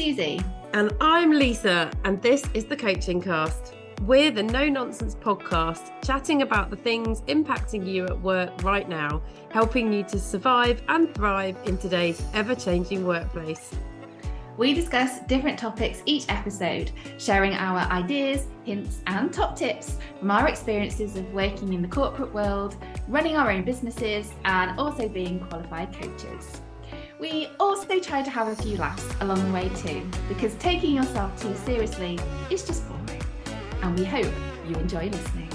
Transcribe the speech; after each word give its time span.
Suzy. 0.00 0.40
And 0.72 0.96
I'm 0.98 1.30
Lisa, 1.30 1.90
and 2.06 2.22
this 2.22 2.42
is 2.54 2.64
the 2.64 2.74
Coaching 2.74 3.20
Cast. 3.20 3.74
We're 4.06 4.30
the 4.30 4.42
no 4.42 4.66
nonsense 4.66 5.14
podcast, 5.14 5.92
chatting 6.02 6.40
about 6.40 6.70
the 6.70 6.76
things 6.76 7.20
impacting 7.28 7.86
you 7.86 8.06
at 8.06 8.18
work 8.22 8.50
right 8.62 8.88
now, 8.88 9.20
helping 9.50 9.92
you 9.92 10.02
to 10.04 10.18
survive 10.18 10.80
and 10.88 11.14
thrive 11.14 11.54
in 11.66 11.76
today's 11.76 12.22
ever 12.32 12.54
changing 12.54 13.06
workplace. 13.06 13.72
We 14.56 14.72
discuss 14.72 15.20
different 15.26 15.58
topics 15.58 16.02
each 16.06 16.24
episode, 16.30 16.92
sharing 17.18 17.52
our 17.52 17.80
ideas, 17.92 18.46
hints, 18.64 19.02
and 19.06 19.30
top 19.30 19.54
tips 19.54 19.98
from 20.18 20.30
our 20.30 20.48
experiences 20.48 21.16
of 21.16 21.30
working 21.34 21.74
in 21.74 21.82
the 21.82 21.88
corporate 21.88 22.32
world, 22.32 22.74
running 23.06 23.36
our 23.36 23.50
own 23.50 23.64
businesses, 23.64 24.32
and 24.46 24.80
also 24.80 25.10
being 25.10 25.40
qualified 25.40 25.92
coaches. 25.92 26.62
We 27.20 27.48
also 27.60 28.00
try 28.00 28.22
to 28.22 28.30
have 28.30 28.48
a 28.48 28.56
few 28.62 28.78
laughs 28.78 29.06
along 29.20 29.44
the 29.44 29.52
way 29.52 29.68
too, 29.76 30.08
because 30.26 30.54
taking 30.54 30.94
yourself 30.94 31.38
too 31.38 31.54
seriously 31.54 32.18
is 32.48 32.64
just 32.64 32.88
boring. 32.88 33.22
And 33.82 33.98
we 33.98 34.06
hope 34.06 34.32
you 34.66 34.74
enjoy 34.76 35.10
listening. 35.10 35.50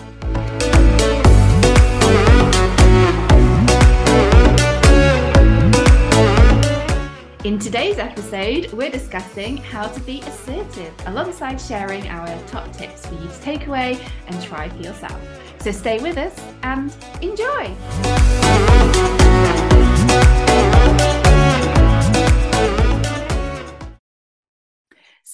In 7.44 7.58
today's 7.58 7.98
episode, 7.98 8.72
we're 8.72 8.92
discussing 8.92 9.58
how 9.58 9.88
to 9.88 10.00
be 10.02 10.22
assertive 10.22 10.94
alongside 11.08 11.60
sharing 11.60 12.08
our 12.10 12.28
top 12.46 12.72
tips 12.74 13.08
for 13.08 13.16
you 13.16 13.28
to 13.28 13.42
take 13.42 13.66
away 13.66 14.00
and 14.28 14.40
try 14.44 14.70
for 14.70 14.84
yourself. 14.84 15.20
So 15.62 15.72
stay 15.72 15.98
with 16.00 16.20
us 16.20 16.40
and 16.62 16.96
enjoy. 17.24 17.76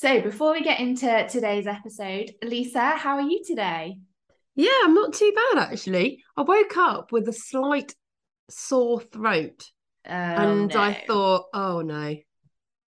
So, 0.02 0.20
before 0.20 0.54
we 0.54 0.64
get 0.64 0.80
into 0.80 1.28
today's 1.30 1.68
episode, 1.68 2.32
Lisa, 2.42 2.98
how 2.98 3.18
are 3.18 3.22
you 3.22 3.44
today? 3.46 4.00
Yeah, 4.56 4.72
I'm 4.84 4.96
not 4.96 5.14
too 5.14 5.32
bad 5.32 5.72
actually. 5.72 6.24
I 6.36 6.42
woke 6.42 6.76
up 6.76 7.12
with 7.12 7.28
a 7.28 7.34
slight 7.34 7.94
sore 8.50 9.00
throat, 9.00 9.70
Oh, 10.08 10.10
and 10.12 10.74
I 10.74 11.04
thought, 11.06 11.46
oh 11.54 11.82
no. 11.82 12.16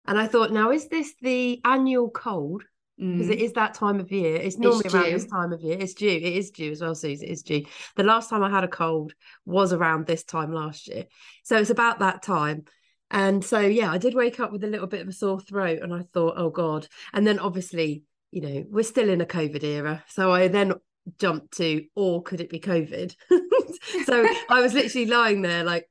And 0.08 0.18
I 0.18 0.26
thought, 0.26 0.50
now 0.50 0.72
is 0.72 0.88
this 0.88 1.14
the 1.22 1.60
annual 1.64 2.10
cold? 2.10 2.64
because 2.98 3.28
Mm. 3.28 3.32
it 3.32 3.38
is 3.38 3.52
that 3.52 3.74
time 3.74 4.00
of 4.00 4.10
year. 4.10 4.34
It's 4.34 4.58
normally 4.58 4.90
around 4.92 5.12
this 5.12 5.26
time 5.26 5.52
of 5.52 5.60
year. 5.60 5.78
It's 5.78 5.94
due. 5.94 6.08
It 6.08 6.22
is 6.22 6.50
due 6.50 6.72
as 6.72 6.80
well, 6.80 6.96
Suzy. 6.96 7.26
It 7.26 7.30
is 7.30 7.42
due. 7.44 7.62
The 7.94 8.02
last 8.02 8.28
time 8.28 8.42
I 8.42 8.50
had 8.50 8.64
a 8.64 8.68
cold 8.68 9.14
was 9.46 9.72
around 9.72 10.06
this 10.06 10.24
time 10.24 10.52
last 10.52 10.88
year. 10.88 11.04
So 11.44 11.58
it's 11.58 11.70
about 11.70 12.00
that 12.00 12.24
time. 12.24 12.64
And 13.10 13.44
so, 13.44 13.60
yeah, 13.60 13.90
I 13.90 13.98
did 13.98 14.14
wake 14.14 14.40
up 14.40 14.50
with 14.50 14.64
a 14.64 14.68
little 14.68 14.86
bit 14.86 15.02
of 15.02 15.08
a 15.08 15.12
sore 15.12 15.40
throat 15.40 15.80
and 15.82 15.92
I 15.92 16.02
thought, 16.12 16.34
oh 16.36 16.50
God. 16.50 16.88
And 17.12 17.26
then 17.26 17.38
obviously, 17.38 18.02
you 18.30 18.40
know, 18.40 18.64
we're 18.68 18.82
still 18.82 19.08
in 19.08 19.20
a 19.20 19.26
COVID 19.26 19.62
era. 19.62 20.04
So 20.08 20.32
I 20.32 20.48
then 20.48 20.74
jumped 21.18 21.56
to, 21.58 21.84
or 21.94 22.22
could 22.22 22.40
it 22.40 22.50
be 22.50 22.60
COVID? 22.60 23.14
so 24.06 24.26
I 24.48 24.60
was 24.60 24.74
literally 24.74 25.06
lying 25.06 25.42
there 25.42 25.64
like, 25.64 25.88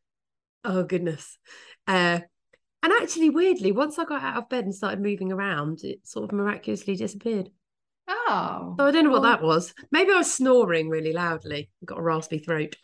oh 0.66 0.83
goodness. 0.83 1.38
Uh, 1.88 2.20
and 2.81 2.92
actually, 3.02 3.30
weirdly, 3.30 3.72
once 3.72 3.98
I 3.98 4.03
got 4.03 4.22
out 4.22 4.38
of 4.38 4.50
bed 4.50 4.66
and 4.66 4.75
started 4.75 5.02
moving 5.02 5.31
around, 5.31 5.80
it 5.83 6.05
sort 6.05 6.25
of 6.25 6.36
miraculously 6.36 6.98
disappeared. 6.98 7.50
Oh, 8.09 8.75
So 8.77 8.86
I 8.86 8.92
don't 8.92 9.05
know 9.05 9.11
what 9.11 9.22
well, 9.22 9.31
that 9.31 9.42
was. 9.42 9.73
Maybe 9.92 10.11
I 10.11 10.17
was 10.17 10.33
snoring 10.33 10.89
really 10.89 11.14
loudly. 11.14 11.70
Got 11.86 12.00
a 12.00 12.02
raspy 12.02 12.39
throat. 12.39 12.75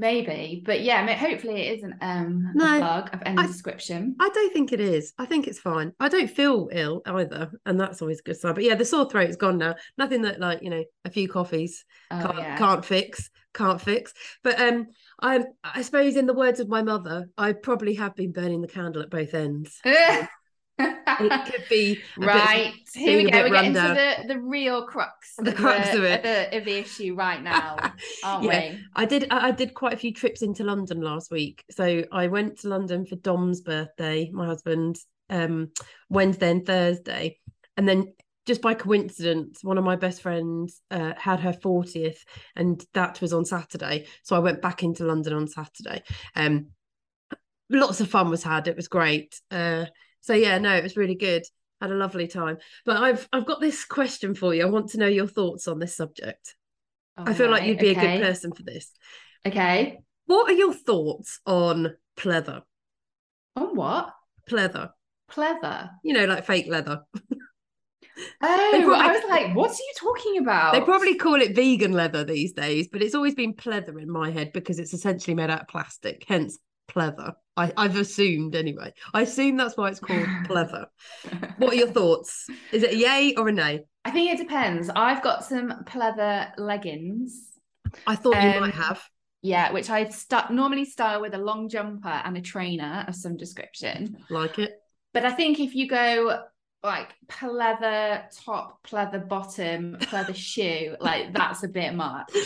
Maybe, 0.00 0.62
but 0.66 0.80
yeah, 0.80 1.04
ma- 1.04 1.14
hopefully 1.14 1.60
it 1.68 1.78
isn't 1.78 1.94
um, 2.00 2.50
No, 2.54 2.76
a 2.78 2.80
bug 2.80 3.10
of 3.14 3.22
any 3.24 3.38
I- 3.38 3.46
description. 3.46 4.16
I 4.18 4.28
don't 4.30 4.52
think 4.52 4.72
it 4.72 4.80
is. 4.80 5.12
I 5.18 5.26
think 5.26 5.46
it's 5.46 5.60
fine. 5.60 5.92
I 6.00 6.08
don't 6.08 6.30
feel 6.30 6.68
ill 6.72 7.02
either, 7.06 7.52
and 7.66 7.78
that's 7.78 8.02
always 8.02 8.18
a 8.20 8.22
good 8.24 8.36
sign. 8.40 8.54
But 8.54 8.64
yeah, 8.64 8.74
the 8.74 8.84
sore 8.84 9.08
throat's 9.08 9.36
gone 9.36 9.58
now. 9.58 9.76
Nothing 9.96 10.22
that 10.22 10.40
like 10.40 10.62
you 10.62 10.70
know 10.70 10.84
a 11.04 11.10
few 11.10 11.28
coffees 11.28 11.84
Oh, 12.10 12.20
can't 12.22 12.38
yeah. 12.38 12.56
can't 12.58 12.84
fix, 12.84 13.30
can't 13.54 13.80
fix. 13.80 14.12
But 14.42 14.58
um, 14.60 14.86
I 15.22 15.44
I 15.62 15.82
suppose 15.82 16.16
in 16.16 16.26
the 16.26 16.34
words 16.34 16.58
of 16.58 16.68
my 16.68 16.82
mother, 16.82 17.28
I 17.38 17.52
probably 17.52 17.94
have 17.94 18.16
been 18.16 18.32
burning 18.32 18.62
the 18.62 18.68
candle 18.68 19.02
at 19.02 19.10
both 19.10 19.34
ends. 19.34 19.80
It 21.26 21.52
could 21.52 21.64
be 21.68 22.00
right 22.18 22.72
here 22.94 23.16
we 23.18 23.30
go 23.30 23.42
we're 23.42 23.50
getting 23.50 23.74
to 23.74 23.80
the, 23.80 24.34
the 24.34 24.40
real 24.40 24.86
crux 24.86 25.34
The 25.38 25.50
of 25.50 25.56
crux 25.56 25.90
the, 25.90 25.98
of 25.98 26.04
it. 26.04 26.22
the, 26.22 26.56
of 26.58 26.64
the 26.64 26.78
issue 26.78 27.14
right 27.14 27.42
now 27.42 27.76
aren't 28.24 28.44
Yeah. 28.44 28.72
we 28.72 28.80
I 28.94 29.04
did. 29.04 29.26
I 29.30 29.48
I 29.48 29.50
did 29.52 29.74
quite 29.74 29.92
a 29.94 29.96
few 29.96 30.12
trips 30.12 30.42
into 30.42 30.64
London 30.64 31.00
last 31.00 31.30
week. 31.30 31.64
So 31.70 32.04
I 32.12 32.26
went 32.28 32.60
to 32.60 32.68
London 32.68 33.06
for 33.06 33.16
Dom's 33.16 33.60
birthday, 33.60 34.30
my 34.32 34.46
husband, 34.46 34.96
um, 35.28 35.70
Wednesday 36.08 36.50
and 36.50 36.64
Thursday, 36.66 37.38
and 37.76 37.88
then 37.88 38.12
just 38.46 38.62
by 38.62 38.74
coincidence, 38.74 39.62
one 39.62 39.78
of 39.78 39.84
my 39.84 39.96
best 39.96 40.22
friends 40.22 40.80
uh, 40.90 41.12
had 41.16 41.40
her 41.40 41.52
fortieth, 41.52 42.24
and 42.56 42.84
that 42.94 43.20
was 43.20 43.32
on 43.32 43.44
Saturday. 43.44 44.06
So 44.24 44.34
I 44.34 44.40
went 44.40 44.62
back 44.62 44.82
into 44.82 45.04
London 45.04 45.34
on 45.34 45.46
Saturday. 45.46 46.02
Um, 46.34 46.68
lots 47.68 48.00
of 48.00 48.08
fun 48.10 48.30
was 48.30 48.42
had. 48.42 48.66
It 48.66 48.76
was 48.76 48.88
great. 48.88 49.40
Uh, 49.50 49.86
so 50.20 50.34
yeah, 50.34 50.58
no, 50.58 50.74
it 50.76 50.82
was 50.82 50.96
really 50.96 51.14
good. 51.14 51.42
Had 51.80 51.90
a 51.90 51.94
lovely 51.94 52.26
time. 52.28 52.58
But 52.84 52.98
I've 52.98 53.28
I've 53.32 53.46
got 53.46 53.60
this 53.60 53.84
question 53.84 54.34
for 54.34 54.54
you. 54.54 54.62
I 54.66 54.70
want 54.70 54.90
to 54.90 54.98
know 54.98 55.06
your 55.06 55.26
thoughts 55.26 55.66
on 55.66 55.78
this 55.78 55.96
subject. 55.96 56.54
I 57.16 57.34
feel 57.34 57.50
like 57.50 57.64
you'd 57.64 57.78
be 57.78 57.90
a 57.90 57.94
good 57.94 58.22
person 58.22 58.52
for 58.52 58.62
this. 58.62 58.90
okay 59.46 59.98
What 60.26 60.50
are 60.50 60.54
your 60.54 60.72
thoughts 60.72 61.40
on 61.44 61.94
pleather? 62.16 62.62
on 63.56 63.74
what 63.76 64.14
Pleather, 64.48 64.90
pleather 65.30 65.90
you 66.02 66.12
know, 66.14 66.24
like 66.24 66.44
fake 66.46 66.66
leather. 66.68 67.02
oh 67.12 67.20
probably- 68.40 68.94
I 68.94 69.12
was 69.12 69.22
like 69.28 69.54
what 69.54 69.70
are 69.70 69.74
you 69.74 69.92
talking 69.98 70.38
about 70.38 70.72
They 70.72 70.80
probably 70.80 71.14
call 71.16 71.40
it 71.42 71.54
vegan 71.54 71.92
leather 71.92 72.24
these 72.24 72.52
days, 72.52 72.88
but 72.90 73.02
it's 73.02 73.14
always 73.14 73.34
been 73.34 73.54
pleather 73.54 74.00
in 74.00 74.10
my 74.10 74.30
head 74.30 74.52
because 74.52 74.78
it's 74.78 74.94
essentially 74.94 75.34
made 75.34 75.50
out 75.50 75.62
of 75.62 75.68
plastic, 75.68 76.24
hence 76.26 76.58
pleather. 76.94 77.34
I, 77.56 77.72
I've 77.76 77.96
assumed 77.96 78.54
anyway. 78.54 78.92
I 79.14 79.22
assume 79.22 79.56
that's 79.56 79.76
why 79.76 79.88
it's 79.88 80.00
called 80.00 80.26
pleather. 80.48 80.86
What 81.58 81.72
are 81.72 81.76
your 81.76 81.88
thoughts? 81.90 82.46
Is 82.72 82.82
it 82.82 82.92
a 82.92 82.96
yay 82.96 83.34
or 83.36 83.48
a 83.48 83.52
nay? 83.52 83.84
I 84.04 84.10
think 84.10 84.30
it 84.32 84.38
depends 84.38 84.88
I've 84.88 85.22
got 85.22 85.44
some 85.44 85.84
pleather 85.84 86.50
leggings 86.56 87.50
I 88.06 88.16
thought 88.16 88.42
you 88.42 88.48
Um, 88.50 88.60
might 88.60 88.74
have. 88.74 89.02
yeah 89.42 89.72
which 89.72 89.90
I 89.90 90.08
start 90.08 90.50
normally 90.50 90.84
style 90.86 91.20
with 91.20 91.34
a 91.34 91.38
long 91.38 91.68
jumper 91.68 92.08
and 92.24 92.36
a 92.36 92.40
trainer 92.40 93.04
of 93.08 93.14
some 93.14 93.36
description 93.36 94.16
Like 94.30 94.58
it. 94.58 94.72
But 95.12 95.24
I 95.26 95.32
think 95.32 95.60
if 95.60 95.74
you 95.74 95.86
go 95.88 96.44
like 96.82 97.08
pleather 97.28 98.22
top, 98.44 98.78
pleather 98.86 99.26
bottom, 99.26 99.96
pleather 100.00 100.34
shoe, 100.34 100.96
like 101.00 101.32
that's 101.34 101.62
a 101.62 101.68
bit 101.68 101.94
much. 101.94 102.30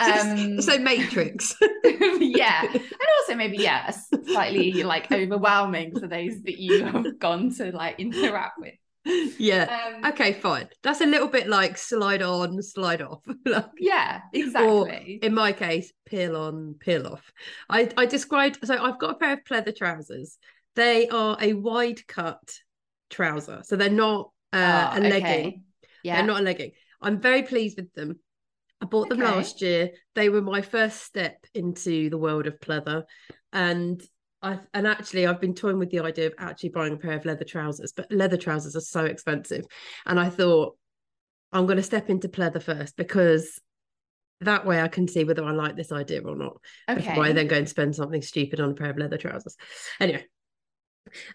Um, 0.00 0.60
so 0.60 0.78
Matrix. 0.78 1.54
yeah. 1.84 2.62
And 2.64 2.82
also 3.20 3.34
maybe, 3.34 3.58
yeah, 3.58 3.90
slightly 3.90 4.82
like 4.82 5.10
overwhelming 5.10 5.98
for 5.98 6.06
those 6.06 6.40
that 6.42 6.58
you 6.58 6.84
have 6.84 7.18
gone 7.18 7.52
to 7.54 7.72
like 7.72 7.98
interact 7.98 8.60
with. 8.60 8.74
yeah. 9.38 9.92
Um, 9.96 10.04
Okay, 10.12 10.32
fine. 10.34 10.68
That's 10.82 11.00
a 11.00 11.06
little 11.06 11.28
bit 11.28 11.48
like 11.48 11.78
slide 11.78 12.22
on, 12.22 12.62
slide 12.62 13.02
off. 13.02 13.24
Like, 13.44 13.66
yeah, 13.78 14.20
exactly. 14.32 14.68
Or 14.68 14.88
in 15.26 15.34
my 15.34 15.52
case, 15.52 15.92
peel 16.06 16.36
on, 16.36 16.74
peel 16.78 17.06
off. 17.06 17.32
I, 17.68 17.90
I 17.96 18.06
described 18.06 18.58
so 18.64 18.76
I've 18.76 18.98
got 18.98 19.10
a 19.10 19.14
pair 19.14 19.32
of 19.34 19.44
pleather 19.44 19.74
trousers. 19.74 20.38
They 20.76 21.08
are 21.08 21.36
a 21.40 21.54
wide 21.54 22.06
cut 22.06 22.58
trouser, 23.12 23.60
so 23.64 23.76
they're 23.76 23.90
not 23.90 24.30
uh, 24.52 24.90
Oh, 24.94 24.98
a 24.98 25.00
legging. 25.00 25.62
Yeah. 26.02 26.16
They're 26.16 26.26
not 26.26 26.40
a 26.40 26.44
legging. 26.44 26.72
I'm 27.00 27.20
very 27.20 27.42
pleased 27.44 27.76
with 27.76 27.92
them. 27.94 28.18
I 28.80 28.86
bought 28.86 29.08
them 29.08 29.22
Okay. 29.22 29.30
last 29.30 29.62
year. 29.62 29.90
They 30.16 30.28
were 30.28 30.42
my 30.42 30.60
first 30.62 31.02
step 31.02 31.36
into 31.54 32.10
the 32.10 32.18
world 32.18 32.46
of 32.48 32.58
pleather, 32.58 33.04
and 33.52 34.02
I 34.42 34.58
and 34.74 34.88
actually 34.88 35.26
I've 35.26 35.40
been 35.40 35.54
toying 35.54 35.78
with 35.78 35.90
the 35.90 36.00
idea 36.00 36.26
of 36.26 36.34
actually 36.38 36.70
buying 36.70 36.92
a 36.94 36.96
pair 36.96 37.12
of 37.16 37.24
leather 37.24 37.44
trousers, 37.44 37.92
but 37.92 38.10
leather 38.10 38.36
trousers 38.36 38.74
are 38.74 38.80
so 38.80 39.04
expensive, 39.04 39.64
and 40.04 40.18
I 40.18 40.28
thought 40.30 40.76
I'm 41.52 41.66
going 41.66 41.76
to 41.76 41.82
step 41.82 42.10
into 42.10 42.28
pleather 42.28 42.60
first 42.62 42.96
because 42.96 43.60
that 44.40 44.66
way 44.66 44.80
I 44.80 44.88
can 44.88 45.06
see 45.06 45.22
whether 45.22 45.44
I 45.44 45.52
like 45.52 45.76
this 45.76 45.92
idea 45.92 46.20
or 46.22 46.34
not 46.34 46.56
before 46.88 47.22
I 47.22 47.32
then 47.32 47.46
go 47.46 47.56
and 47.56 47.68
spend 47.68 47.94
something 47.94 48.22
stupid 48.22 48.58
on 48.58 48.70
a 48.70 48.74
pair 48.74 48.90
of 48.90 48.98
leather 48.98 49.16
trousers. 49.18 49.56
Anyway, 50.00 50.24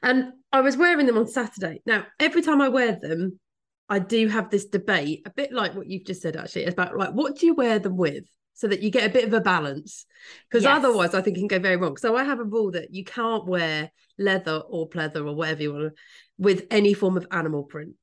and 0.02 0.34
I 0.52 0.62
was 0.62 0.78
wearing 0.78 1.06
them 1.06 1.18
on 1.18 1.28
Saturday. 1.28 1.81
Now, 1.86 2.06
every 2.19 2.42
time 2.42 2.62
I 2.62 2.69
wear 2.69 2.98
them, 3.00 3.40
I 3.90 4.00
do 4.00 4.28
have 4.28 4.50
this 4.50 4.66
debate, 4.66 5.24
a 5.25 5.30
bit 5.30 5.54
like 5.54 5.74
what 5.75 5.88
you've 5.88 6.06
just 6.06 6.22
said, 6.22 6.36
actually, 6.36 6.66
about 6.66 6.98
like 6.98 7.12
what 7.12 7.38
do 7.38 7.46
you 7.46 7.54
wear 7.54 7.80
them 7.80 7.96
with 7.96 8.25
so 8.54 8.68
that 8.68 8.81
you 8.81 8.90
get 8.90 9.10
a 9.10 9.14
bit 9.14 9.25
of 9.25 9.34
a 9.34 9.40
balance? 9.42 10.06
Because 10.50 10.64
Yes. 10.64 10.78
otherwise, 10.78 11.14
I 11.14 11.22
think 11.22 11.38
it 11.38 11.42
can 11.42 11.48
go 11.48 11.60
very 11.60 11.78
wrong. 11.78 11.96
So 11.98 12.16
I 12.16 12.24
have 12.24 12.40
a 12.40 12.44
rule 12.44 12.72
that 12.72 12.94
you 12.94 13.06
can't 13.06 13.46
wear 13.46 13.92
leather 14.18 14.62
or 14.68 14.90
pleather 14.90 15.25
or 15.25 15.34
whatever 15.36 15.62
you 15.62 15.74
want 15.74 15.94
to, 15.94 16.02
with 16.38 16.66
any 16.72 16.94
form 16.94 17.18
of 17.18 17.28
animal 17.31 17.64
print 17.64 17.94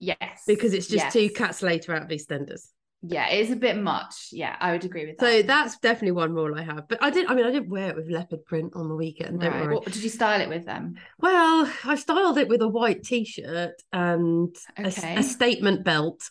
Yes. 0.00 0.44
because 0.46 0.74
it's 0.74 0.88
just 0.88 1.12
too 1.12 1.22
yes. 1.22 1.32
Kat 1.36 1.54
Slater 1.54 1.94
out 1.94 2.02
of 2.02 2.08
EastEnders. 2.08 2.68
Yeah, 3.02 3.28
it 3.28 3.40
is 3.40 3.52
a 3.52 3.56
bit 3.56 3.76
much. 3.76 4.30
Yeah, 4.32 4.56
I 4.58 4.72
would 4.72 4.84
agree 4.84 5.06
with 5.06 5.18
that. 5.18 5.24
So 5.24 5.42
that's 5.42 5.78
definitely 5.78 6.12
one 6.12 6.32
rule 6.32 6.58
I 6.58 6.62
have. 6.62 6.88
But 6.88 7.02
I 7.02 7.10
didn't. 7.10 7.30
I 7.30 7.34
mean, 7.34 7.46
I 7.46 7.52
didn't 7.52 7.70
wear 7.70 7.90
it 7.90 7.96
with 7.96 8.10
leopard 8.10 8.44
print 8.44 8.72
on 8.74 8.88
the 8.88 8.96
weekend. 8.96 9.40
Don't 9.40 9.52
right. 9.52 9.62
worry. 9.62 9.74
What 9.74 9.84
did 9.84 10.02
you 10.02 10.08
style 10.08 10.40
it 10.40 10.48
with 10.48 10.66
them? 10.66 10.96
Well, 11.18 11.70
I 11.84 11.94
styled 11.94 12.38
it 12.38 12.48
with 12.48 12.60
a 12.60 12.68
white 12.68 13.04
t-shirt 13.04 13.80
and 13.92 14.54
Okay. 14.78 15.16
a, 15.16 15.22
statement 15.22 15.84
belt. 15.84 16.28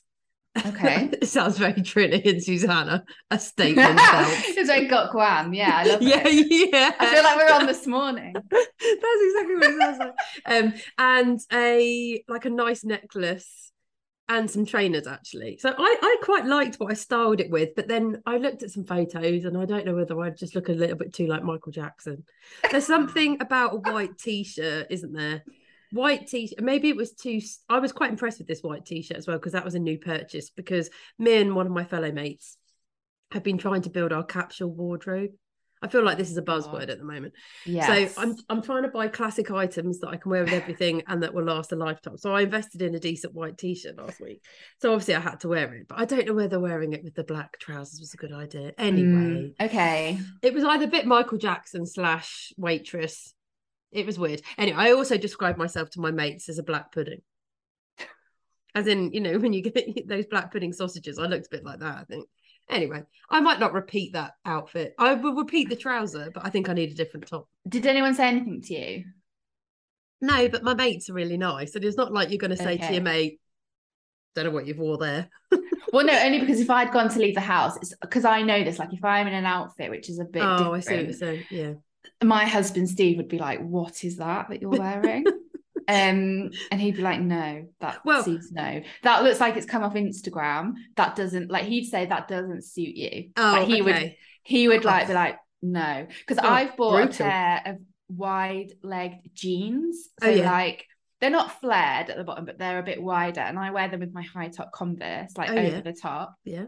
Okay. 0.65 1.09
it 1.21 1.27
sounds 1.27 1.57
very 1.57 1.73
Trinny 1.73 2.25
and 2.25 2.43
Susannah. 2.43 3.05
A 3.31 3.39
statement 3.39 3.95
belt. 3.95 4.27
it's 4.47 4.67
like 4.69 4.89
got 4.89 5.11
Guam. 5.13 5.53
Yeah, 5.53 5.71
I 5.73 5.83
love 5.83 5.99
that. 6.01 6.05
yeah, 6.05 6.21
it. 6.25 6.69
yeah. 6.73 6.91
I 6.99 7.13
feel 7.13 7.23
like 7.23 7.37
we're 7.37 7.55
on 7.55 7.65
this 7.65 7.87
morning. 7.87 8.33
That's 8.51 8.67
exactly 8.81 9.55
what 9.55 9.69
it 9.69 9.79
sounds 9.79 9.99
like. 9.99 10.13
Um, 10.45 10.73
and 10.97 11.39
a 11.53 12.23
like 12.27 12.43
a 12.43 12.49
nice 12.49 12.83
necklace 12.83 13.71
and 14.29 14.50
some 14.50 14.65
trainers 14.65 15.07
actually. 15.07 15.57
So 15.57 15.74
I, 15.77 15.97
I 16.01 16.18
quite 16.24 16.45
liked 16.45 16.75
what 16.75 16.91
I 16.91 16.95
styled 16.95 17.39
it 17.39 17.50
with, 17.50 17.75
but 17.75 17.88
then 17.88 18.21
I 18.25 18.38
looked 18.38 18.63
at 18.63 18.71
some 18.71 18.83
photos 18.83 19.45
and 19.45 19.57
I 19.57 19.65
don't 19.65 19.85
know 19.85 19.95
whether 19.95 20.19
I 20.19 20.29
just 20.31 20.56
look 20.56 20.69
a 20.69 20.74
little 20.74 20.97
bit 20.97 21.13
too 21.13 21.27
like 21.27 21.44
Michael 21.44 21.71
Jackson. 21.71 22.24
There's 22.69 22.85
something 22.85 23.38
about 23.41 23.74
a 23.74 23.91
white 23.91 24.18
t-shirt, 24.18 24.88
isn't 24.89 25.13
there? 25.13 25.44
White 25.91 26.27
t-shirt. 26.27 26.62
Maybe 26.62 26.89
it 26.89 26.97
was 26.97 27.13
too. 27.13 27.39
I 27.69 27.79
was 27.79 27.94
quite 27.94 28.09
impressed 28.09 28.39
with 28.39 28.47
this 28.47 28.62
white 28.62 28.85
t-shirt 28.85 29.18
as 29.18 29.27
well 29.27 29.38
because 29.38 29.53
that 29.53 29.65
was 29.65 29.75
a 29.75 29.79
new 29.79 29.97
purchase. 29.97 30.50
Because 30.50 30.89
me 31.18 31.38
and 31.38 31.56
one 31.56 31.65
of 31.65 31.71
my 31.71 31.85
fellow 31.85 32.12
mates 32.12 32.57
have 33.31 33.44
been 33.44 33.57
trying 33.57 33.83
to 33.83 33.89
build 33.89 34.12
our 34.12 34.23
capsule 34.23 34.69
wardrobe. 34.69 35.31
I 35.81 35.88
feel 35.88 36.03
like 36.03 36.18
this 36.18 36.31
is 36.31 36.38
a 36.38 36.41
oh, 36.41 36.44
God. 36.44 36.63
buzzword 36.63 36.89
at 36.89 36.97
the 36.97 37.03
moment. 37.03 37.33
Yeah. 37.65 37.85
So 37.88 38.21
I'm 38.21 38.35
I'm 38.50 38.62
trying 38.62 38.83
to 38.83 38.89
buy 38.89 39.07
classic 39.07 39.51
items 39.51 40.00
that 40.00 40.09
I 40.09 40.18
can 40.18 40.31
wear 40.31 40.44
with 40.44 40.53
everything 40.53 41.03
and 41.07 41.21
that 41.24 41.33
will 41.33 41.44
last 41.44 41.71
a 41.71 41.75
lifetime. 41.75 42.18
So 42.18 42.33
I 42.33 42.41
invested 42.41 42.81
in 42.81 42.95
a 42.95 43.00
decent 43.00 43.33
white 43.33 43.57
t-shirt 43.57 43.97
last 43.97 44.19
week. 44.19 44.44
So 44.81 44.91
obviously 44.91 45.15
I 45.15 45.19
had 45.19 45.39
to 45.41 45.47
wear 45.47 45.74
it, 45.75 45.88
but 45.88 46.00
I 46.00 46.06
don't 46.06 46.27
know 46.27 46.33
whether 46.33 46.59
wearing 46.59 46.94
it 46.94 47.03
with 47.03 47.15
the 47.15 47.24
black 47.24 47.59
trousers 47.59 48.00
was 48.00 48.13
a 48.13 48.18
good 48.18 48.33
idea. 48.33 48.74
Anyway, 48.77 49.53
mm, 49.59 49.62
okay. 49.62 50.19
it 50.41 50.53
was 50.53 50.63
either 50.63 50.85
a 50.85 50.89
bit 50.89 51.06
Michael 51.06 51.38
Jackson 51.38 51.85
slash 51.85 52.51
waitress. 52.57 53.33
It 53.91 54.06
was 54.06 54.18
weird. 54.19 54.41
Anyway, 54.57 54.77
I 54.77 54.91
also 54.94 55.18
described 55.18 55.57
myself 55.57 55.91
to 55.91 56.01
my 56.01 56.12
mates 56.12 56.50
as 56.50 56.57
a 56.57 56.63
black 56.63 56.91
pudding. 56.91 57.21
As 58.75 58.88
in, 58.88 59.13
you 59.13 59.21
know, 59.21 59.39
when 59.39 59.53
you 59.53 59.62
get 59.62 59.88
those 60.07 60.25
black 60.25 60.51
pudding 60.51 60.73
sausages, 60.73 61.19
I 61.19 61.27
looked 61.27 61.47
a 61.47 61.56
bit 61.56 61.63
like 61.63 61.80
that, 61.80 61.97
I 61.97 62.03
think. 62.03 62.27
Anyway, 62.69 63.03
I 63.29 63.39
might 63.39 63.59
not 63.59 63.73
repeat 63.73 64.13
that 64.13 64.33
outfit. 64.45 64.93
I 64.97 65.13
will 65.13 65.35
repeat 65.35 65.69
the 65.69 65.75
trouser, 65.75 66.31
but 66.33 66.45
I 66.45 66.49
think 66.49 66.69
I 66.69 66.73
need 66.73 66.91
a 66.91 66.95
different 66.95 67.27
top. 67.27 67.47
Did 67.67 67.85
anyone 67.85 68.13
say 68.13 68.27
anything 68.27 68.61
to 68.63 68.73
you? 68.73 69.05
No, 70.19 70.49
but 70.49 70.63
my 70.63 70.73
mates 70.73 71.09
are 71.09 71.13
really 71.13 71.37
nice. 71.37 71.75
And 71.75 71.85
it's 71.85 71.97
not 71.97 72.11
like 72.11 72.29
you're 72.29 72.39
going 72.39 72.51
to 72.51 72.57
say 72.57 72.77
to 72.77 72.93
your 72.93 73.03
mate, 73.03 73.39
don't 74.35 74.45
know 74.45 74.51
what 74.51 74.67
you've 74.67 74.79
wore 74.79 74.97
there. 74.97 75.29
Well, 75.91 76.05
no, 76.05 76.13
only 76.23 76.39
because 76.39 76.59
if 76.59 76.69
I'd 76.69 76.91
gone 76.91 77.09
to 77.09 77.19
leave 77.19 77.35
the 77.35 77.41
house, 77.41 77.77
it's 77.77 77.93
because 78.01 78.25
I 78.25 78.41
know 78.41 78.63
this. 78.63 78.79
Like, 78.79 78.93
if 78.93 79.03
I'm 79.03 79.27
in 79.27 79.33
an 79.33 79.45
outfit 79.45 79.89
which 79.89 80.09
is 80.09 80.19
a 80.19 80.25
bit 80.25 80.43
oh, 80.43 80.73
I 80.73 80.79
see 80.79 80.95
what 80.95 81.05
you're 81.05 81.13
saying. 81.13 81.43
Yeah. 81.49 81.73
my 82.23 82.45
husband 82.45 82.89
Steve 82.89 83.17
would 83.17 83.27
be 83.27 83.39
like, 83.39 83.59
"What 83.61 84.03
is 84.03 84.17
that 84.17 84.49
that 84.49 84.61
you're 84.61 84.69
wearing?" 84.77 85.25
Um, 85.87 86.49
and 86.71 86.81
he'd 86.81 86.95
be 86.97 87.01
like, 87.01 87.19
"No, 87.21 87.67
that 87.79 87.99
Well- 88.05 88.23
suits 88.23 88.51
no. 88.51 88.81
That 89.03 89.23
looks 89.23 89.39
like 89.39 89.55
it's 89.57 89.65
come 89.65 89.83
off 89.83 89.93
Instagram. 89.93 90.73
That 90.95 91.15
doesn't 91.15 91.49
like." 91.49 91.65
He'd 91.65 91.85
say 91.85 92.05
that 92.05 92.27
doesn't 92.27 92.63
suit 92.63 92.95
you. 92.95 93.29
Oh, 93.37 93.51
Like, 93.59 93.67
he 93.67 93.81
would 93.81 94.15
he 94.43 94.67
would 94.67 94.85
like 94.85 95.05
Oh. 95.05 95.07
be 95.07 95.13
like, 95.13 95.37
"No," 95.61 96.07
because 96.27 96.43
Oh, 96.43 96.47
I've 96.49 96.75
bought 96.77 96.91
brutal. 97.07 97.25
a 97.25 97.29
pair 97.29 97.61
of 97.65 97.75
wide 98.09 98.73
legged 98.83 99.31
jeans. 99.33 100.09
Oh, 100.21 100.25
So 100.27 100.31
yeah. 100.31 100.51
like. 100.51 100.85
They're 101.19 101.31
not 101.31 101.59
flared 101.59 102.11
at 102.11 102.17
the 102.17 102.23
bottom, 102.23 102.45
but 102.45 102.59
they're 102.59 102.77
a 102.77 102.83
bit 102.83 103.01
wider, 103.01 103.41
and 103.41 103.57
I 103.57 103.71
wear 103.71 103.87
them 103.87 104.01
with 104.01 104.13
my 104.13 104.21
high 104.21 104.49
top 104.49 104.71
Converse, 104.71 105.35
like 105.35 105.49
Oh, 105.49 105.53
over 105.53 105.67
yeah. 105.77 105.81
the 105.81 105.91
top. 105.91 106.35
Yeah. 106.43 106.65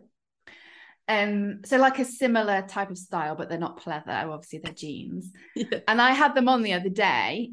Um, 1.07 1.61
so 1.65 1.77
like 1.77 1.99
a 1.99 2.03
similar 2.05 2.63
type 2.67 2.89
of 2.89 2.97
style, 2.97 3.35
but 3.35 3.47
they're 3.49 3.59
not 3.59 3.79
pleather. 3.79 4.25
Obviously, 4.27 4.57
they're 4.63 4.73
jeans. 4.73 5.31
Yeah. 5.55 5.81
And 5.87 6.01
I 6.01 6.11
had 6.13 6.33
them 6.33 6.49
on 6.49 6.63
the 6.63 6.73
other 6.73 6.89
day 6.89 7.51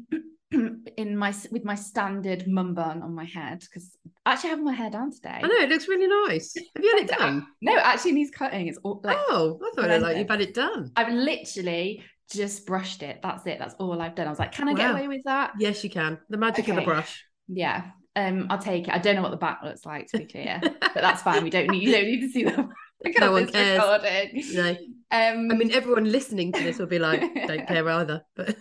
in 0.97 1.17
my 1.17 1.33
with 1.51 1.65
my 1.65 1.75
standard 1.75 2.47
mum 2.47 2.73
bun 2.73 3.01
on 3.01 3.13
my 3.13 3.25
head 3.25 3.59
because 3.59 3.91
I 4.25 4.33
actually 4.33 4.51
have 4.51 4.61
my 4.61 4.73
hair 4.73 4.89
down 4.89 5.11
today. 5.11 5.41
I 5.43 5.47
know, 5.47 5.55
it 5.55 5.69
looks 5.69 5.87
really 5.87 6.07
nice. 6.29 6.53
Have 6.55 6.83
you 6.83 6.95
had 6.95 7.03
it 7.03 7.09
done? 7.17 7.45
No, 7.61 7.75
it 7.75 7.83
actually 7.83 8.13
needs 8.13 8.31
cutting. 8.31 8.67
It's 8.67 8.79
all 8.83 9.01
like 9.03 9.17
oh, 9.29 9.59
I 9.61 9.75
thought 9.75 9.91
it 9.91 10.01
like 10.01 10.17
you've 10.17 10.29
had 10.29 10.41
it 10.41 10.53
done. 10.53 10.91
I've 10.95 11.11
literally 11.11 12.03
just 12.31 12.65
brushed 12.65 13.03
it. 13.03 13.19
That's 13.21 13.45
it. 13.45 13.59
That's 13.59 13.75
all 13.75 14.01
I've 14.01 14.15
done. 14.15 14.27
I 14.27 14.29
was 14.29 14.39
like, 14.39 14.51
can 14.51 14.67
I 14.67 14.73
get 14.73 14.91
away 14.91 15.07
with 15.07 15.23
that? 15.25 15.53
Yes, 15.59 15.83
you 15.83 15.89
can. 15.89 16.17
The 16.29 16.37
magic 16.37 16.67
of 16.67 16.75
the 16.75 16.81
brush. 16.81 17.25
Yeah. 17.47 17.91
Um, 18.15 18.47
I'll 18.49 18.57
take 18.57 18.87
it. 18.87 18.93
I 18.93 18.97
don't 18.97 19.15
know 19.15 19.21
what 19.21 19.31
the 19.31 19.37
back 19.37 19.59
looks 19.63 19.85
like 19.85 20.07
to 20.07 20.17
be 20.17 20.25
clear, 20.25 20.59
but 20.63 20.95
that's 20.95 21.21
fine. 21.21 21.43
We 21.43 21.49
don't 21.49 21.69
need 21.69 21.83
you 21.83 21.91
don't 21.91 22.05
need 22.05 22.21
to 22.21 22.29
see 22.29 22.43
them. 22.43 22.71
No 23.19 23.31
one 23.31 23.45
cares. 23.45 23.79
Recording. 23.79 24.43
No. 24.53 24.69
Um, 25.11 25.51
I 25.51 25.55
mean, 25.55 25.71
everyone 25.71 26.11
listening 26.11 26.51
to 26.51 26.63
this 26.63 26.79
will 26.79 26.87
be 26.87 26.97
like, 26.97 27.21
don't 27.45 27.67
care 27.67 27.87
either. 27.87 28.23
But 28.35 28.57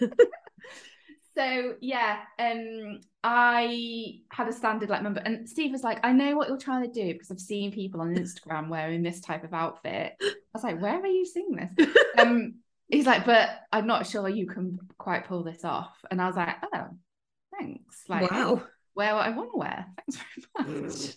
So 1.36 1.74
yeah, 1.80 2.20
um, 2.38 3.00
I 3.22 4.20
had 4.30 4.48
a 4.48 4.52
standard 4.52 4.88
like 4.88 5.02
member, 5.02 5.20
and 5.20 5.48
Steve 5.48 5.72
was 5.72 5.82
like, 5.84 5.98
"I 6.02 6.12
know 6.12 6.34
what 6.34 6.48
you're 6.48 6.56
trying 6.56 6.90
to 6.90 6.92
do 6.92 7.12
because 7.12 7.30
I've 7.30 7.40
seen 7.40 7.72
people 7.72 8.00
on 8.00 8.14
Instagram 8.14 8.68
wearing 8.68 9.02
this 9.02 9.20
type 9.20 9.44
of 9.44 9.52
outfit." 9.52 10.14
I 10.20 10.34
was 10.54 10.64
like, 10.64 10.80
"Where 10.80 10.98
are 10.98 11.06
you 11.06 11.26
seeing 11.26 11.56
this?" 11.56 11.88
Um, 12.18 12.54
he's 12.88 13.04
like, 13.04 13.26
"But 13.26 13.50
I'm 13.70 13.86
not 13.86 14.06
sure 14.06 14.26
you 14.28 14.46
can 14.46 14.78
quite 14.96 15.26
pull 15.26 15.44
this 15.44 15.64
off," 15.64 15.94
and 16.10 16.22
I 16.22 16.26
was 16.26 16.36
like, 16.36 16.56
"Oh, 16.74 16.86
thanks. 17.58 18.04
Like, 18.08 18.30
wow. 18.30 18.62
Wear 18.96 19.14
what 19.14 19.26
I 19.26 19.30
want 19.30 19.50
to 19.52 19.58
wear. 19.58 19.86
Thanks 19.96 20.22
very 20.56 20.80
much." 20.82 20.92
Mm. 20.92 21.16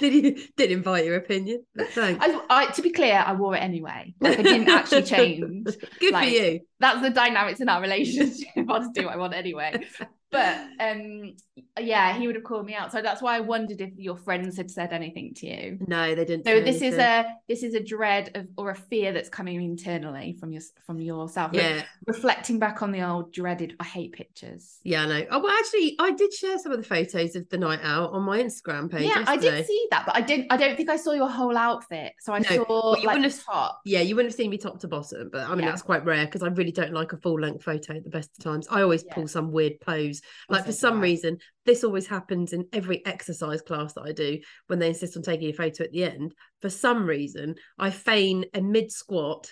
Did 0.00 0.12
you 0.14 0.46
did 0.56 0.70
invite 0.72 1.04
your 1.04 1.14
opinion? 1.16 1.64
Thanks. 1.78 2.24
I, 2.24 2.40
I, 2.50 2.66
to 2.72 2.82
be 2.82 2.90
clear, 2.90 3.22
I 3.24 3.32
wore 3.34 3.54
it 3.54 3.60
anyway. 3.60 4.14
Like 4.20 4.40
I 4.40 4.42
didn't 4.42 4.68
actually 4.68 5.02
change. 5.14 5.68
Good 6.00 6.12
like- 6.12 6.28
for 6.28 6.34
you. 6.34 6.60
That's 6.80 7.00
the 7.02 7.10
dynamics 7.10 7.60
in 7.60 7.68
our 7.68 7.80
relationship. 7.80 8.48
I'll 8.68 8.80
just 8.80 8.94
do 8.94 9.04
what 9.04 9.14
I 9.14 9.16
want 9.16 9.34
anyway. 9.34 9.86
But 10.30 10.56
um, 10.80 11.34
yeah, 11.78 12.16
he 12.16 12.26
would 12.26 12.36
have 12.36 12.44
called 12.44 12.66
me 12.66 12.74
out. 12.74 12.92
So 12.92 13.02
that's 13.02 13.20
why 13.22 13.36
I 13.36 13.40
wondered 13.40 13.80
if 13.80 13.90
your 13.96 14.16
friends 14.16 14.56
had 14.56 14.70
said 14.70 14.92
anything 14.92 15.34
to 15.34 15.46
you. 15.46 15.78
No, 15.86 16.14
they 16.14 16.24
didn't. 16.24 16.44
So 16.46 16.60
this 16.60 16.82
is 16.82 16.96
a 16.96 17.26
this 17.48 17.62
is 17.62 17.74
a 17.74 17.80
dread 17.82 18.30
of 18.34 18.46
or 18.56 18.70
a 18.70 18.74
fear 18.74 19.12
that's 19.12 19.28
coming 19.28 19.62
internally 19.62 20.36
from 20.38 20.52
your 20.52 20.62
from 20.86 21.00
yourself. 21.00 21.52
Like, 21.52 21.62
yeah, 21.62 21.82
reflecting 22.06 22.58
back 22.58 22.82
on 22.82 22.92
the 22.92 23.02
old 23.02 23.32
dreaded. 23.32 23.74
I 23.80 23.84
hate 23.84 24.12
pictures. 24.12 24.78
yeah, 24.84 25.02
I 25.02 25.06
know. 25.06 25.26
Oh, 25.30 25.38
well, 25.40 25.52
actually, 25.58 25.96
I 25.98 26.12
did 26.12 26.32
share 26.32 26.58
some 26.58 26.72
of 26.72 26.78
the 26.78 26.86
photos 26.86 27.34
of 27.36 27.48
the 27.48 27.58
night 27.58 27.80
out 27.82 28.12
on 28.12 28.22
my 28.22 28.38
Instagram 28.42 28.90
page. 28.90 29.06
yeah, 29.08 29.24
I 29.26 29.36
did 29.36 29.66
see 29.66 29.86
that, 29.90 30.06
but 30.06 30.16
I 30.16 30.20
didn't. 30.20 30.46
I 30.50 30.56
don't 30.56 30.76
think 30.76 30.88
I 30.90 30.96
saw 30.96 31.12
your 31.12 31.28
whole 31.28 31.56
outfit. 31.56 32.12
So 32.20 32.32
I 32.32 32.38
No, 32.40 32.48
saw 32.48 32.64
well, 32.68 32.96
you 32.98 33.06
like 33.06 33.16
wouldn't 33.16 33.32
have- 33.32 33.44
top. 33.44 33.80
Yeah, 33.84 34.00
you 34.00 34.16
wouldn't 34.16 34.32
have 34.32 34.36
seen 34.36 34.50
me 34.50 34.58
top 34.58 34.78
to 34.80 34.88
bottom, 34.88 35.28
but 35.32 35.46
I 35.46 35.50
mean 35.50 35.60
Yeah. 35.60 35.70
that's 35.70 35.82
quite 35.82 36.04
rare 36.04 36.24
because 36.26 36.42
I 36.42 36.48
really 36.48 36.72
don't 36.72 36.92
like 36.92 37.12
a 37.12 37.16
full 37.16 37.38
length 37.40 37.64
photo 37.64 37.96
at 37.96 38.04
the 38.04 38.10
best 38.10 38.30
of 38.38 38.44
times. 38.44 38.66
I 38.70 38.82
always 38.82 39.04
Yeah. 39.04 39.14
pull 39.14 39.28
some 39.28 39.50
weird 39.52 39.80
pose. 39.80 40.19
Like 40.48 40.64
for 40.64 40.72
some 40.72 41.00
reason, 41.00 41.38
this 41.66 41.84
always 41.84 42.06
happens 42.06 42.52
in 42.52 42.66
every 42.72 43.04
exercise 43.06 43.62
class 43.62 43.92
that 43.94 44.02
I 44.02 44.12
do 44.12 44.38
when 44.66 44.78
they 44.78 44.88
insist 44.88 45.16
on 45.16 45.22
taking 45.22 45.50
a 45.50 45.52
photo 45.52 45.84
at 45.84 45.92
the 45.92 46.04
end. 46.04 46.34
For 46.60 46.70
some 46.70 47.06
reason, 47.06 47.56
I 47.78 47.90
feign 47.90 48.44
a 48.54 48.60
mid 48.60 48.90
squat, 48.90 49.50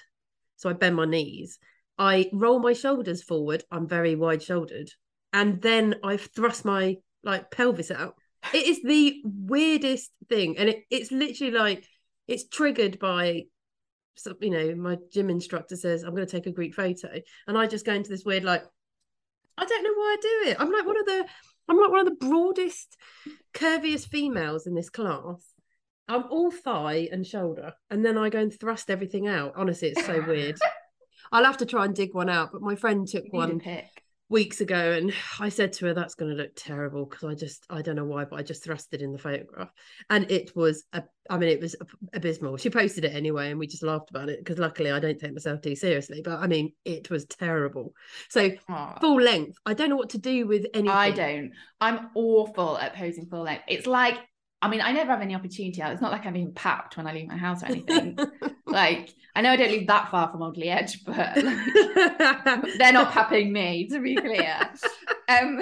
so 0.56 0.68
I 0.68 0.72
bend 0.72 0.96
my 0.96 1.04
knees. 1.04 1.58
I 1.98 2.30
roll 2.32 2.60
my 2.60 2.72
shoulders 2.72 3.22
forward. 3.22 3.64
I'm 3.70 3.88
very 3.88 4.14
wide 4.14 4.42
shouldered, 4.42 4.90
and 5.32 5.60
then 5.60 5.96
I 6.04 6.16
thrust 6.16 6.64
my 6.64 6.96
like 7.24 7.50
pelvis 7.50 7.90
out. 7.90 8.14
It 8.54 8.66
is 8.66 8.82
the 8.82 9.20
weirdest 9.24 10.10
thing, 10.28 10.58
and 10.58 10.68
it, 10.68 10.84
it's 10.90 11.10
literally 11.10 11.52
like 11.52 11.84
it's 12.28 12.46
triggered 12.46 12.98
by 12.98 13.44
some, 14.16 14.36
you 14.40 14.50
know, 14.50 14.74
my 14.74 14.98
gym 15.12 15.30
instructor 15.30 15.76
says 15.76 16.02
I'm 16.02 16.14
going 16.14 16.26
to 16.26 16.30
take 16.30 16.46
a 16.46 16.52
Greek 16.52 16.74
photo, 16.74 17.20
and 17.46 17.58
I 17.58 17.66
just 17.66 17.86
go 17.86 17.94
into 17.94 18.10
this 18.10 18.24
weird 18.24 18.44
like, 18.44 18.64
I 19.58 19.64
don't 19.64 19.82
know 19.82 19.94
why 19.94 20.16
I 20.16 20.20
do 20.20 20.50
it. 20.50 20.56
I'm 20.60 20.70
like 20.70 20.86
one 20.86 20.98
of 20.98 21.06
the, 21.06 21.26
I'm 21.68 21.78
like 21.78 21.90
one 21.90 22.00
of 22.00 22.06
the 22.06 22.26
broadest, 22.26 22.96
curviest 23.52 24.08
females 24.08 24.66
in 24.66 24.74
this 24.74 24.90
class. 24.90 25.52
I'm 26.08 26.24
all 26.30 26.50
thigh 26.50 27.08
and 27.12 27.26
shoulder, 27.26 27.74
and 27.90 28.04
then 28.04 28.16
I 28.16 28.30
go 28.30 28.38
and 28.38 28.52
thrust 28.52 28.88
everything 28.90 29.26
out. 29.26 29.52
Honestly, 29.56 29.88
it's 29.88 30.06
so 30.06 30.24
weird. 30.26 30.58
I'll 31.32 31.44
have 31.44 31.58
to 31.58 31.66
try 31.66 31.84
and 31.84 31.94
dig 31.94 32.14
one 32.14 32.30
out, 32.30 32.50
but 32.52 32.62
my 32.62 32.76
friend 32.76 33.06
took 33.06 33.24
You 33.24 33.30
need 33.32 33.38
a 33.38 33.38
one 33.38 33.60
pic. 33.60 34.04
Weeks 34.30 34.60
ago 34.60 34.92
and 34.92 35.12
I 35.40 35.48
said 35.48 35.72
to 35.74 35.86
her 35.86 35.94
that's 35.94 36.14
going 36.14 36.30
to 36.30 36.36
look 36.36 36.52
terrible 36.54 37.06
because 37.06 37.24
I 37.24 37.34
just 37.34 37.64
I 37.70 37.82
don't 37.82 37.96
know 37.96 38.04
why 38.04 38.24
but 38.24 38.38
I 38.38 38.42
just 38.42 38.64
thrust 38.64 38.92
it 38.92 39.02
in 39.02 39.12
the 39.12 39.18
photograph 39.18 39.70
and 40.10 40.30
it 40.30 40.54
was 40.54 40.84
a, 40.92 41.02
I 41.30 41.38
mean 41.38 41.48
it 41.48 41.60
was 41.60 41.76
abysmal 42.12 42.56
she 42.56 42.70
posted 42.70 43.04
it 43.04 43.14
anyway 43.14 43.50
and 43.50 43.58
we 43.58 43.66
just 43.66 43.82
laughed 43.82 44.10
about 44.10 44.28
it 44.28 44.38
because 44.38 44.58
luckily 44.58 44.90
I 44.90 45.00
don't 45.00 45.18
take 45.18 45.32
myself 45.32 45.60
too 45.60 45.76
seriously 45.76 46.22
but 46.22 46.38
I 46.38 46.46
mean 46.46 46.72
it 46.84 47.10
was 47.10 47.24
terrible 47.24 47.92
so 48.28 48.50
Aw. 48.68 48.98
full 49.00 49.20
length 49.20 49.58
I 49.64 49.74
don't 49.74 49.90
know 49.90 49.96
what 49.96 50.10
to 50.10 50.18
do 50.18 50.46
with 50.46 50.66
anything 50.74 50.90
I 50.90 51.10
don't. 51.10 51.52
I'm 51.80 52.10
awful 52.14 52.76
at 52.78 52.94
posing 52.94 53.26
full 53.26 53.42
length. 53.42 53.64
It's 53.68 53.86
like, 53.86 54.16
I 54.60 54.68
mean, 54.68 54.80
I 54.80 54.90
never 54.90 55.12
have 55.12 55.20
any 55.20 55.34
opportunity. 55.36 55.80
It's 55.80 56.02
not 56.02 56.10
like 56.10 56.26
I'm 56.26 56.32
being 56.32 56.52
papped 56.52 56.96
when 56.96 57.06
I 57.06 57.12
leave 57.12 57.28
my 57.28 57.36
house 57.36 57.62
or 57.62 57.66
anything. 57.66 58.18
like, 58.66 59.14
I 59.36 59.40
know 59.40 59.50
I 59.50 59.56
don't 59.56 59.70
live 59.70 59.86
that 59.86 60.10
far 60.10 60.30
from 60.30 60.40
Alderley 60.40 60.68
Edge, 60.68 61.04
but 61.04 61.36
like, 61.36 62.62
they're 62.78 62.92
not 62.92 63.12
papping 63.12 63.52
me, 63.52 63.86
to 63.88 64.00
be 64.00 64.16
clear. 64.16 64.70
Um, 65.30 65.60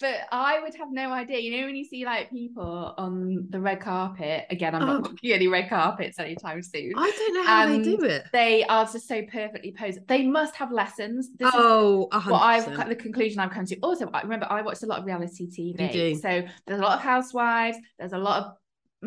but 0.00 0.16
I 0.32 0.60
would 0.60 0.74
have 0.74 0.90
no 0.90 1.12
idea. 1.12 1.38
You 1.38 1.58
know, 1.60 1.66
when 1.66 1.76
you 1.76 1.84
see 1.84 2.04
like 2.04 2.30
people 2.30 2.94
on 2.98 3.46
the 3.50 3.60
red 3.60 3.80
carpet, 3.80 4.46
again, 4.50 4.74
I'm 4.74 4.86
not 4.86 4.96
Oh. 4.96 5.08
walking 5.10 5.32
any 5.32 5.46
red 5.46 5.68
carpets 5.68 6.18
anytime 6.18 6.62
soon. 6.62 6.92
I 6.96 7.10
don't 7.16 7.34
know 7.34 7.44
how 7.44 7.66
they 7.66 7.78
do 7.78 8.04
it. 8.04 8.24
They 8.32 8.64
are 8.64 8.84
just 8.84 9.06
so 9.06 9.22
perfectly 9.22 9.72
posed. 9.72 10.06
They 10.08 10.26
must 10.26 10.56
have 10.56 10.72
lessons. 10.72 11.30
This 11.38 11.48
is 11.48 11.54
Oh, 11.54 12.08
a 12.12 12.20
what 12.20 12.40
I've 12.40 12.88
the 12.88 12.96
conclusion 12.96 13.40
I've 13.40 13.50
come 13.52 13.66
to. 13.66 13.78
Also, 13.80 14.10
I 14.12 14.22
remember 14.22 14.46
I 14.50 14.62
watched 14.62 14.82
a 14.82 14.86
lot 14.86 14.98
of 14.98 15.04
reality 15.04 15.48
TV. 15.48 16.20
So 16.20 16.42
there's 16.66 16.80
a 16.80 16.82
lot 16.82 16.96
of 16.96 17.00
housewives, 17.00 17.78
there's 17.98 18.12
a 18.12 18.18
lot 18.18 18.42
of 18.42 18.52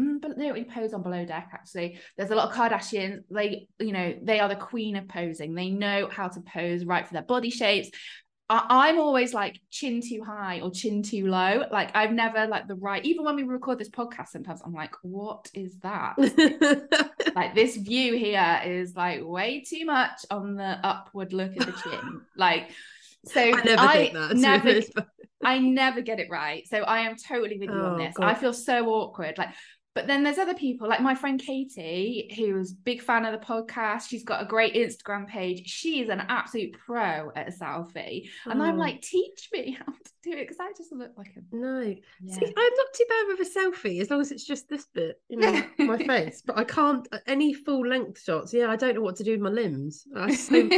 mm, 0.02 0.22
but 0.22 0.38
they 0.38 0.46
don't 0.46 0.54
really 0.54 0.66
pose 0.66 0.94
on 0.94 1.04
below 1.04 1.26
deck 1.26 1.50
actually. 1.54 2.00
There's 2.18 2.32
a 2.32 2.36
lot 2.36 2.50
of 2.50 2.56
Kardashians. 2.56 3.24
They, 3.30 3.68
you 3.80 3.92
know, 3.92 4.16
they 4.22 4.40
are 4.40 4.48
the 4.50 4.56
queen 4.56 4.96
of 4.96 5.08
posing. 5.08 5.54
They 5.54 5.70
know 5.70 6.08
how 6.08 6.28
to 6.30 6.42
pose 6.42 6.86
right 6.86 7.06
for 7.06 7.14
their 7.14 7.24
body 7.24 7.50
shapes. 7.50 7.90
I, 8.50 8.66
I'm 8.90 9.00
always 9.00 9.34
like 9.34 9.60
chin 9.72 10.02
too 10.02 10.22
high 10.26 10.62
or 10.62 10.72
chin 10.72 11.04
too 11.04 11.28
low. 11.28 11.64
Like 11.72 11.96
I've 11.96 12.14
never 12.14 12.48
like 12.48 12.68
the 12.68 12.76
right. 12.76 13.04
Even 13.06 13.26
when 13.26 13.36
we 13.36 13.44
record 13.44 13.78
this 13.80 13.90
podcast, 13.90 14.30
sometimes 14.30 14.62
I'm 14.66 14.74
like, 14.74 14.94
what 15.02 15.50
is 15.54 15.78
that? 15.80 16.16
like 17.36 17.54
this 17.56 17.76
view 17.76 18.16
here 18.16 18.62
is 18.66 18.96
like 18.96 19.22
way 19.24 19.64
too 19.68 19.86
much 19.86 20.26
on 20.32 20.56
the 20.56 20.80
upward 20.84 21.34
look 21.34 21.52
at 21.60 21.66
the 21.66 21.74
chin. 21.74 22.22
like 22.38 22.70
so 23.26 23.42
I 23.42 23.52
never 23.64 23.88
think 23.92 24.14
that. 24.14 24.36
never 24.38 24.70
honest, 24.70 24.92
but- 24.96 25.08
I 25.44 25.60
never 25.60 26.02
get 26.02 26.20
it 26.20 26.30
right. 26.32 26.68
So 26.68 26.80
I 26.80 27.02
am 27.02 27.16
totally 27.16 27.60
with 27.60 27.70
you 27.70 27.76
on 27.76 27.94
Oh, 27.94 27.98
this. 28.04 28.16
God. 28.16 28.26
I 28.26 28.34
feel 28.34 28.54
so 28.54 28.88
awkward. 28.90 29.38
Like, 29.38 29.50
but 29.98 30.06
then 30.06 30.22
there's 30.22 30.38
other 30.38 30.54
people, 30.54 30.88
like 30.88 31.02
my 31.02 31.16
friend 31.16 31.42
Katie, 31.42 32.32
who's 32.38 32.72
big 32.72 33.02
fan 33.02 33.26
of 33.26 33.32
the 33.32 33.44
podcast. 33.44 34.08
She's 34.08 34.24
got 34.24 34.44
a 34.44 34.46
great 34.46 34.76
Instagram 34.76 35.28
page. 35.28 35.68
She's 35.68 36.10
an 36.10 36.20
absolute 36.30 36.74
pro 36.86 37.32
at 37.36 37.48
a 37.48 37.52
selfie. 37.52 38.30
And 38.46 38.62
I'm 38.62 38.76
Oh. 38.76 38.80
like, 38.80 39.02
teach 39.02 39.50
me 39.52 39.72
how 39.72 39.86
to 39.86 40.12
do 40.22 40.32
it 40.34 40.42
because 40.48 40.58
I 40.60 40.72
just 40.78 40.92
look 40.94 41.14
like 41.18 41.34
a 41.36 41.56
No, 41.56 41.80
yeah. 42.22 42.34
See, 42.36 42.46
I'm 42.46 42.74
not 42.76 42.88
too 42.94 43.06
bad 43.10 43.26
with 43.28 43.40
a 43.48 43.60
selfie 43.60 44.00
as 44.02 44.12
long 44.12 44.22
as 44.22 44.32
it's 44.32 44.46
just 44.46 44.70
this 44.70 44.86
bit, 44.94 45.20
you 45.30 45.38
know, 45.38 45.64
my 45.80 45.98
face. 46.14 46.44
But 46.46 46.60
I 46.60 46.64
can't 46.64 47.08
uh, 47.12 47.18
any 47.26 47.56
full 47.56 47.84
length 47.88 48.22
shots. 48.24 48.54
Yeah, 48.54 48.68
I 48.70 48.76
don't 48.76 48.94
know 48.94 49.02
what 49.02 49.16
to 49.16 49.24
do 49.24 49.32
with 49.32 49.42
my 49.42 49.50
limbs. 49.50 50.06
So, 50.38 50.56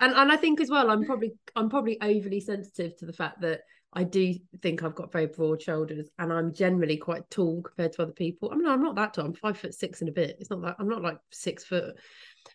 and 0.00 0.12
and 0.20 0.32
I 0.32 0.36
think 0.36 0.60
as 0.60 0.70
well, 0.70 0.90
I'm 0.90 1.04
probably 1.04 1.34
I'm 1.54 1.70
probably 1.70 1.98
overly 2.02 2.40
sensitive 2.40 2.96
to 2.96 3.06
the 3.06 3.12
fact 3.12 3.40
that 3.42 3.60
I 3.96 4.04
do 4.04 4.34
think 4.60 4.82
I've 4.82 4.94
got 4.94 5.10
very 5.10 5.26
broad 5.26 5.62
shoulders, 5.62 6.10
and 6.18 6.30
I'm 6.30 6.52
generally 6.52 6.98
quite 6.98 7.28
tall 7.30 7.62
compared 7.62 7.94
to 7.94 8.02
other 8.02 8.12
people. 8.12 8.50
I 8.52 8.56
mean, 8.56 8.66
I'm 8.68 8.82
not 8.82 8.94
that 8.96 9.14
tall. 9.14 9.24
I'm 9.24 9.32
five 9.34 9.56
foot 9.58 9.74
six 9.74 10.00
and 10.00 10.10
a 10.10 10.12
bit. 10.12 10.36
It's 10.38 10.50
not 10.50 10.60
that 10.62 10.76
I'm 10.78 10.88
not 10.88 11.02
like 11.02 11.18
six 11.32 11.64
foot, 11.64 11.96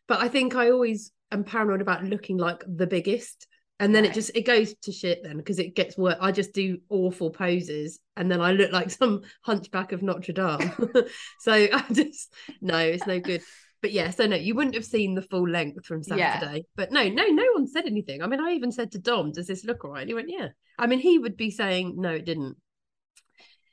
but 0.07 0.21
I 0.21 0.27
think 0.27 0.55
I 0.55 0.69
always 0.69 1.11
am 1.31 1.43
paranoid 1.43 1.81
about 1.81 2.03
looking 2.03 2.37
like 2.37 2.63
the 2.67 2.85
biggest. 2.87 3.47
And 3.79 3.95
then 3.95 4.03
Right. 4.03 4.11
it 4.11 4.13
just 4.13 4.31
it 4.35 4.45
goes 4.45 4.75
to 4.83 4.91
shit 4.91 5.23
then 5.23 5.37
because 5.37 5.57
it 5.57 5.75
gets 5.75 5.97
worse. 5.97 6.17
I 6.21 6.31
just 6.31 6.53
do 6.53 6.77
awful 6.89 7.31
poses 7.31 7.99
and 8.15 8.31
then 8.31 8.39
I 8.39 8.51
look 8.51 8.71
like 8.71 8.91
some 8.91 9.21
hunchback 9.41 9.91
of 9.91 10.03
Notre 10.03 10.33
Dame. 10.33 10.71
so 11.39 11.51
I 11.73 11.83
just 11.91 12.31
no, 12.61 12.77
it's 12.77 13.07
no 13.07 13.19
good. 13.19 13.41
But 13.81 13.91
yeah, 13.91 14.11
so 14.11 14.27
no, 14.27 14.35
you 14.35 14.53
wouldn't 14.53 14.75
have 14.75 14.85
seen 14.85 15.15
the 15.15 15.21
full 15.21 15.47
length 15.47 15.85
from 15.85 16.01
Yeah. 16.07 16.39
Saturday. 16.39 16.65
But 16.75 16.91
no, 16.91 17.07
no, 17.09 17.25
no 17.25 17.45
one 17.53 17.67
said 17.67 17.85
anything. 17.85 18.21
I 18.21 18.27
mean, 18.27 18.39
I 18.39 18.51
even 18.51 18.71
said 18.71 18.91
to 18.91 18.99
Dom, 18.99 19.31
"Does 19.31 19.47
this 19.47 19.65
look 19.65 19.83
all 19.83 19.91
right?" 19.91 20.01
And 20.01 20.09
he 20.09 20.13
went, 20.13 20.29
"Yeah." 20.29 20.49
I 20.77 20.87
mean, 20.87 20.99
he 20.99 21.17
would 21.17 21.35
be 21.35 21.49
saying, 21.51 21.95
"No, 21.97 22.11
it 22.11 22.25
didn't." 22.25 22.57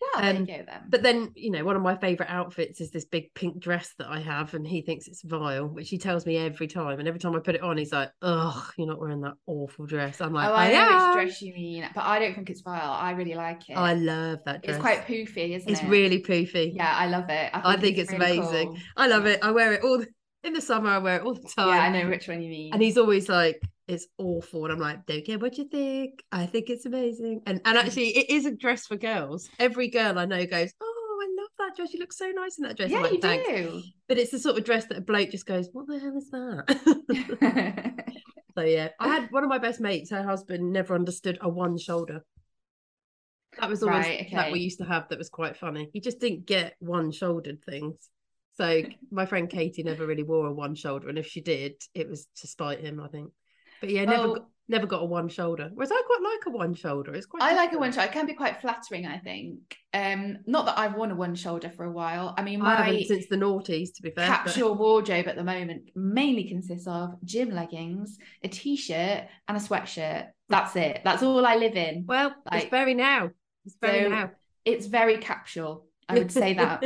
Well, 0.01 0.23
there 0.23 0.33
you 0.33 0.39
Um, 0.41 0.45
go 0.47 0.65
then. 0.67 0.81
But 0.89 1.03
then, 1.03 1.33
you 1.35 1.51
know, 1.51 1.65
one 1.65 1.77
of 1.77 1.83
my 1.83 1.97
favorite 1.97 2.29
outfits 2.31 2.81
is 2.81 2.91
this 2.91 3.05
big 3.05 3.33
pink 3.35 3.59
dress 3.59 3.95
that 3.99 4.09
I 4.09 4.21
have, 4.21 4.55
and 4.55 4.67
he 4.67 4.83
thinks 4.83 5.09
it's 5.09 5.23
vile, 5.23 5.67
which 5.67 5.89
he 5.91 5.99
tells 5.99 6.25
me 6.27 6.37
every 6.37 6.67
time. 6.69 6.99
And 6.99 7.09
every 7.09 7.21
time 7.21 7.35
I 7.35 7.41
put 7.41 7.55
it 7.55 7.63
on, 7.63 7.77
he's 7.77 7.93
like, 7.93 8.11
"Ugh, 8.23 8.73
you're 8.77 8.87
not 8.87 9.01
wearing 9.01 9.21
that 9.23 9.35
awful 9.47 9.87
dress." 9.87 10.21
I'm 10.21 10.33
like, 10.33 10.49
oh, 10.49 10.53
"I, 10.53 10.67
I 10.69 10.73
know 10.73 10.79
am." 10.79 11.09
which 11.17 11.27
dress 11.27 11.43
you 11.43 11.55
mean, 11.55 11.89
but 11.95 12.05
I 12.05 12.19
don't 12.19 12.35
think 12.35 12.51
it's 12.51 12.61
vile. 12.61 12.93
I 12.93 13.11
really 13.13 13.35
like 13.35 13.69
it. 13.69 13.75
I 13.75 13.95
love 13.95 14.41
that 14.47 14.63
dress. 14.63 14.77
it's 14.77 14.83
quite 14.83 15.07
poofy, 15.07 15.57
isn't 15.57 15.69
It's 15.71 15.81
it? 15.81 15.83
It's 15.85 15.85
really 15.85 16.23
poofy. 16.23 16.75
yeah, 16.75 16.95
I 16.97 17.07
love 17.09 17.29
it. 17.29 17.51
I 17.53 17.77
think 17.77 17.99
it's 17.99 18.13
really 18.13 18.39
amazing. 18.39 18.69
cool. 18.69 18.79
I 18.97 19.07
love 19.09 19.27
it. 19.27 19.41
I 19.43 19.51
wear 19.51 19.73
it 19.75 19.83
all 19.83 19.99
the, 19.99 20.07
in 20.45 20.53
the 20.53 20.61
summer. 20.61 20.91
I 20.91 20.99
wear 20.99 21.17
it 21.17 21.23
all 21.23 21.35
the 21.35 21.41
time. 21.57 21.69
Yeah, 21.69 21.83
I 21.83 21.91
know 22.03 22.09
which 22.09 22.29
one 22.29 22.41
you 22.43 22.51
mean. 22.51 22.73
and 22.73 22.81
he's 22.83 22.97
always 22.99 23.29
like 23.29 23.61
it's 23.89 24.07
awful 24.19 24.65
and 24.65 24.73
i'm 24.73 24.79
like 24.79 25.05
don't 25.07 25.25
care 25.25 25.39
what 25.39 25.59
you 25.59 25.69
think. 25.69 26.23
I 26.31 26.47
think 26.47 26.71
it's 26.71 26.87
amazing. 26.87 27.43
And 27.47 27.61
and 27.65 27.77
mm. 27.77 27.85
actually 27.85 28.17
it 28.17 28.31
is 28.31 28.47
a 28.47 28.55
dress 28.55 28.87
for 28.87 28.97
girls. 28.97 29.49
Every 29.59 29.89
girl 29.89 30.19
i 30.19 30.25
know 30.25 30.45
goes 30.47 30.73
oh 30.81 31.21
i 31.23 31.43
love 31.43 31.51
that 31.59 31.77
dress. 31.77 31.93
You 31.93 32.01
look 32.01 32.13
so 32.13 32.31
nice 32.31 32.59
in 32.59 32.65
that 32.65 32.77
dress. 32.77 32.91
Yeah, 32.91 33.01
like, 33.01 33.13
you 33.13 33.21
"Thanks." 33.21 33.49
do. 33.49 33.83
but 34.09 34.19
it's 34.19 34.31
the 34.31 34.39
sort 34.39 34.59
of 34.59 34.65
dress 34.65 34.85
that 34.87 34.99
a 34.99 35.01
bloke 35.01 35.31
just 35.31 35.47
goes 35.47 35.69
what 35.73 35.87
the 35.87 35.99
hell 35.99 36.17
is 36.17 36.31
that? 36.31 38.05
So 38.59 38.65
yeah. 38.65 38.89
I 38.99 39.09
had 39.09 39.29
one 39.31 39.45
of 39.45 39.49
my 39.49 39.59
best 39.59 39.81
mates 39.81 40.11
her 40.11 40.25
husband 40.25 40.73
never 40.73 40.95
understood 40.95 41.39
a 41.41 41.49
one 41.49 41.79
shoulder. 41.79 42.25
That 43.61 43.71
was 43.71 43.83
always 43.85 44.05
Right, 44.05 44.29
that 44.33 44.51
we 44.51 44.59
used 44.59 44.79
to 44.79 44.85
have 44.85 45.09
that 45.09 45.19
was 45.19 45.29
quite 45.29 45.57
funny. 45.57 45.91
He 45.93 46.01
just 46.01 46.19
didn't 46.19 46.47
get 46.47 46.75
one 46.81 47.13
shouldered 47.13 47.63
things. 47.65 48.09
So 48.57 48.83
my 49.13 49.27
friend 49.27 49.49
katie 49.49 49.85
never 49.85 50.07
really 50.07 50.25
wore 50.25 50.47
a 50.47 50.53
one 50.53 50.75
shoulder 50.75 51.09
and 51.09 51.19
if 51.19 51.27
she 51.27 51.41
did 51.41 51.75
it 51.95 52.09
was 52.09 52.27
to 52.37 52.49
spite 52.49 52.81
him 52.81 53.01
i 53.01 53.07
think 53.07 53.31
but 53.81 53.91
yeah 53.91 54.05
never 54.05 54.23
Oh. 54.29 54.35
got, 54.35 54.47
never 54.71 54.87
got 54.87 55.03
a 55.03 55.07
one 55.07 55.29
shoulder 55.31 55.71
whereas 55.75 55.91
i 55.91 56.03
quite 56.07 56.21
like 56.23 56.47
a 56.47 56.57
one 56.57 56.75
shoulder 56.75 57.15
it's 57.15 57.25
quite 57.27 57.43
I 57.43 57.55
like 57.55 57.73
a 57.73 57.79
one 57.79 57.91
shoulder. 57.91 58.09
It 58.09 58.13
can 58.13 58.27
be 58.27 58.35
quite 58.35 58.61
flattering, 58.61 59.07
I 59.07 59.17
think. 59.19 59.79
Um, 59.95 60.39
not 60.47 60.67
that 60.67 60.79
I've 60.79 60.95
worn 60.95 61.11
a 61.11 61.15
one 61.15 61.35
shoulder 61.35 61.71
for 61.71 61.85
a 61.87 61.91
while. 61.91 62.35
I 62.37 62.43
mean, 62.43 62.61
i 62.61 62.65
my 62.65 62.75
haven't 62.85 63.07
since 63.07 63.27
the 63.29 63.37
noughties 63.37 63.95
to 63.97 64.03
be 64.03 64.11
fair 64.11 64.29
but- 64.29 64.35
capsule 64.37 64.75
wardrobe 64.75 65.27
at 65.27 65.37
the 65.37 65.45
moment 65.45 65.91
mainly 65.97 66.45
consists 66.45 66.87
of 66.87 67.15
gym 67.25 67.51
leggings, 67.51 68.19
a 68.45 68.49
t-shirt, 68.49 69.25
and 69.49 69.57
a 69.57 69.61
sweatshirt. 69.61 70.29
That's 70.51 70.77
it. 70.77 71.01
That's 71.05 71.23
all 71.23 71.47
I 71.47 71.57
live 71.57 71.77
in. 71.77 72.05
well 72.07 72.35
Like- 72.51 72.65
it's 72.65 72.71
very 72.71 72.93
now 72.95 73.31
it's 73.65 73.77
very 73.81 74.03
So, 74.05 74.09
now 74.11 74.31
It's 74.67 74.87
very 74.87 75.17
capsule. 75.17 75.87
I 76.11 76.15
would 76.19 76.31
say 76.33 76.53
that 76.55 76.85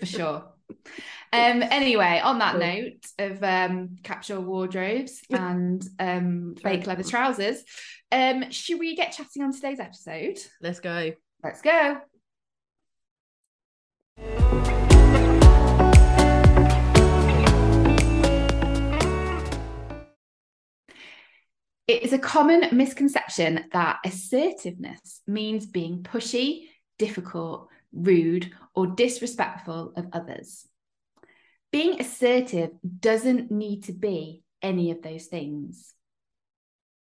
for 0.00 0.06
sure. 0.06 0.44
Um, 1.32 1.62
anyway, 1.62 2.20
on 2.22 2.38
that 2.40 2.58
note 2.58 3.06
of 3.18 3.42
um, 3.44 3.96
capsule 4.02 4.42
wardrobes 4.42 5.22
and 5.30 5.82
um, 5.98 6.56
fake 6.60 6.86
leather 6.86 7.04
trousers, 7.04 7.62
um, 8.10 8.50
should 8.50 8.80
we 8.80 8.96
get 8.96 9.12
chatting 9.12 9.42
on 9.42 9.52
today's 9.52 9.78
episode? 9.78 10.38
let's 10.60 10.80
go 10.80 11.12
Let's 11.42 11.62
go. 11.62 12.00
It 21.86 22.02
is 22.04 22.12
a 22.12 22.18
common 22.18 22.64
misconception 22.72 23.64
that 23.72 23.98
assertiveness 24.04 25.22
means 25.26 25.66
being 25.66 26.02
pushy, 26.02 26.66
difficult, 26.98 27.68
rude, 27.92 28.52
or 28.74 28.86
disrespectful 28.86 29.94
of 29.96 30.06
others. 30.12 30.68
Being 31.72 32.00
assertive 32.00 32.70
doesn't 32.98 33.50
need 33.50 33.84
to 33.84 33.92
be 33.92 34.42
any 34.60 34.90
of 34.90 35.02
those 35.02 35.26
things. 35.26 35.94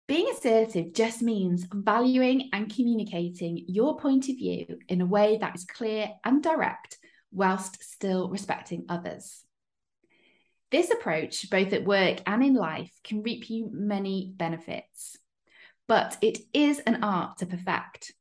Being 0.07 0.29
assertive 0.31 0.93
just 0.93 1.23
means 1.23 1.67
valuing 1.73 2.51
and 2.53 2.75
communicating 2.75 3.65
your 3.69 3.99
point 3.99 4.29
of 4.29 4.37
view 4.37 4.79
in 4.89 5.01
a 5.01 5.07
way 5.07 5.39
that 5.39 5.55
is 5.55 5.65
clear 5.65 6.11
and 6.25 6.43
direct, 6.43 6.99
whilst 7.31 7.83
still 7.83 8.29
respecting 8.31 8.85
others. 8.89 9.45
This 10.71 10.91
approach, 10.91 11.49
both 11.51 11.73
at 11.73 11.85
work 11.85 12.19
and 12.27 12.43
in 12.43 12.55
life, 12.55 12.93
can 13.05 13.23
reap 13.23 13.49
you 13.51 13.69
many 13.71 14.33
benefits, 14.35 15.17
but 15.87 16.17
it 16.21 16.39
is 16.53 16.81
an 16.81 17.05
art 17.05 17.39
to 17.39 17.47
perfect. 17.47 18.13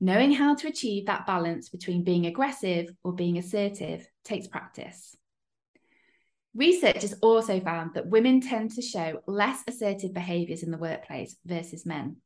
Knowing 0.00 0.32
how 0.32 0.54
to 0.56 0.68
achieve 0.68 1.06
that 1.06 1.26
balance 1.26 1.68
between 1.68 2.04
being 2.04 2.26
aggressive 2.26 2.88
or 3.02 3.12
being 3.12 3.38
assertive 3.38 4.06
takes 4.24 4.46
practice. 4.46 5.16
Research 6.56 7.02
has 7.02 7.14
also 7.20 7.60
found 7.60 7.92
that 7.94 8.08
women 8.08 8.40
tend 8.40 8.70
to 8.72 8.82
show 8.82 9.20
less 9.26 9.62
assertive 9.68 10.14
behaviours 10.14 10.62
in 10.62 10.70
the 10.70 10.78
workplace 10.78 11.36
versus 11.44 11.84
men. 11.84 12.16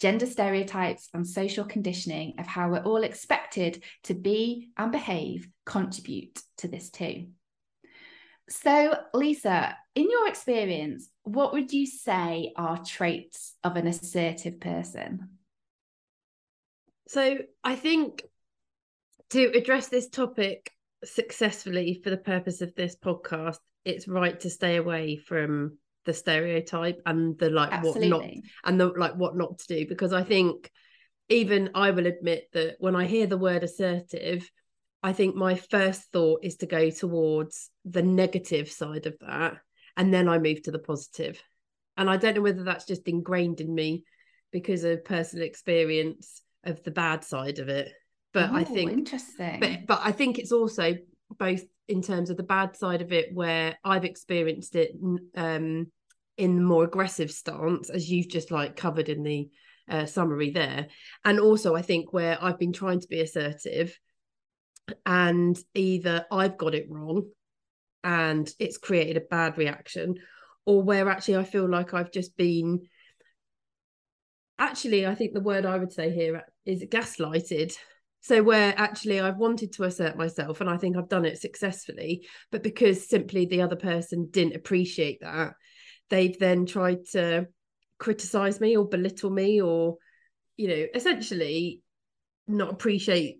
Gender 0.00 0.26
stereotypes 0.26 1.08
and 1.12 1.26
social 1.26 1.64
conditioning 1.64 2.34
of 2.38 2.46
how 2.46 2.68
we're 2.68 2.84
all 2.84 3.02
expected 3.02 3.82
to 4.04 4.14
be 4.14 4.68
and 4.76 4.92
behave 4.92 5.48
contribute 5.64 6.40
to 6.58 6.68
this 6.68 6.90
too. 6.90 7.26
So, 8.48 8.96
Lisa, 9.12 9.76
in 9.96 10.08
your 10.10 10.28
experience, 10.28 11.08
what 11.24 11.52
would 11.52 11.72
you 11.72 11.86
say 11.86 12.52
are 12.56 12.84
traits 12.84 13.54
of 13.64 13.74
an 13.74 13.88
assertive 13.88 14.60
person? 14.60 15.30
So 17.08 17.38
I 17.64 17.74
think 17.74 18.22
to 19.30 19.50
address 19.56 19.88
this 19.88 20.08
topic 20.08 20.70
successfully 21.06 22.00
for 22.02 22.10
the 22.10 22.16
purpose 22.16 22.60
of 22.60 22.74
this 22.74 22.96
podcast, 22.96 23.58
it's 23.84 24.08
right 24.08 24.38
to 24.40 24.50
stay 24.50 24.76
away 24.76 25.16
from 25.16 25.78
the 26.04 26.14
stereotype 26.14 27.00
and 27.04 27.36
the 27.38 27.50
like 27.50 27.82
what 27.82 28.00
not 28.00 28.24
and 28.64 28.80
the 28.80 28.86
like 28.86 29.16
what 29.16 29.36
not 29.36 29.58
to 29.58 29.66
do 29.66 29.88
because 29.88 30.12
I 30.12 30.22
think 30.22 30.70
even 31.28 31.70
I 31.74 31.90
will 31.90 32.06
admit 32.06 32.44
that 32.52 32.76
when 32.78 32.94
I 32.94 33.06
hear 33.06 33.26
the 33.26 33.36
word 33.36 33.64
assertive, 33.64 34.48
I 35.02 35.12
think 35.12 35.34
my 35.34 35.56
first 35.56 36.02
thought 36.12 36.44
is 36.44 36.56
to 36.58 36.66
go 36.66 36.90
towards 36.90 37.70
the 37.84 38.02
negative 38.02 38.70
side 38.70 39.06
of 39.06 39.16
that 39.20 39.58
and 39.96 40.12
then 40.12 40.28
I 40.28 40.38
move 40.38 40.62
to 40.62 40.70
the 40.70 40.78
positive. 40.78 41.42
And 41.96 42.08
I 42.08 42.16
don't 42.16 42.36
know 42.36 42.42
whether 42.42 42.62
that's 42.62 42.86
just 42.86 43.08
ingrained 43.08 43.60
in 43.60 43.74
me 43.74 44.04
because 44.52 44.84
of 44.84 45.04
personal 45.04 45.46
experience 45.46 46.42
of 46.64 46.82
the 46.82 46.90
bad 46.90 47.24
side 47.24 47.58
of 47.58 47.68
it. 47.68 47.92
But 48.32 48.50
I 48.50 48.62
Oh, 48.62 48.64
think 48.64 48.92
interesting. 48.92 49.60
but 49.60 49.86
but 49.86 50.00
I 50.02 50.12
think 50.12 50.38
it's 50.38 50.52
also 50.52 50.94
both 51.38 51.62
in 51.88 52.02
terms 52.02 52.30
of 52.30 52.36
the 52.36 52.42
bad 52.42 52.76
side 52.76 53.02
of 53.02 53.12
it 53.12 53.32
where 53.32 53.78
I've 53.84 54.04
experienced 54.04 54.76
it 54.76 54.92
um 55.36 55.90
in 56.36 56.56
the 56.56 56.62
more 56.62 56.84
aggressive 56.84 57.30
stance 57.30 57.88
as 57.88 58.10
you've 58.10 58.28
just 58.28 58.50
like 58.50 58.76
covered 58.76 59.08
in 59.08 59.22
the 59.22 59.48
uh, 59.88 60.04
summary 60.04 60.50
there 60.50 60.88
and 61.24 61.38
also 61.40 61.74
I 61.74 61.82
think 61.82 62.12
where 62.12 62.36
I've 62.42 62.58
been 62.58 62.72
trying 62.72 63.00
to 63.00 63.08
be 63.08 63.20
assertive 63.20 63.98
and 65.06 65.56
either 65.74 66.26
I've 66.30 66.58
got 66.58 66.74
it 66.74 66.90
wrong 66.90 67.28
and 68.04 68.52
it's 68.58 68.78
created 68.78 69.16
a 69.16 69.20
bad 69.20 69.56
reaction 69.56 70.16
or 70.64 70.82
where 70.82 71.08
actually 71.08 71.36
I 71.36 71.44
feel 71.44 71.68
like 71.68 71.94
I've 71.94 72.10
just 72.12 72.36
been 72.36 72.82
actually 74.58 75.06
I 75.06 75.14
think 75.14 75.32
the 75.32 75.40
word 75.40 75.64
I 75.64 75.78
would 75.78 75.92
say 75.92 76.10
here 76.10 76.42
is 76.64 76.82
gaslighted 76.82 77.74
so 78.26 78.42
where 78.42 78.74
actually 78.76 79.20
I've 79.20 79.36
wanted 79.36 79.72
to 79.74 79.84
assert 79.84 80.16
myself 80.16 80.60
and 80.60 80.68
I 80.68 80.76
think 80.76 80.96
I've 80.96 81.08
done 81.08 81.24
it 81.24 81.38
successfully 81.38 82.26
but 82.50 82.62
because 82.62 83.08
simply 83.08 83.46
the 83.46 83.62
other 83.62 83.76
person 83.76 84.28
didn't 84.30 84.56
appreciate 84.56 85.18
that 85.20 85.52
they've 86.10 86.36
then 86.38 86.66
tried 86.66 87.04
to 87.12 87.46
criticize 87.98 88.60
me 88.60 88.76
or 88.76 88.88
belittle 88.88 89.30
me 89.30 89.62
or 89.62 89.98
you 90.56 90.66
know 90.66 90.86
essentially 90.92 91.82
not 92.48 92.72
appreciate 92.72 93.38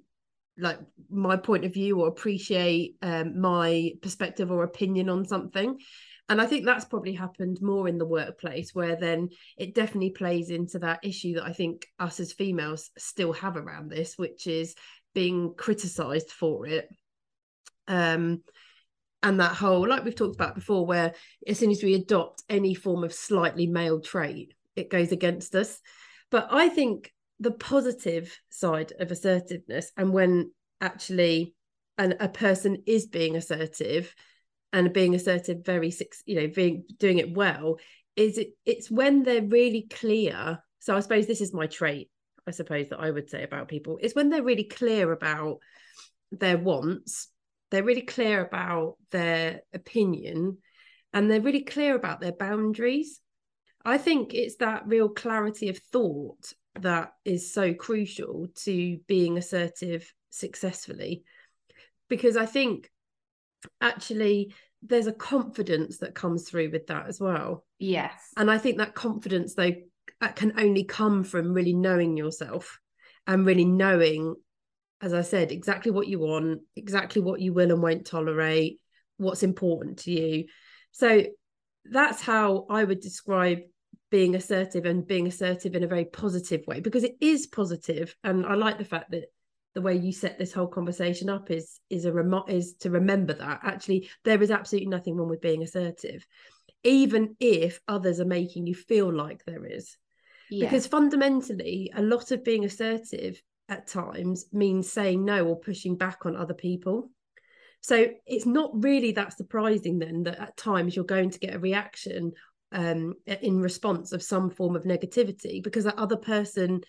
like 0.57 0.79
my 1.11 1.37
point 1.37 1.65
of 1.65 1.75
view 1.75 2.01
or 2.01 2.09
appreciate 2.09 2.95
um, 3.03 3.41
my 3.41 3.91
perspective 4.03 4.53
or 4.53 4.63
opinion 4.63 5.09
on 5.09 5.25
something 5.25 5.77
and 6.29 6.41
i 6.41 6.47
think 6.47 6.65
that's 6.65 6.85
probably 6.85 7.13
happened 7.13 7.59
more 7.63 7.89
in 7.89 7.99
the 7.99 8.05
workplace 8.05 8.75
where 8.75 8.97
then 8.97 9.29
it 9.57 9.75
definitely 9.75 10.11
plays 10.11 10.51
into 10.51 10.79
that 10.79 11.01
issue 11.03 11.35
that 11.35 11.45
i 11.45 11.53
think 11.53 11.87
us 11.99 12.21
as 12.21 12.33
females 12.33 12.91
still 12.99 13.33
have 13.33 13.57
around 13.57 13.91
this 13.91 14.15
which 14.17 14.47
is 14.47 14.75
being 15.17 15.55
criticized 15.57 16.31
for 16.31 16.67
it. 16.67 16.91
Um 17.89 18.43
and 19.23 19.41
that 19.41 19.55
whole 19.55 19.89
like 19.89 20.05
we've 20.05 20.15
talked 20.15 20.35
about 20.35 20.55
before 20.55 20.85
where 20.85 21.15
as 21.49 21.59
soon 21.59 21.71
as 21.71 21.83
we 21.83 21.95
adopt 21.95 22.43
any 22.51 22.75
form 22.75 23.03
of 23.03 23.15
slightly 23.15 23.67
male 23.67 23.99
trait 23.99 24.53
it 24.77 24.91
goes 24.91 25.13
against 25.13 25.55
us. 25.55 25.81
But 26.31 26.49
i 26.51 26.69
think 26.69 27.11
the 27.41 27.51
positive 27.51 28.39
side 28.51 28.93
of 29.01 29.11
assertiveness 29.11 29.91
and 29.97 30.13
when 30.13 30.53
actually 30.83 31.55
an, 31.97 32.17
a 32.21 32.29
person 32.29 32.83
is 32.87 33.07
being 33.07 33.37
assertive 33.37 34.15
and 34.77 34.93
being 34.93 35.15
assertive 35.15 35.65
very 35.65 35.91
you 36.27 36.41
know 36.41 36.49
being 36.49 36.85
doing 36.99 37.19
it 37.19 37.35
well 37.35 37.79
is 38.15 38.37
it 38.37 38.51
it's 38.67 38.91
when 38.91 39.23
they're 39.23 39.43
really 39.43 39.87
clear. 39.91 40.59
So 40.79 40.97
i 40.97 41.01
suppose 41.01 41.27
this 41.27 41.41
is 41.41 41.53
my 41.53 41.67
trait 41.67 42.11
i 42.47 42.53
suppose 42.53 42.89
that 42.91 43.01
i 43.01 43.11
would 43.11 43.29
say 43.29 43.43
about 43.43 43.67
people 43.67 43.99
is 44.01 44.15
when 44.15 44.31
they're 44.31 44.45
really 44.45 44.65
clear 44.65 45.11
about 45.11 45.59
their 46.31 46.57
wants 46.57 47.29
they're 47.71 47.83
really 47.83 48.03
clear 48.03 48.45
about 48.45 48.97
their 49.11 49.63
opinion 49.75 50.59
and 51.13 51.31
they're 51.31 51.41
really 51.41 51.65
clear 51.65 51.97
about 51.97 52.21
their 52.21 52.33
boundaries. 52.33 53.21
I 53.85 53.99
think 53.99 54.35
it's 54.35 54.57
that 54.57 54.87
real 54.87 55.09
clarity 55.09 55.69
of 55.69 55.79
thought 55.79 56.53
that 56.81 57.13
is 57.25 57.53
so 57.53 57.73
crucial 57.75 58.49
to 58.65 58.99
being 59.09 59.39
assertive 59.39 60.13
successfully 60.31 61.25
because 62.09 62.37
i 62.37 62.45
think 62.45 62.91
actually 63.81 64.53
there's 64.83 65.07
a 65.07 65.13
confidence 65.13 65.99
that 65.99 66.15
comes 66.15 66.49
through 66.49 66.71
with 66.71 66.87
that 66.89 67.07
as 67.07 67.21
well. 67.21 67.65
Yes. 67.79 68.13
And 68.37 68.51
i 68.51 68.59
think 68.59 68.79
that 68.79 68.95
confidence 68.95 69.55
though 69.55 69.73
that 70.21 70.37
can 70.37 70.59
only 70.59 70.85
come 70.85 71.25
from 71.25 71.53
really 71.53 71.75
knowing 71.75 72.17
yourself 72.17 72.79
and 73.27 73.45
really 73.45 73.65
knowing 73.65 74.35
as 75.01 75.13
i 75.13 75.21
said 75.21 75.53
exactly 75.53 75.91
what 75.91 76.07
you 76.07 76.19
want 76.19 76.61
exactly 76.75 77.21
what 77.21 77.41
you 77.41 77.53
will 77.53 77.71
and 77.71 77.83
won't 77.83 78.07
tolerate 78.07 78.81
what's 79.19 79.43
important 79.43 79.99
to 80.01 80.11
you. 80.11 80.45
So 80.93 81.25
that's 81.91 82.21
how 82.21 82.67
i 82.71 82.83
would 82.83 83.01
describe 83.01 83.59
being 84.11 84.35
assertive 84.35 84.85
and 84.85 85.07
being 85.07 85.27
assertive 85.27 85.75
in 85.75 85.83
a 85.83 85.89
very 85.89 86.05
positive 86.05 86.63
way 86.67 86.81
because 86.81 87.05
it 87.05 87.17
is 87.21 87.47
positive. 87.47 88.15
And 88.25 88.47
i 88.47 88.55
like 88.55 88.79
the 88.79 88.85
fact 88.85 89.11
that 89.11 89.25
the 89.77 89.83
way 89.83 89.95
you 89.95 90.11
set 90.11 90.39
this 90.39 90.55
whole 90.55 90.67
conversation 90.67 91.29
up 91.29 91.51
is 91.51 91.81
is 91.91 92.07
a 92.07 92.13
rem- 92.13 92.49
is 92.49 92.75
to 92.81 92.89
remember 92.91 93.35
that. 93.35 93.61
Actually 93.63 94.09
there 94.25 94.43
is 94.43 94.51
absolutely 94.51 94.89
nothing 94.89 95.15
wrong 95.15 95.29
with 95.29 95.43
being 95.43 95.63
assertive 95.63 96.27
even 96.83 97.37
if 97.41 97.81
others 97.87 98.21
are 98.21 98.25
making 98.25 98.67
you 98.67 98.75
feel 98.75 99.13
like 99.13 99.45
there 99.45 99.67
is. 99.67 99.97
Yeah. 100.49 100.67
because 100.67 100.87
fundamentally 100.87 101.93
a 101.95 102.01
lot 102.01 102.31
of 102.31 102.45
being 102.45 102.65
assertive 102.65 103.43
at 103.69 103.87
times 103.87 104.47
means 104.53 104.91
saying 104.91 105.25
no 105.25 105.45
or 105.45 105.59
pushing 105.59 105.97
back 105.97 106.25
on 106.25 106.37
other 106.37 106.55
people. 106.55 107.11
So 107.81 108.07
it's 108.25 108.47
not 108.47 108.71
really 108.73 109.13
that 109.13 109.37
surprising 109.37 109.99
then 109.99 110.23
that 110.23 110.39
at 110.39 110.57
times 110.57 110.97
you're 110.97 111.05
going 111.05 111.31
to 111.31 111.39
get 111.39 111.55
a 111.55 111.59
reaction 111.59 112.33
um, 112.73 113.15
in 113.27 113.61
response 113.61 114.13
of 114.13 114.23
some 114.23 114.49
form 114.49 114.75
of 114.75 114.85
negativity 114.85 115.63
because 115.63 115.85
that 115.85 115.99
other 115.99 116.17
person 116.17 116.81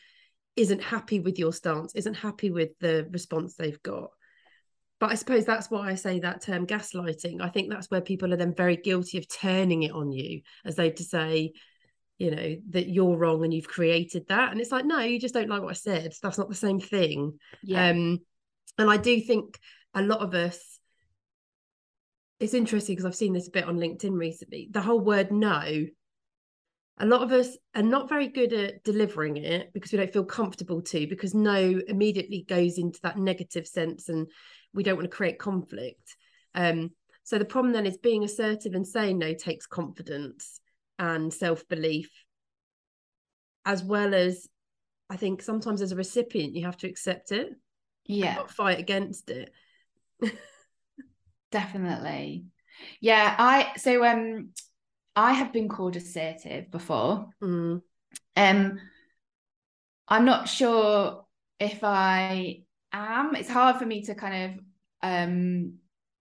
isn't 0.57 0.81
happy 0.81 1.19
with 1.19 1.39
your 1.39 1.53
stance, 1.53 1.95
isn't 1.95 2.15
happy 2.15 2.49
with 2.49 2.71
the 2.79 3.07
response 3.11 3.55
they've 3.55 3.81
got. 3.83 4.09
But 4.99 5.11
I 5.11 5.15
suppose 5.15 5.45
that's 5.45 5.69
why 5.69 5.89
I 5.89 5.95
say 5.95 6.19
that 6.19 6.41
term 6.41 6.65
gaslighting. 6.65 7.39
I 7.39 7.49
think 7.49 7.69
that's 7.69 7.91
where 7.91 8.01
people 8.01 8.33
are 8.33 8.37
then 8.37 8.55
very 8.55 8.75
guilty 8.75 9.19
of 9.19 9.27
turning 9.29 9.83
it 9.83 9.91
on 9.91 10.11
you 10.11 10.41
as 10.65 10.75
though 10.75 10.89
to 10.89 11.03
say, 11.03 11.53
you 12.17 12.31
know, 12.31 12.55
that 12.71 12.89
you're 12.89 13.15
wrong 13.15 13.43
and 13.43 13.53
you've 13.53 13.67
created 13.67 14.25
that. 14.29 14.51
And 14.51 14.59
it's 14.59 14.71
like, 14.71 14.85
no, 14.85 14.99
you 14.99 15.19
just 15.19 15.35
don't 15.35 15.49
like 15.49 15.61
what 15.61 15.69
I 15.69 15.73
said. 15.73 16.13
That's 16.23 16.39
not 16.39 16.49
the 16.49 16.55
same 16.55 16.79
thing. 16.79 17.37
Yeah. 17.61 17.89
Um, 17.89 18.19
and 18.79 18.89
I 18.89 18.97
do 18.97 19.21
think 19.21 19.59
a 19.93 20.01
lot 20.01 20.21
of 20.21 20.33
us, 20.33 20.79
it's 22.39 22.55
interesting 22.55 22.95
because 22.95 23.05
I've 23.05 23.15
seen 23.15 23.33
this 23.33 23.47
a 23.47 23.51
bit 23.51 23.65
on 23.65 23.77
LinkedIn 23.77 24.17
recently. 24.17 24.67
The 24.71 24.81
whole 24.81 24.99
word 24.99 25.31
no 25.31 25.85
a 26.99 27.05
lot 27.05 27.21
of 27.21 27.31
us 27.31 27.57
are 27.75 27.83
not 27.83 28.09
very 28.09 28.27
good 28.27 28.53
at 28.53 28.83
delivering 28.83 29.37
it 29.37 29.71
because 29.73 29.91
we 29.91 29.97
don't 29.97 30.13
feel 30.13 30.25
comfortable 30.25 30.81
to 30.81 31.05
because 31.07 31.33
no 31.33 31.79
immediately 31.87 32.45
goes 32.47 32.77
into 32.77 32.99
that 33.03 33.17
negative 33.17 33.67
sense 33.67 34.09
and 34.09 34.27
we 34.73 34.83
don't 34.83 34.95
want 34.95 35.09
to 35.09 35.15
create 35.15 35.37
conflict. 35.37 36.15
Um, 36.55 36.91
so 37.23 37.37
the 37.37 37.45
problem 37.45 37.73
then 37.73 37.85
is 37.85 37.97
being 37.97 38.23
assertive 38.23 38.73
and 38.73 38.87
saying 38.87 39.19
no 39.19 39.33
takes 39.33 39.67
confidence 39.67 40.59
and 40.97 41.31
self-belief 41.31 42.09
as 43.65 43.83
well 43.83 44.15
as 44.15 44.47
i 45.11 45.15
think 45.15 45.43
sometimes 45.43 45.81
as 45.81 45.91
a 45.91 45.95
recipient 45.95 46.55
you 46.55 46.65
have 46.65 46.77
to 46.77 46.87
accept 46.87 47.31
it 47.31 47.53
yeah. 48.07 48.43
fight 48.47 48.79
against 48.79 49.29
it. 49.29 49.51
Definitely. 51.51 52.45
Yeah 53.01 53.35
i 53.37 53.73
so 53.77 54.03
um 54.05 54.49
I 55.17 55.33
have 55.33 55.51
been 55.51 55.67
called 55.67 55.95
assertive 55.95 56.69
before. 56.69 57.29
Mm. 57.41 57.81
Um, 58.35 58.79
I'm 60.07 60.25
not 60.25 60.47
sure 60.47 61.25
if 61.59 61.83
I 61.83 62.61
am. 62.93 63.35
It's 63.35 63.49
hard 63.49 63.77
for 63.77 63.85
me 63.87 64.03
to 64.03 64.13
kind 64.13 64.53
of, 64.53 64.59
um, 65.01 65.73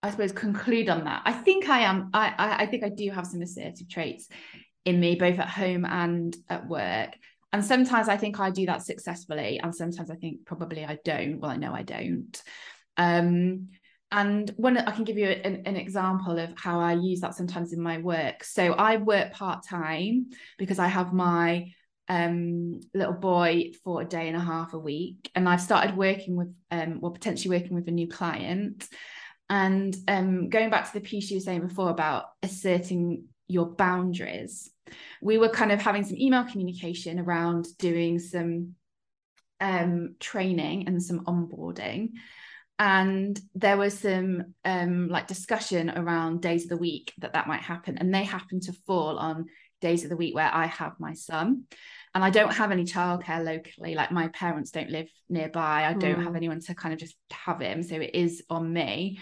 I 0.02 0.10
suppose, 0.10 0.32
conclude 0.32 0.88
on 0.88 1.04
that. 1.04 1.20
I 1.26 1.34
think 1.34 1.68
I 1.68 1.80
am. 1.80 2.08
I, 2.14 2.32
I, 2.38 2.62
I 2.62 2.66
think 2.66 2.84
I 2.84 2.88
do 2.88 3.10
have 3.10 3.26
some 3.26 3.42
assertive 3.42 3.86
traits 3.86 4.28
in 4.86 4.98
me, 4.98 5.14
both 5.14 5.38
at 5.38 5.50
home 5.50 5.84
and 5.84 6.34
at 6.48 6.66
work. 6.66 7.10
And 7.52 7.62
sometimes 7.62 8.08
I 8.08 8.16
think 8.16 8.40
I 8.40 8.48
do 8.48 8.64
that 8.64 8.82
successfully, 8.82 9.60
and 9.62 9.74
sometimes 9.74 10.10
I 10.10 10.16
think 10.16 10.46
probably 10.46 10.86
I 10.86 10.98
don't. 11.04 11.38
Well, 11.38 11.50
I 11.50 11.56
know 11.56 11.74
I 11.74 11.82
don't. 11.82 12.42
Um, 12.96 13.68
and 14.16 14.50
when 14.56 14.78
I 14.78 14.92
can 14.92 15.04
give 15.04 15.18
you 15.18 15.26
an, 15.26 15.62
an, 15.66 15.76
example 15.76 16.38
of 16.38 16.54
how 16.56 16.80
I 16.80 16.94
use 16.94 17.20
that 17.20 17.34
sometimes 17.34 17.74
in 17.74 17.82
my 17.82 17.98
work. 17.98 18.44
So 18.44 18.72
I 18.72 18.96
work 18.96 19.32
part 19.32 19.62
time 19.66 20.30
because 20.56 20.78
I 20.78 20.86
have 20.86 21.12
my 21.12 21.70
um, 22.08 22.80
little 22.94 23.12
boy 23.12 23.72
for 23.84 24.00
a 24.00 24.06
day 24.06 24.26
and 24.28 24.36
a 24.36 24.40
half 24.40 24.72
a 24.72 24.78
week, 24.78 25.30
and 25.34 25.46
I've 25.46 25.60
started 25.60 25.98
working 25.98 26.34
with, 26.34 26.48
um, 26.70 26.98
well, 27.02 27.12
potentially 27.12 27.58
working 27.58 27.76
with 27.76 27.88
a 27.88 27.90
new 27.90 28.08
client. 28.08 28.88
And 29.50 29.94
um, 30.08 30.48
going 30.48 30.70
back 30.70 30.86
to 30.86 30.94
the 30.94 31.06
piece 31.06 31.30
you 31.30 31.36
were 31.36 31.42
saying 31.42 31.66
before 31.66 31.90
about 31.90 32.24
asserting 32.42 33.26
your 33.48 33.66
boundaries, 33.66 34.70
we 35.20 35.36
were 35.36 35.50
kind 35.50 35.72
of 35.72 35.82
having 35.82 36.04
some 36.04 36.16
email 36.16 36.44
communication 36.44 37.18
around 37.18 37.66
doing 37.78 38.18
some 38.18 38.76
um, 39.60 40.16
training 40.20 40.86
and 40.86 41.02
some 41.02 41.20
onboarding 41.26 42.12
and 42.78 43.40
there 43.54 43.76
was 43.76 43.98
some 43.98 44.54
um, 44.64 45.08
like 45.08 45.26
discussion 45.26 45.90
around 45.90 46.42
days 46.42 46.64
of 46.64 46.68
the 46.68 46.76
week 46.76 47.12
that 47.18 47.32
that 47.32 47.46
might 47.46 47.62
happen 47.62 47.96
and 47.98 48.14
they 48.14 48.24
happen 48.24 48.60
to 48.60 48.72
fall 48.86 49.18
on 49.18 49.46
days 49.80 50.04
of 50.04 50.10
the 50.10 50.16
week 50.16 50.34
where 50.34 50.50
i 50.52 50.66
have 50.66 50.92
my 50.98 51.14
son. 51.14 51.64
And 52.14 52.24
i 52.24 52.30
don't 52.30 52.52
have 52.52 52.72
any 52.72 52.84
childcare 52.84 53.44
locally 53.44 53.94
like 53.94 54.10
my 54.10 54.28
parents 54.28 54.70
don't 54.70 54.90
live 54.90 55.08
nearby. 55.28 55.84
I 55.84 55.92
don't 55.92 56.18
mm. 56.18 56.24
have 56.24 56.36
anyone 56.36 56.60
to 56.60 56.74
kind 56.74 56.92
of 56.92 57.00
just 57.00 57.14
have 57.30 57.60
him 57.60 57.82
so 57.82 57.96
it 57.96 58.14
is 58.14 58.42
on 58.50 58.72
me. 58.72 59.20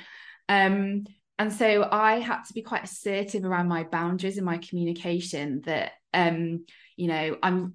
Um, 0.48 1.04
and 1.38 1.52
so 1.52 1.88
i 1.90 2.20
had 2.20 2.42
to 2.44 2.54
be 2.54 2.62
quite 2.62 2.84
assertive 2.84 3.44
around 3.44 3.66
my 3.66 3.82
boundaries 3.82 4.36
and 4.36 4.46
my 4.46 4.58
communication 4.58 5.62
that 5.64 5.92
um, 6.12 6.64
you 6.96 7.08
know 7.08 7.36
i'm 7.42 7.74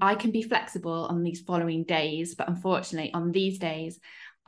I 0.00 0.14
can 0.14 0.30
be 0.30 0.42
flexible 0.42 1.06
on 1.06 1.22
these 1.22 1.40
following 1.40 1.84
days, 1.84 2.34
but 2.36 2.48
unfortunately, 2.48 3.12
on 3.12 3.32
these 3.32 3.58
days, 3.58 3.98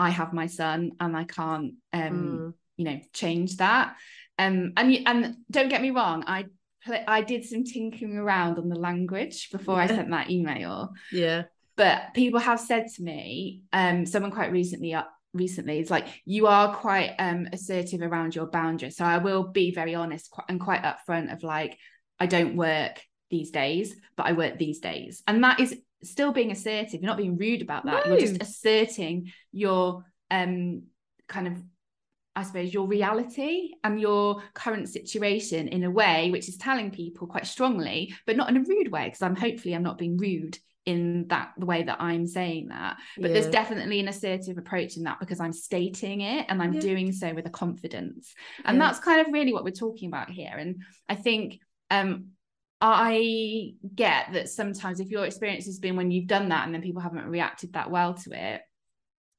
I 0.00 0.08
have 0.08 0.32
my 0.32 0.46
son 0.46 0.92
and 0.98 1.14
I 1.14 1.24
can't, 1.24 1.74
um, 1.92 2.02
mm. 2.02 2.54
you 2.78 2.84
know, 2.86 3.00
change 3.12 3.58
that. 3.58 3.96
Um, 4.38 4.72
and 4.78 4.98
and 5.06 5.36
don't 5.50 5.68
get 5.68 5.82
me 5.82 5.90
wrong, 5.90 6.24
I 6.26 6.46
I 7.06 7.20
did 7.20 7.44
some 7.44 7.64
tinkering 7.64 8.16
around 8.16 8.58
on 8.58 8.70
the 8.70 8.78
language 8.78 9.50
before 9.50 9.76
yeah. 9.76 9.82
I 9.82 9.86
sent 9.86 10.10
that 10.10 10.30
email. 10.30 10.92
Yeah. 11.12 11.44
But 11.76 12.14
people 12.14 12.40
have 12.40 12.58
said 12.58 12.86
to 12.96 13.02
me, 13.02 13.62
um, 13.74 14.06
someone 14.06 14.32
quite 14.32 14.50
recently 14.50 14.94
uh, 14.94 15.04
recently 15.34 15.78
is 15.78 15.90
like 15.90 16.06
you 16.24 16.46
are 16.46 16.74
quite 16.74 17.14
um 17.18 17.48
assertive 17.52 18.00
around 18.00 18.34
your 18.34 18.46
boundaries. 18.46 18.96
So 18.96 19.04
I 19.04 19.18
will 19.18 19.44
be 19.44 19.74
very 19.74 19.94
honest 19.94 20.32
and 20.48 20.58
quite 20.58 20.82
upfront 20.82 21.32
of 21.32 21.42
like 21.42 21.76
I 22.18 22.26
don't 22.26 22.56
work 22.56 23.02
these 23.30 23.50
days, 23.50 23.94
but 24.16 24.26
I 24.26 24.32
work 24.32 24.58
these 24.58 24.80
days. 24.80 25.22
And 25.26 25.44
that 25.44 25.60
is 25.60 25.76
still 26.02 26.32
being 26.32 26.50
assertive. 26.50 27.00
You're 27.00 27.10
not 27.10 27.18
being 27.18 27.36
rude 27.36 27.62
about 27.62 27.84
that. 27.84 28.06
No. 28.06 28.12
You're 28.12 28.20
just 28.20 28.42
asserting 28.42 29.32
your 29.52 30.04
um 30.30 30.84
kind 31.28 31.46
of 31.46 31.62
I 32.36 32.44
suppose 32.44 32.72
your 32.72 32.86
reality 32.86 33.72
and 33.82 34.00
your 34.00 34.42
current 34.54 34.88
situation 34.88 35.68
in 35.68 35.84
a 35.84 35.90
way 35.90 36.30
which 36.30 36.48
is 36.48 36.56
telling 36.56 36.90
people 36.90 37.26
quite 37.26 37.46
strongly, 37.46 38.14
but 38.26 38.36
not 38.36 38.48
in 38.48 38.56
a 38.56 38.62
rude 38.62 38.90
way, 38.90 39.06
because 39.06 39.22
I'm 39.22 39.36
hopefully 39.36 39.74
I'm 39.74 39.82
not 39.82 39.98
being 39.98 40.16
rude 40.16 40.58
in 40.86 41.26
that 41.28 41.52
the 41.58 41.66
way 41.66 41.82
that 41.82 42.00
I'm 42.00 42.26
saying 42.26 42.68
that. 42.68 42.96
But 43.18 43.30
yeah. 43.30 43.34
there's 43.34 43.52
definitely 43.52 44.00
an 44.00 44.08
assertive 44.08 44.58
approach 44.58 44.96
in 44.96 45.02
that 45.04 45.20
because 45.20 45.40
I'm 45.40 45.52
stating 45.52 46.20
it 46.22 46.46
and 46.48 46.62
I'm 46.62 46.72
yeah. 46.72 46.80
doing 46.80 47.12
so 47.12 47.34
with 47.34 47.46
a 47.46 47.50
confidence. 47.50 48.34
And 48.64 48.78
yeah. 48.78 48.86
that's 48.86 49.00
kind 49.00 49.20
of 49.20 49.32
really 49.32 49.52
what 49.52 49.64
we're 49.64 49.72
talking 49.72 50.08
about 50.08 50.30
here. 50.30 50.54
And 50.56 50.82
I 51.08 51.16
think 51.16 51.60
um 51.90 52.28
I 52.80 53.72
get 53.94 54.32
that 54.32 54.48
sometimes 54.48 55.00
if 55.00 55.08
your 55.08 55.26
experience 55.26 55.66
has 55.66 55.78
been 55.78 55.96
when 55.96 56.10
you've 56.10 56.26
done 56.26 56.48
that 56.48 56.64
and 56.64 56.74
then 56.74 56.82
people 56.82 57.02
haven't 57.02 57.26
reacted 57.26 57.74
that 57.74 57.90
well 57.90 58.14
to 58.14 58.30
it, 58.32 58.62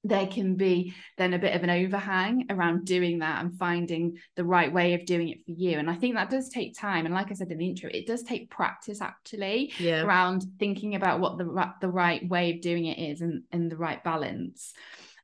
there 0.04 0.26
can 0.26 0.56
be 0.56 0.94
then 1.18 1.34
a 1.34 1.40
bit 1.40 1.56
of 1.56 1.64
an 1.64 1.70
overhang 1.70 2.48
around 2.50 2.86
doing 2.86 3.20
that 3.20 3.44
and 3.44 3.58
finding 3.58 4.18
the 4.36 4.44
right 4.44 4.74
way 4.74 4.96
of 4.96 5.06
doing 5.06 5.30
it 5.30 5.46
for 5.46 5.52
you. 5.52 5.78
And 5.78 5.90
I 5.90 5.96
think 5.96 6.16
that 6.16 6.32
does 6.32 6.50
take 6.50 6.78
time. 6.78 7.06
And 7.06 7.14
like 7.14 7.30
I 7.30 7.36
said 7.36 7.52
in 7.52 7.60
the 7.60 7.70
intro, 7.70 7.90
it 7.94 8.08
does 8.08 8.24
take 8.24 8.50
practice 8.50 9.00
actually 9.00 9.74
yeah. 9.78 10.02
around 10.02 10.44
thinking 10.58 10.96
about 10.96 11.20
what 11.20 11.38
the 11.38 11.72
the 11.82 11.90
right 11.90 12.28
way 12.28 12.52
of 12.54 12.62
doing 12.62 12.86
it 12.86 12.98
is 12.98 13.22
and, 13.22 13.44
and 13.52 13.72
the 13.72 13.78
right 13.78 14.04
balance. 14.04 14.74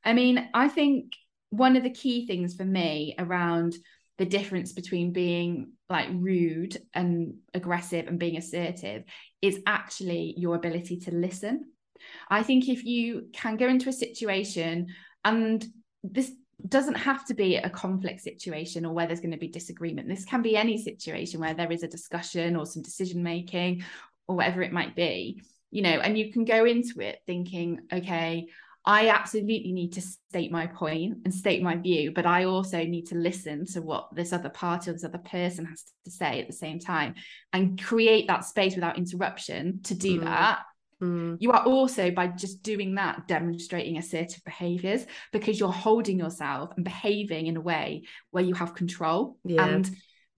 I 0.04 0.12
mean, 0.12 0.48
I 0.54 0.68
think 0.68 1.14
one 1.50 1.76
of 1.76 1.82
the 1.82 1.90
key 1.90 2.26
things 2.26 2.54
for 2.54 2.64
me 2.64 3.16
around 3.18 3.74
the 4.18 4.26
difference 4.26 4.72
between 4.72 5.12
being 5.12 5.72
like 5.88 6.08
rude 6.12 6.76
and 6.92 7.36
aggressive 7.54 8.08
and 8.08 8.18
being 8.18 8.36
assertive 8.36 9.04
is 9.40 9.60
actually 9.66 10.34
your 10.36 10.56
ability 10.56 10.98
to 10.98 11.14
listen 11.14 11.64
I 12.28 12.42
think 12.42 12.68
if 12.68 12.84
you 12.84 13.28
can 13.32 13.56
go 13.56 13.68
into 13.68 13.88
a 13.88 13.92
situation 13.92 14.88
and 15.24 15.64
this 16.02 16.32
doesn't 16.66 16.96
have 16.96 17.24
to 17.26 17.34
be 17.34 17.56
a 17.56 17.70
conflict 17.70 18.20
situation 18.20 18.84
or 18.84 18.92
where 18.92 19.06
there's 19.06 19.20
going 19.20 19.32
to 19.32 19.38
be 19.38 19.48
disagreement. 19.48 20.08
This 20.08 20.24
can 20.24 20.42
be 20.42 20.56
any 20.56 20.76
situation 20.76 21.40
where 21.40 21.54
there 21.54 21.70
is 21.70 21.82
a 21.82 21.88
discussion 21.88 22.56
or 22.56 22.66
some 22.66 22.82
decision 22.82 23.22
making 23.22 23.84
or 24.26 24.36
whatever 24.36 24.62
it 24.62 24.72
might 24.72 24.96
be, 24.96 25.42
you 25.70 25.82
know, 25.82 26.00
and 26.00 26.18
you 26.18 26.32
can 26.32 26.44
go 26.44 26.64
into 26.64 27.00
it 27.00 27.20
thinking, 27.26 27.80
okay, 27.92 28.48
I 28.88 29.08
absolutely 29.10 29.72
need 29.72 29.92
to 29.92 30.00
state 30.00 30.50
my 30.50 30.66
point 30.66 31.18
and 31.24 31.34
state 31.34 31.62
my 31.62 31.76
view, 31.76 32.10
but 32.10 32.24
I 32.24 32.44
also 32.44 32.78
need 32.84 33.06
to 33.08 33.16
listen 33.16 33.66
to 33.66 33.82
what 33.82 34.08
this 34.14 34.32
other 34.32 34.48
party 34.48 34.90
or 34.90 34.94
this 34.94 35.04
other 35.04 35.18
person 35.18 35.66
has 35.66 35.84
to 36.06 36.10
say 36.10 36.40
at 36.40 36.46
the 36.46 36.54
same 36.54 36.80
time 36.80 37.14
and 37.52 37.80
create 37.80 38.28
that 38.28 38.46
space 38.46 38.74
without 38.74 38.96
interruption 38.96 39.82
to 39.82 39.94
do 39.94 40.20
mm. 40.20 40.24
that 40.24 40.60
Mm. 41.00 41.36
You 41.38 41.52
are 41.52 41.64
also, 41.64 42.10
by 42.10 42.26
just 42.28 42.62
doing 42.62 42.96
that, 42.96 43.28
demonstrating 43.28 43.98
assertive 43.98 44.42
behaviors 44.44 45.06
because 45.32 45.60
you're 45.60 45.70
holding 45.70 46.18
yourself 46.18 46.70
and 46.76 46.84
behaving 46.84 47.46
in 47.46 47.56
a 47.56 47.60
way 47.60 48.02
where 48.30 48.44
you 48.44 48.54
have 48.54 48.74
control. 48.74 49.36
Yeah. 49.44 49.64
And 49.64 49.88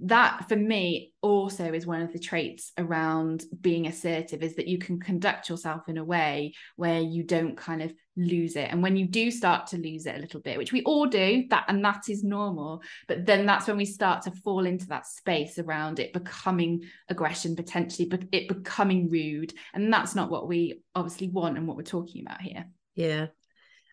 that 0.03 0.49
for 0.49 0.57
me 0.57 1.13
also 1.21 1.73
is 1.73 1.87
one 1.87 2.01
of 2.01 2.13
the 2.13 2.19
traits 2.19 2.73
around 2.79 3.45
being 3.61 3.87
assertive 3.87 4.43
is 4.43 4.57
that 4.57 4.67
you 4.67 4.79
can 4.79 4.99
conduct 4.99 5.49
yourself 5.49 5.89
in 5.89 5.99
a 5.99 6.05
way 6.05 6.55
where 6.77 7.01
you 7.01 7.23
don't 7.23 7.57
kind 7.57 7.83
of 7.83 7.93
lose 8.17 8.57
it. 8.57 8.71
And 8.71 8.83
when 8.83 8.97
you 8.97 9.07
do 9.07 9.31
start 9.31 9.67
to 9.69 9.77
lose 9.77 10.07
it 10.07 10.17
a 10.17 10.19
little 10.19 10.41
bit 10.41 10.57
which 10.57 10.73
we 10.73 10.83
all 10.85 11.07
do 11.07 11.45
that 11.51 11.65
and 11.69 11.85
that 11.85 12.09
is 12.09 12.25
normal 12.25 12.83
but 13.09 13.27
then 13.27 13.45
that's 13.45 13.67
when 13.67 13.77
we 13.77 13.85
start 13.85 14.23
to 14.23 14.31
fall 14.31 14.65
into 14.65 14.87
that 14.87 15.07
space 15.07 15.59
around 15.59 15.99
it 15.99 16.13
becoming 16.13 16.83
aggression 17.09 17.55
potentially 17.55 18.09
but 18.09 18.25
it 18.33 18.49
becoming 18.49 19.11
rude. 19.11 19.53
And 19.75 19.93
that's 19.93 20.15
not 20.15 20.31
what 20.31 20.49
we 20.49 20.81
obviously 20.95 21.29
want 21.29 21.59
and 21.59 21.67
what 21.67 21.77
we're 21.77 21.83
talking 21.83 22.23
about 22.23 22.41
here. 22.41 22.67
Yeah. 22.95 23.27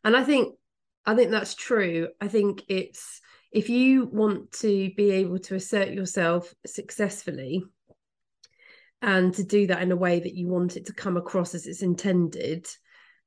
And 0.03 0.15
i 0.15 0.23
think 0.23 0.55
i 1.05 1.15
think 1.15 1.31
that's 1.31 1.55
true. 1.55 2.09
I 2.21 2.27
think 2.27 2.63
it's 2.69 3.21
if 3.51 3.69
you 3.69 4.05
want 4.05 4.51
to 4.51 4.91
be 4.95 5.11
able 5.11 5.39
to 5.39 5.55
assert 5.55 5.89
yourself 5.89 6.53
successfully 6.65 7.63
and 9.01 9.33
to 9.35 9.43
do 9.43 9.67
that 9.67 9.81
in 9.81 9.91
a 9.91 9.95
way 9.95 10.19
that 10.19 10.33
you 10.33 10.47
want 10.47 10.75
it 10.75 10.87
to 10.87 10.93
come 10.93 11.17
across 11.17 11.53
as 11.53 11.67
it's 11.67 11.81
intended 11.81 12.67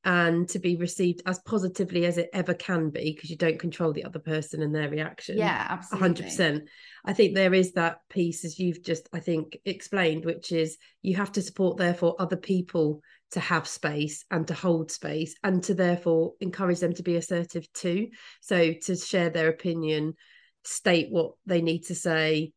and 0.03 0.49
to 0.49 0.59
be 0.59 0.77
received 0.77 1.21
as 1.27 1.39
positively 1.41 2.07
as 2.07 2.17
it 2.17 2.31
ever 2.33 2.55
can 2.55 2.89
be 2.89 3.13
because 3.13 3.29
you 3.29 3.37
don't 3.37 3.59
control 3.59 3.93
the 3.93 4.05
other 4.05 4.19
person 4.19 4.63
and 4.63 4.75
their 4.75 4.89
reaction 4.89 5.37
yeah 5.37 5.67
absolutely. 5.69 6.25
100% 6.25 6.63
i 7.05 7.13
think 7.13 7.35
there 7.35 7.53
is 7.53 7.73
that 7.73 7.99
piece 8.09 8.45
as 8.45 8.59
you've 8.59 8.83
just 8.83 9.09
i 9.13 9.21
think 9.21 9.59
explained 9.67 10.25
which 10.25 10.53
is 10.53 10.79
you 11.03 11.17
have 11.17 11.31
to 11.33 11.43
support 11.43 11.77
therefore 11.77 12.17
other 12.19 12.37
people 12.37 13.03
to 13.33 13.41
have 13.41 13.69
space 13.69 14.25
and 14.31 14.47
to 14.49 14.55
hold 14.55 14.91
space 14.91 15.35
and 15.45 15.63
to 15.65 15.75
therefore 15.75 16.35
encourage 16.41 16.81
them 16.81 16.95
to 16.95 17.03
be 17.03 17.17
assertive 17.17 17.73
too. 17.73 18.09
So 18.41 18.73
to 18.73 18.97
share 18.97 19.31
their 19.31 19.49
opinion 19.49 20.15
state 20.65 21.11
what 21.11 21.33
they 21.47 21.63
need 21.63 21.85
to 21.87 21.95
say 21.95 22.53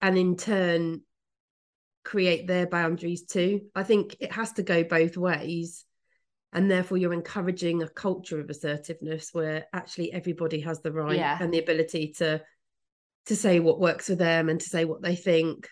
and 0.00 0.18
in 0.18 0.36
turn 0.36 1.00
create 2.04 2.46
their 2.46 2.66
boundaries 2.66 3.24
too. 3.24 3.62
I 3.74 3.82
think 3.82 4.16
it 4.20 4.32
has 4.32 4.52
to 4.52 4.62
go 4.62 4.84
both 4.84 5.16
ways 5.16 5.84
and 6.52 6.70
therefore 6.70 6.98
you're 6.98 7.12
encouraging 7.12 7.82
a 7.82 7.88
culture 7.88 8.38
of 8.40 8.50
assertiveness 8.50 9.30
where 9.32 9.66
actually 9.72 10.12
everybody 10.12 10.60
has 10.60 10.80
the 10.80 10.92
right 10.92 11.16
yeah. 11.16 11.38
and 11.40 11.52
the 11.52 11.58
ability 11.58 12.14
to 12.18 12.42
to 13.26 13.36
say 13.36 13.58
what 13.58 13.80
works 13.80 14.06
for 14.06 14.14
them 14.14 14.50
and 14.50 14.60
to 14.60 14.68
say 14.68 14.84
what 14.84 15.02
they 15.02 15.16
think 15.16 15.68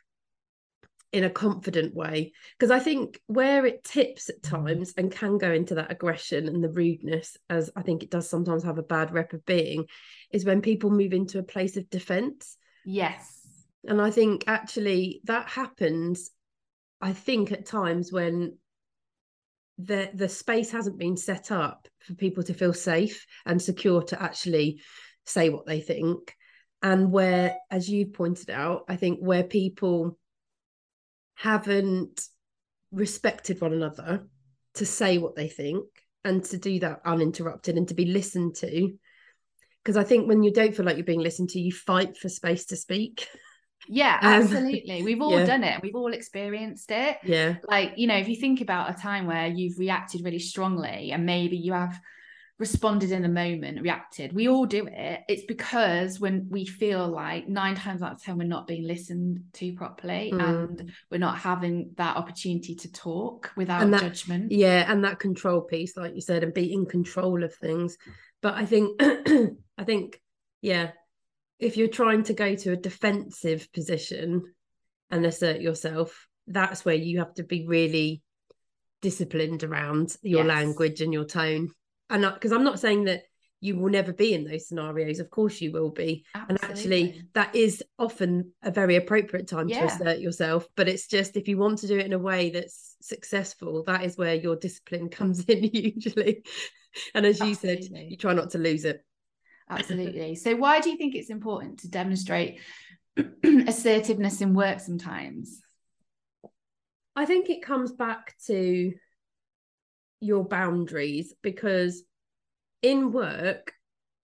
in 1.12 1.24
a 1.24 1.30
confident 1.30 1.94
way. 1.94 2.32
Because 2.58 2.70
i 2.70 2.78
think 2.78 3.20
where 3.26 3.66
it 3.66 3.84
tips 3.84 4.28
at 4.28 4.42
times 4.42 4.94
and 4.96 5.12
can 5.12 5.38
go 5.38 5.52
into 5.52 5.74
that 5.74 5.92
aggression 5.92 6.48
and 6.48 6.64
the 6.64 6.70
rudeness 6.70 7.36
as 7.50 7.70
i 7.76 7.82
think 7.82 8.02
it 8.02 8.10
does 8.10 8.28
sometimes 8.28 8.64
have 8.64 8.78
a 8.78 8.82
bad 8.82 9.12
rep 9.12 9.32
of 9.32 9.44
being 9.44 9.84
is 10.32 10.44
when 10.44 10.62
people 10.62 10.90
move 10.90 11.12
into 11.12 11.38
a 11.38 11.44
place 11.44 11.76
of 11.76 11.88
defense. 11.90 12.56
Yes. 12.84 13.40
And 13.86 14.00
i 14.00 14.10
think 14.10 14.44
actually 14.46 15.20
that 15.24 15.48
happens 15.48 16.30
i 17.00 17.12
think 17.12 17.52
at 17.52 17.66
times 17.66 18.10
when 18.10 18.56
the 19.78 20.10
the 20.14 20.28
space 20.28 20.70
hasn't 20.70 20.98
been 20.98 21.16
set 21.16 21.50
up 21.50 21.88
for 22.00 22.14
people 22.14 22.42
to 22.44 22.54
feel 22.54 22.74
safe 22.74 23.26
and 23.44 23.60
secure 23.60 24.02
to 24.02 24.22
actually 24.22 24.80
say 25.24 25.48
what 25.50 25.66
they 25.66 25.80
think. 25.80 26.34
And 26.82 27.12
where 27.12 27.56
as 27.70 27.88
you 27.88 28.06
pointed 28.06 28.50
out 28.50 28.84
i 28.88 28.96
think 28.96 29.20
where 29.20 29.44
people 29.44 30.18
haven't 31.34 32.22
respected 32.90 33.60
one 33.60 33.72
another 33.72 34.26
to 34.74 34.86
say 34.86 35.18
what 35.18 35.34
they 35.34 35.48
think 35.48 35.84
and 36.24 36.44
to 36.44 36.58
do 36.58 36.78
that 36.80 37.00
uninterrupted 37.04 37.76
and 37.76 37.88
to 37.88 37.94
be 37.94 38.04
listened 38.04 38.54
to 38.54 38.92
because 39.82 39.96
i 39.96 40.04
think 40.04 40.28
when 40.28 40.42
you 40.42 40.52
don't 40.52 40.74
feel 40.76 40.84
like 40.84 40.96
you're 40.96 41.04
being 41.04 41.20
listened 41.20 41.50
to 41.50 41.60
you 41.60 41.72
fight 41.72 42.16
for 42.16 42.28
space 42.28 42.66
to 42.66 42.76
speak 42.76 43.26
Yeah, 43.88 44.18
um, 44.22 44.42
absolutely. 44.42 45.02
We've 45.02 45.20
all 45.20 45.38
yeah. 45.38 45.44
done 45.44 45.64
it. 45.64 45.82
We've 45.82 45.96
all 45.96 46.12
experienced 46.12 46.90
it. 46.90 47.16
Yeah. 47.24 47.56
Like, 47.66 47.94
you 47.96 48.06
know, 48.06 48.16
if 48.16 48.28
you 48.28 48.36
think 48.36 48.60
about 48.60 48.90
a 48.90 48.94
time 48.94 49.26
where 49.26 49.48
you've 49.48 49.78
reacted 49.78 50.24
really 50.24 50.38
strongly 50.38 51.10
and 51.12 51.26
maybe 51.26 51.56
you 51.56 51.72
have 51.72 51.98
responded 52.62 53.10
in 53.10 53.22
the 53.22 53.28
moment, 53.28 53.82
reacted, 53.82 54.32
we 54.32 54.48
all 54.48 54.66
do 54.66 54.86
it. 54.86 55.22
It's 55.28 55.44
because 55.46 56.20
when 56.20 56.46
we 56.48 56.64
feel 56.64 57.08
like 57.08 57.48
nine 57.48 57.74
times 57.74 58.02
out 58.02 58.12
of 58.12 58.22
10, 58.22 58.38
we're 58.38 58.44
not 58.44 58.68
being 58.68 58.86
listened 58.86 59.40
to 59.54 59.72
properly 59.72 60.30
mm. 60.32 60.40
and 60.40 60.92
we're 61.10 61.18
not 61.18 61.38
having 61.38 61.90
that 61.96 62.16
opportunity 62.16 62.76
to 62.76 62.92
talk 62.92 63.50
without 63.56 63.90
that, 63.90 64.00
judgment. 64.00 64.52
Yeah. 64.52 64.84
And 64.86 65.04
that 65.04 65.18
control 65.18 65.60
piece, 65.60 65.96
like 65.96 66.14
you 66.14 66.20
said, 66.20 66.44
and 66.44 66.54
be 66.54 66.72
in 66.72 66.86
control 66.86 67.42
of 67.42 67.52
things. 67.52 67.98
But 68.42 68.54
I 68.54 68.64
think, 68.64 68.96
I 69.02 69.84
think, 69.84 70.20
yeah, 70.60 70.92
if 71.58 71.76
you're 71.76 71.88
trying 71.88 72.22
to 72.24 72.32
go 72.32 72.54
to 72.54 72.72
a 72.72 72.76
defensive 72.76 73.72
position 73.72 74.44
and 75.10 75.26
assert 75.26 75.60
yourself, 75.60 76.28
that's 76.46 76.84
where 76.84 76.94
you 76.94 77.18
have 77.18 77.34
to 77.34 77.42
be 77.42 77.66
really 77.66 78.22
disciplined 79.00 79.64
around 79.64 80.14
your 80.22 80.44
yes. 80.44 80.48
language 80.48 81.00
and 81.00 81.12
your 81.12 81.24
tone. 81.24 81.72
And 82.12 82.22
because 82.34 82.52
I'm 82.52 82.62
not 82.62 82.78
saying 82.78 83.04
that 83.04 83.22
you 83.60 83.76
will 83.76 83.90
never 83.90 84.12
be 84.12 84.34
in 84.34 84.44
those 84.44 84.66
scenarios 84.68 85.20
of 85.20 85.30
course 85.30 85.60
you 85.60 85.70
will 85.70 85.90
be 85.90 86.24
Absolutely. 86.34 86.66
and 86.66 86.70
actually 86.78 87.22
that 87.32 87.54
is 87.54 87.82
often 87.96 88.52
a 88.62 88.72
very 88.72 88.96
appropriate 88.96 89.46
time 89.46 89.68
Yeah. 89.68 89.78
to 89.78 89.84
assert 89.86 90.18
yourself 90.18 90.66
but 90.74 90.88
it's 90.88 91.06
just 91.06 91.36
if 91.36 91.46
you 91.46 91.56
want 91.58 91.78
to 91.78 91.86
do 91.86 91.96
it 91.96 92.04
in 92.04 92.12
a 92.12 92.18
way 92.18 92.50
that's 92.50 92.96
successful 93.00 93.84
that 93.84 94.02
is 94.02 94.18
where 94.18 94.34
your 94.34 94.56
discipline 94.56 95.08
comes 95.08 95.44
in 95.44 95.62
usually 95.72 96.42
and 97.14 97.24
as 97.24 97.38
you 97.40 97.54
said 97.54 97.84
you 97.84 98.16
try 98.16 98.32
not 98.34 98.50
to 98.50 98.58
lose 98.58 98.84
it 98.84 99.04
Absolutely. 99.70 100.34
So, 100.34 100.54
why 100.56 100.80
do 100.80 100.90
you 100.90 100.96
think 100.98 101.14
it's 101.14 101.30
important 101.30 101.78
to 101.80 101.88
demonstrate 101.88 102.60
assertiveness 103.44 104.40
in 104.40 104.54
work 104.54 104.80
sometimes? 104.80 105.62
I 107.16 107.24
think 107.24 107.48
it 107.48 107.62
comes 107.62 107.92
back 107.92 108.34
to 108.46 108.92
your 110.22 110.44
boundaries 110.44 111.34
because 111.42 112.04
in 112.80 113.12
work, 113.12 113.72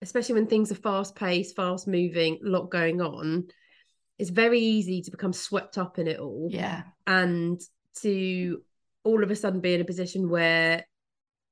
especially 0.01 0.35
when 0.35 0.47
things 0.47 0.71
are 0.71 0.75
fast 0.75 1.15
paced, 1.15 1.55
fast 1.55 1.87
moving, 1.87 2.39
a 2.43 2.47
lot 2.49 2.71
going 2.71 3.01
on, 3.01 3.47
it's 4.17 4.29
very 4.29 4.59
easy 4.59 5.01
to 5.01 5.11
become 5.11 5.33
swept 5.33 5.77
up 5.77 5.99
in 5.99 6.07
it 6.07 6.19
all 6.19 6.47
Yeah. 6.51 6.83
and 7.05 7.59
to 8.01 8.61
all 9.03 9.23
of 9.23 9.31
a 9.31 9.35
sudden 9.35 9.61
be 9.61 9.73
in 9.73 9.81
a 9.81 9.85
position 9.85 10.29
where 10.29 10.85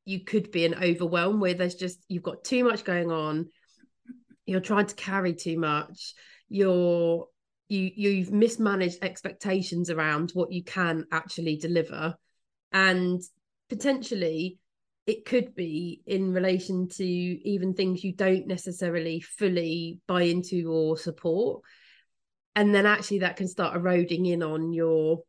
you 0.06 0.24
could 0.24 0.52
be 0.52 0.66
an 0.66 0.76
overwhelm 0.76 1.40
where 1.40 1.54
there's 1.54 1.76
just 1.76 2.00
you've 2.08 2.24
got 2.24 2.44
too 2.44 2.64
much 2.64 2.84
going 2.84 3.12
on 3.12 3.50
you're 4.46 4.62
trying 4.62 4.86
to 4.86 4.96
carry 4.96 5.34
too 5.34 5.58
much 5.60 6.14
you're 6.50 7.28
you 7.68 7.92
you've 7.96 8.32
mismanaged 8.32 9.00
expectations 9.02 9.90
around 9.90 10.32
what 10.34 10.52
you 10.52 10.64
can 10.64 11.06
actually 11.12 11.58
deliver 11.58 12.16
and 12.72 13.22
potentially 13.70 14.60
it 15.06 15.24
could 15.24 15.56
be 15.56 16.02
in 16.06 16.34
relation 16.34 16.90
to 16.90 17.06
even 17.06 17.74
things 17.74 18.04
you 18.04 18.14
don't 18.14 18.46
necessarily 18.46 19.22
fully 19.22 20.02
buy 20.06 20.24
into 20.24 20.70
or 20.72 20.98
support. 20.98 21.64
And 22.56 22.76
then 22.76 22.86
actually 22.86 23.20
that 23.20 23.38
can 23.38 23.48
start 23.48 23.76
eroding 23.76 24.26
in 24.26 24.44
on 24.44 24.74
your 24.74 25.24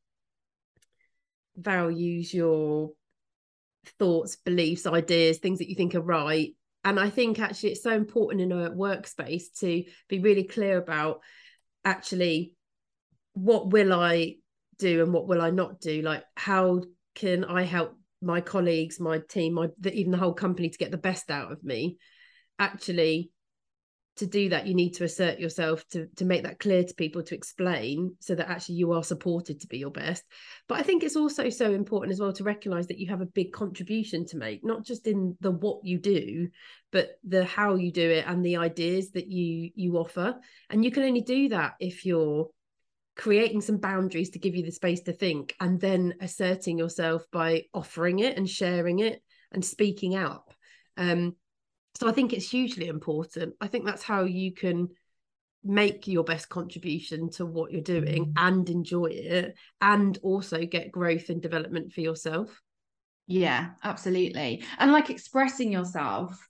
values 1.57 2.33
your 2.33 2.90
thoughts 3.98 4.37
beliefs 4.37 4.87
ideas 4.87 5.38
things 5.38 5.59
that 5.59 5.68
you 5.68 5.74
think 5.74 5.94
are 5.94 6.01
right. 6.01 6.55
And 6.85 6.98
i 6.98 7.11
think 7.11 7.38
actually 7.38 7.72
it's 7.72 7.83
so 7.83 7.90
important 7.90 8.40
in 8.40 8.53
a 8.53 8.70
workspace 8.70 9.44
to 9.61 9.85
be 10.09 10.20
really 10.20 10.44
clear 10.44 10.79
about 10.79 11.20
actually 11.85 12.55
what 13.35 13.70
will 13.70 13.92
i 13.92 14.37
do 14.79 15.03
and 15.03 15.12
what 15.12 15.27
will 15.27 15.42
i 15.42 15.51
not 15.51 15.81
do? 15.81 16.03
Like 16.03 16.24
how 16.37 16.83
can 17.14 17.44
i 17.44 17.62
help 17.62 17.97
my 18.20 18.40
colleagues 18.40 18.98
my 19.00 19.20
team 19.28 19.54
my 19.54 19.68
the, 19.78 19.92
even 19.92 20.12
the 20.12 20.18
whole 20.18 20.35
company 20.35 20.68
to 20.68 20.78
get 20.78 20.90
the 20.90 20.96
best 20.96 21.31
out 21.31 21.52
of 21.52 21.62
me. 21.62 21.96
Actually 22.59 23.31
to 24.18 24.26
do 24.26 24.48
that 24.48 24.66
you 24.66 24.74
need 24.74 24.90
to 24.90 25.04
assert 25.04 25.38
yourself 25.38 25.87
to 25.88 26.09
to 26.16 26.24
make 26.24 26.42
that 26.42 26.59
clear 26.59 26.83
to 26.83 26.94
people 26.94 27.22
to 27.22 27.37
explain 27.37 28.16
so 28.18 28.35
that 28.35 28.48
actually 28.48 28.74
you 28.74 28.92
are 28.92 29.04
supported 29.04 29.61
to 29.61 29.68
be 29.68 29.78
your 29.78 29.90
best. 29.90 30.24
But 30.66 30.78
i 30.78 30.83
think 30.83 31.02
it's 31.02 31.16
also 31.16 31.48
so 31.48 31.72
important 31.72 32.12
as 32.12 32.20
well 32.20 32.33
to 32.33 32.44
recognize 32.44 32.88
that 32.88 32.98
you 32.98 33.09
have 33.09 33.20
a 33.20 33.26
big 33.26 33.52
contribution 33.52 34.26
to 34.26 34.37
make 34.37 34.64
not 34.64 34.85
just 34.85 35.07
in 35.07 35.37
the 35.40 35.52
what 35.52 35.85
you 35.85 35.98
do 35.98 36.48
but 36.90 37.11
the 37.26 37.44
how 37.44 37.76
you 37.76 37.92
do 37.92 38.11
it 38.11 38.24
and 38.26 38.44
the 38.44 38.57
ideas 38.57 39.11
that 39.12 39.28
you 39.28 39.70
you 39.74 39.96
offer. 39.96 40.35
And 40.70 40.85
you 40.85 40.90
can 40.90 41.04
only 41.04 41.20
do 41.20 41.50
that 41.50 41.74
if 41.81 42.04
you're 42.04 42.48
creating 43.18 43.61
some 43.61 43.76
boundaries 43.76 44.31
to 44.31 44.38
give 44.38 44.54
you 44.54 44.62
the 44.64 44.72
space 44.72 45.02
to 45.02 45.12
think 45.12 45.54
and 45.61 45.78
then 45.78 46.14
asserting 46.20 46.78
yourself 46.78 47.26
by 47.31 47.64
offering 47.74 48.20
it 48.20 48.38
and 48.38 48.48
sharing 48.48 49.00
it 49.00 49.22
and 49.52 49.62
speaking 49.62 50.16
up 50.16 50.54
um 50.96 51.35
so 51.98 52.09
I 52.09 52.12
think 52.12 52.33
it's 52.33 52.48
hugely 52.48 52.87
important. 52.87 53.54
I 53.61 53.66
think 53.66 53.85
that's 53.85 54.04
how 54.04 54.22
you 54.22 54.52
can 54.52 54.88
make 55.64 56.07
your 56.07 56.22
best 56.22 56.48
contribution 56.48 57.28
to 57.31 57.44
what 57.44 57.72
you're 57.72 57.81
doing 57.81 58.33
and 58.37 58.70
enjoy 58.70 59.07
it 59.07 59.57
and 59.81 60.16
also 60.22 60.64
get 60.64 60.92
growth 60.92 61.28
and 61.28 61.42
development 61.42 61.92
for 61.92 62.00
yourself. 62.00 62.62
Yeah, 63.26 63.70
absolutely. 63.83 64.62
And 64.78 64.92
like 64.92 65.11
expressing 65.11 65.72
yourself 65.72 66.47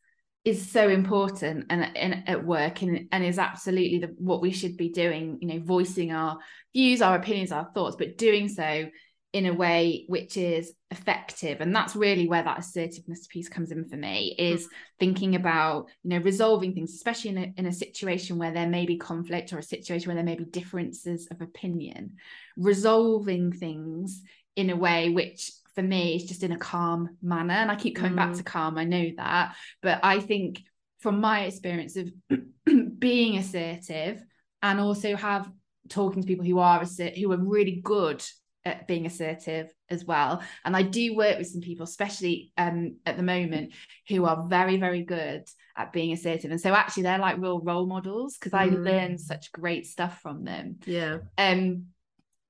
is 0.49 0.71
so 0.71 0.89
important 0.89 1.67
and, 1.71 1.97
and 1.97 2.29
at 2.29 2.45
work 2.45 2.83
and, 2.83 3.09
and 3.13 3.25
is 3.25 3.39
absolutely 3.39 3.99
the, 3.99 4.15
what 4.19 4.41
we 4.41 4.51
should 4.51 4.77
be 4.77 4.89
doing, 4.89 5.39
you 5.41 5.49
know, 5.49 5.61
voicing 5.61 6.13
our 6.13 6.39
views, 6.75 7.03
our 7.03 7.17
opinions, 7.17 7.53
our 7.53 7.71
thoughts, 7.75 7.97
but 7.97 8.19
doing 8.19 8.49
so 8.49 8.89
in 9.35 9.45
a 9.45 9.53
way 9.53 10.05
which 10.09 10.37
is 10.37 10.73
effective. 10.91 11.61
And 11.61 11.77
that's 11.77 11.95
really 11.95 12.27
where 12.27 12.43
that 12.43 12.59
assertiveness 12.59 13.27
piece 13.27 13.49
comes 13.49 13.71
in 13.71 13.89
for 13.89 13.97
me 13.97 14.35
is 14.39 14.65
mm-hmm. 14.65 14.75
thinking 14.99 15.35
about 15.35 15.89
you 16.03 16.11
know 16.11 16.19
resolving 16.19 16.73
things 16.73 16.95
especially 16.95 17.31
in 17.31 17.39
a, 17.39 17.53
in 17.59 17.67
a 17.67 17.73
situation 17.73 18.39
where 18.39 18.53
there 18.53 18.67
may 18.67 18.87
be 18.87 18.97
conflict 18.97 19.53
or 19.53 19.59
a 19.59 19.63
situation 19.63 20.09
where 20.09 20.17
there 20.17 20.25
may 20.25 20.37
be 20.37 20.45
differences 20.45 21.29
of 21.31 21.43
opinion. 21.43 22.17
Resolving 22.57 23.53
things 23.53 24.23
in 24.57 24.71
a 24.71 24.77
way 24.77 25.11
which 25.11 25.53
for 25.75 25.83
me 25.83 26.17
is 26.17 26.25
just 26.25 26.43
in 26.43 26.53
a 26.53 26.59
calm 26.59 27.17
manner 27.23 27.55
and 27.55 27.71
i 27.71 27.77
keep 27.77 27.97
coming 27.97 28.15
back 28.17 28.33
to 28.35 28.43
calm 28.43 28.79
i 28.79 28.85
know 28.85 29.11
that 29.17 29.55
but 29.83 30.01
i 30.03 30.21
think 30.21 30.63
from 31.01 31.21
my 31.21 31.45
experience 31.45 31.97
of 31.97 32.11
being 32.99 33.39
assertive 33.39 34.23
and 34.63 34.81
also 34.81 35.17
have 35.17 35.51
talking 35.89 36.23
to 36.23 36.27
people 36.29 36.45
who 36.45 36.59
are 36.59 36.83
assert- 36.83 37.17
who 37.17 37.31
are 37.33 37.37
really 37.39 37.81
good 37.83 38.23
at 38.65 38.87
being 38.89 39.07
assertive 39.07 39.73
as 39.89 40.05
well 40.05 40.43
and 40.65 40.77
i 40.77 40.83
do 40.83 41.15
work 41.17 41.39
with 41.39 41.47
some 41.47 41.61
people 41.61 41.85
especially 41.85 42.53
um 42.59 42.97
at 43.07 43.17
the 43.17 43.23
moment 43.23 43.73
who 44.09 44.25
are 44.27 44.47
very 44.49 44.77
very 44.77 45.03
good 45.05 45.45
at 45.77 45.93
being 45.93 46.13
assertive 46.13 46.51
and 46.51 46.61
so 46.61 46.75
actually 46.75 47.05
they're 47.05 47.19
like 47.19 47.39
real 47.39 47.61
role 47.61 47.87
models 47.87 48.37
because 48.37 48.53
i 48.53 48.69
Mm. 48.69 48.85
learn 48.85 49.19
such 49.19 49.53
great 49.53 49.87
stuff 49.87 50.21
from 50.21 50.45
them 50.45 50.79
Yeah. 50.87 51.19
um 51.39 51.87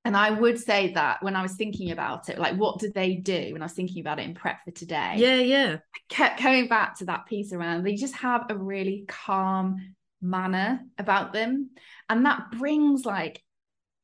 and 0.08 0.16
i 0.16 0.30
would 0.30 0.58
say 0.58 0.90
that 0.94 1.22
when 1.22 1.36
i 1.36 1.42
was 1.42 1.52
thinking 1.52 1.90
about 1.90 2.30
it 2.30 2.38
like 2.38 2.56
what 2.56 2.78
did 2.78 2.94
they 2.94 3.14
do? 3.14 3.50
When 3.52 3.60
i 3.60 3.66
was 3.66 3.74
thinking 3.74 4.00
about 4.00 4.18
it 4.18 4.24
in 4.24 4.34
prep 4.34 4.64
for 4.64 4.70
today. 4.70 5.14
Yeah, 5.16 5.36
yeah. 5.36 5.76
I 5.94 5.98
kept 6.08 6.40
coming 6.40 6.66
back 6.66 6.96
to 6.98 7.04
that 7.04 7.26
piece 7.26 7.52
around 7.52 7.84
they 7.84 7.94
just 7.94 8.14
have 8.14 8.46
a 8.48 8.56
really 8.56 9.04
calm 9.06 9.94
manner 10.22 10.80
about 10.96 11.32
them. 11.32 11.70
And 12.08 12.24
that 12.24 12.50
brings 12.58 13.04
like 13.04 13.42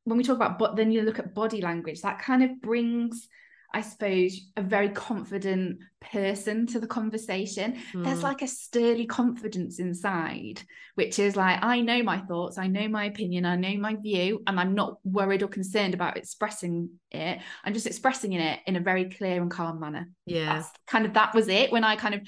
when 0.03 0.17
we 0.17 0.23
talk 0.23 0.35
about 0.35 0.59
but 0.59 0.75
then 0.75 0.91
you 0.91 1.01
look 1.01 1.17
at 1.17 1.33
body 1.33 1.61
language 1.61 2.01
that 2.01 2.21
kind 2.21 2.43
of 2.43 2.61
brings 2.61 3.27
i 3.75 3.81
suppose 3.81 4.31
a 4.57 4.61
very 4.61 4.89
confident 4.89 5.77
person 6.11 6.65
to 6.65 6.79
the 6.79 6.87
conversation 6.87 7.77
there's 7.93 8.19
Mm. 8.19 8.23
like 8.29 8.41
a 8.41 8.47
sturdy 8.47 9.05
confidence 9.05 9.79
inside 9.79 10.61
which 10.95 11.19
is 11.19 11.35
like 11.35 11.59
i 11.61 11.81
know 11.81 12.01
my 12.01 12.19
thoughts 12.19 12.57
i 12.57 12.67
know 12.67 12.87
my 12.87 13.05
opinion 13.05 13.45
i 13.45 13.55
know 13.55 13.75
my 13.77 13.95
view 13.95 14.41
and 14.47 14.59
i'm 14.59 14.73
not 14.73 14.97
worried 15.03 15.43
or 15.43 15.47
concerned 15.47 15.93
about 15.93 16.17
expressing 16.17 16.89
it 17.11 17.39
i'm 17.63 17.73
just 17.73 17.87
expressing 17.87 18.33
it 18.33 18.59
in 18.65 18.75
a 18.75 18.79
very 18.79 19.05
clear 19.09 19.41
and 19.41 19.51
calm 19.51 19.79
manner 19.79 20.09
yeah. 20.25 20.55
that's 20.55 20.69
kind 20.87 21.05
of 21.05 21.13
that 21.13 21.33
was 21.35 21.47
it 21.47 21.71
when 21.71 21.83
I 21.83 21.95
kind 21.95 22.15
of 22.15 22.21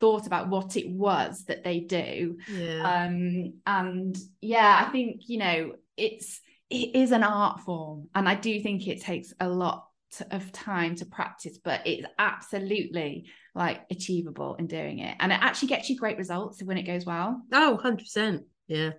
thought 0.00 0.26
about 0.26 0.48
what 0.48 0.76
it 0.78 0.88
was 0.88 1.44
that 1.44 1.62
they 1.62 1.80
do. 1.80 2.38
Yeah. 2.50 3.04
Um, 3.04 3.52
and 3.66 4.16
yeah, 4.40 4.82
I 4.86 4.90
think 4.90 5.22
you 5.26 5.38
know 5.38 5.72
it's 5.96 6.40
it 6.70 6.96
is 6.96 7.12
an 7.12 7.22
art 7.22 7.60
form, 7.60 8.08
and 8.14 8.26
I 8.26 8.34
do 8.34 8.60
think 8.62 8.88
it 8.88 9.02
takes 9.02 9.34
a 9.38 9.48
lot 9.48 9.89
of 10.30 10.52
time 10.52 10.96
to 10.96 11.06
practice, 11.06 11.58
but 11.62 11.86
it's 11.86 12.06
absolutely 12.18 13.26
like 13.54 13.82
achievable 13.90 14.54
in 14.56 14.66
doing 14.66 14.98
it, 15.00 15.16
and 15.20 15.32
it 15.32 15.38
actually 15.40 15.68
gets 15.68 15.88
you 15.88 15.96
great 15.96 16.18
results 16.18 16.62
when 16.62 16.78
it 16.78 16.82
goes 16.82 17.04
well. 17.04 17.42
oh, 17.52 17.78
100%. 17.82 18.40
Yeah. 18.68 18.90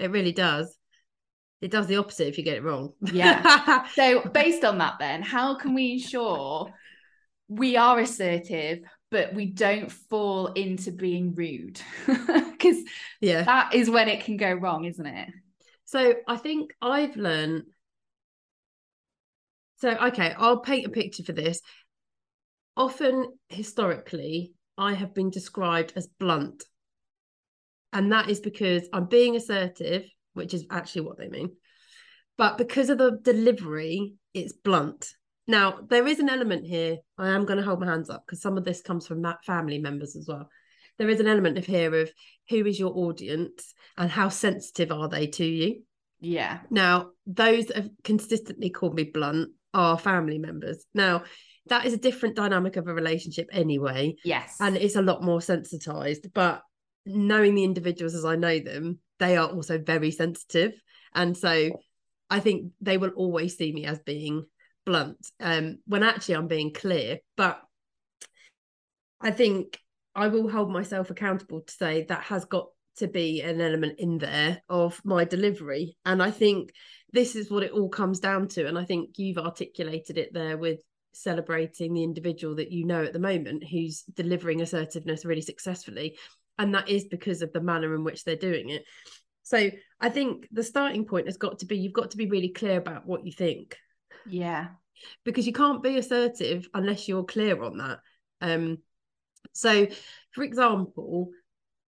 It 0.00 0.10
really 0.10 0.32
does. 0.32 0.76
It 1.60 1.70
does 1.70 1.86
the 1.86 1.96
opposite 1.96 2.26
if 2.26 2.38
you 2.38 2.44
get 2.44 2.56
it 2.56 2.64
wrong. 2.64 2.92
Yeah. 3.00 3.86
So 3.94 4.22
based 4.22 4.64
on 4.64 4.78
that, 4.78 4.94
then 4.98 5.22
how 5.22 5.54
can 5.54 5.74
we 5.74 5.92
ensure 5.92 6.72
we 7.48 7.76
are 7.76 8.00
assertive? 8.00 8.80
But 9.10 9.34
we 9.34 9.46
don't 9.46 9.92
fall 9.92 10.46
into 10.48 10.90
being 10.90 11.34
rude 11.34 11.80
because 12.06 12.78
yeah. 13.20 13.42
that 13.42 13.74
is 13.74 13.90
when 13.90 14.08
it 14.08 14.24
can 14.24 14.38
go 14.38 14.52
wrong, 14.52 14.86
isn't 14.86 15.06
it? 15.06 15.28
So 15.84 16.14
I 16.26 16.36
think 16.36 16.74
I've 16.80 17.16
learned. 17.16 17.64
So, 19.82 19.90
okay, 19.90 20.32
I'll 20.38 20.60
paint 20.60 20.86
a 20.86 20.90
picture 20.90 21.24
for 21.24 21.32
this. 21.32 21.60
Often, 22.76 23.26
historically, 23.48 24.52
I 24.78 24.94
have 24.94 25.12
been 25.12 25.28
described 25.28 25.94
as 25.96 26.06
blunt. 26.20 26.62
And 27.92 28.12
that 28.12 28.30
is 28.30 28.38
because 28.38 28.88
I'm 28.92 29.06
being 29.06 29.34
assertive, 29.34 30.04
which 30.34 30.54
is 30.54 30.66
actually 30.70 31.02
what 31.02 31.18
they 31.18 31.26
mean. 31.26 31.56
But 32.38 32.58
because 32.58 32.90
of 32.90 32.98
the 32.98 33.18
delivery, 33.20 34.14
it's 34.32 34.52
blunt. 34.52 35.08
Now, 35.48 35.80
there 35.90 36.06
is 36.06 36.20
an 36.20 36.28
element 36.28 36.64
here. 36.64 36.98
I 37.18 37.30
am 37.30 37.44
going 37.44 37.58
to 37.58 37.64
hold 37.64 37.80
my 37.80 37.86
hands 37.86 38.08
up 38.08 38.22
because 38.24 38.40
some 38.40 38.56
of 38.56 38.64
this 38.64 38.82
comes 38.82 39.08
from 39.08 39.26
family 39.44 39.80
members 39.80 40.14
as 40.14 40.28
well. 40.28 40.48
There 40.98 41.08
is 41.08 41.18
an 41.18 41.26
element 41.26 41.58
of 41.58 41.66
here 41.66 41.92
of 41.92 42.12
who 42.50 42.64
is 42.66 42.78
your 42.78 42.96
audience 42.96 43.74
and 43.98 44.08
how 44.08 44.28
sensitive 44.28 44.92
are 44.92 45.08
they 45.08 45.26
to 45.26 45.44
you. 45.44 45.82
Yeah. 46.20 46.60
Now, 46.70 47.08
those 47.26 47.72
have 47.72 47.90
consistently 48.04 48.70
called 48.70 48.94
me 48.94 49.10
blunt 49.12 49.48
are 49.74 49.98
family 49.98 50.38
members. 50.38 50.84
Now, 50.94 51.24
that 51.66 51.86
is 51.86 51.92
a 51.92 51.98
different 51.98 52.36
dynamic 52.36 52.76
of 52.76 52.88
a 52.88 52.94
relationship 52.94 53.48
anyway, 53.52 54.16
Yes. 54.24 54.56
and 54.60 54.76
it's 54.76 54.96
a 54.96 55.02
lot 55.02 55.22
more 55.22 55.40
sensitized. 55.40 56.32
But 56.34 56.62
knowing 57.06 57.54
the 57.54 57.64
individuals 57.64 58.14
as 58.14 58.24
I 58.24 58.36
know 58.36 58.58
them, 58.58 58.98
they 59.18 59.36
are 59.36 59.48
also 59.48 59.78
very 59.78 60.10
sensitive. 60.10 60.72
And 61.14 61.36
so 61.36 61.70
I 62.30 62.40
think 62.40 62.72
they 62.80 62.98
will 62.98 63.10
always 63.10 63.56
see 63.56 63.72
me 63.72 63.84
as 63.84 63.98
being 64.00 64.44
blunt 64.84 65.18
um, 65.38 65.78
when 65.86 66.02
actually 66.02 66.34
I'm 66.36 66.48
being 66.48 66.72
clear. 66.72 67.18
But 67.36 67.60
I 69.20 69.30
think 69.30 69.78
I 70.14 70.28
will 70.28 70.48
hold 70.48 70.70
myself 70.70 71.10
accountable 71.10 71.60
to 71.60 71.72
say 71.72 72.06
that 72.08 72.22
has 72.24 72.44
got 72.44 72.68
to 72.96 73.08
be 73.08 73.40
an 73.40 73.60
element 73.60 73.98
in 73.98 74.18
there 74.18 74.62
of 74.68 75.00
my 75.04 75.24
delivery. 75.24 75.96
And 76.04 76.22
I 76.22 76.30
think 76.30 76.72
this 77.12 77.36
is 77.36 77.50
what 77.50 77.62
it 77.62 77.72
all 77.72 77.88
comes 77.88 78.20
down 78.20 78.48
to. 78.48 78.66
And 78.66 78.78
I 78.78 78.84
think 78.84 79.18
you've 79.18 79.38
articulated 79.38 80.18
it 80.18 80.32
there 80.32 80.56
with 80.56 80.80
celebrating 81.12 81.92
the 81.92 82.02
individual 82.02 82.54
that 82.56 82.72
you 82.72 82.86
know 82.86 83.04
at 83.04 83.12
the 83.12 83.18
moment 83.18 83.64
who's 83.64 84.02
delivering 84.14 84.62
assertiveness 84.62 85.24
really 85.24 85.42
successfully. 85.42 86.16
And 86.58 86.74
that 86.74 86.88
is 86.88 87.04
because 87.04 87.42
of 87.42 87.52
the 87.52 87.60
manner 87.60 87.94
in 87.94 88.04
which 88.04 88.24
they're 88.24 88.36
doing 88.36 88.70
it. 88.70 88.84
So 89.42 89.70
I 90.00 90.08
think 90.08 90.46
the 90.52 90.62
starting 90.62 91.04
point 91.04 91.26
has 91.26 91.36
got 91.36 91.58
to 91.58 91.66
be 91.66 91.76
you've 91.76 91.92
got 91.92 92.12
to 92.12 92.16
be 92.16 92.26
really 92.26 92.48
clear 92.48 92.78
about 92.78 93.06
what 93.06 93.26
you 93.26 93.32
think. 93.32 93.76
Yeah. 94.26 94.68
Because 95.24 95.46
you 95.46 95.52
can't 95.52 95.82
be 95.82 95.98
assertive 95.98 96.68
unless 96.74 97.08
you're 97.08 97.24
clear 97.24 97.62
on 97.62 97.78
that. 97.78 97.98
Um, 98.40 98.78
so, 99.52 99.86
for 100.32 100.44
example, 100.44 101.30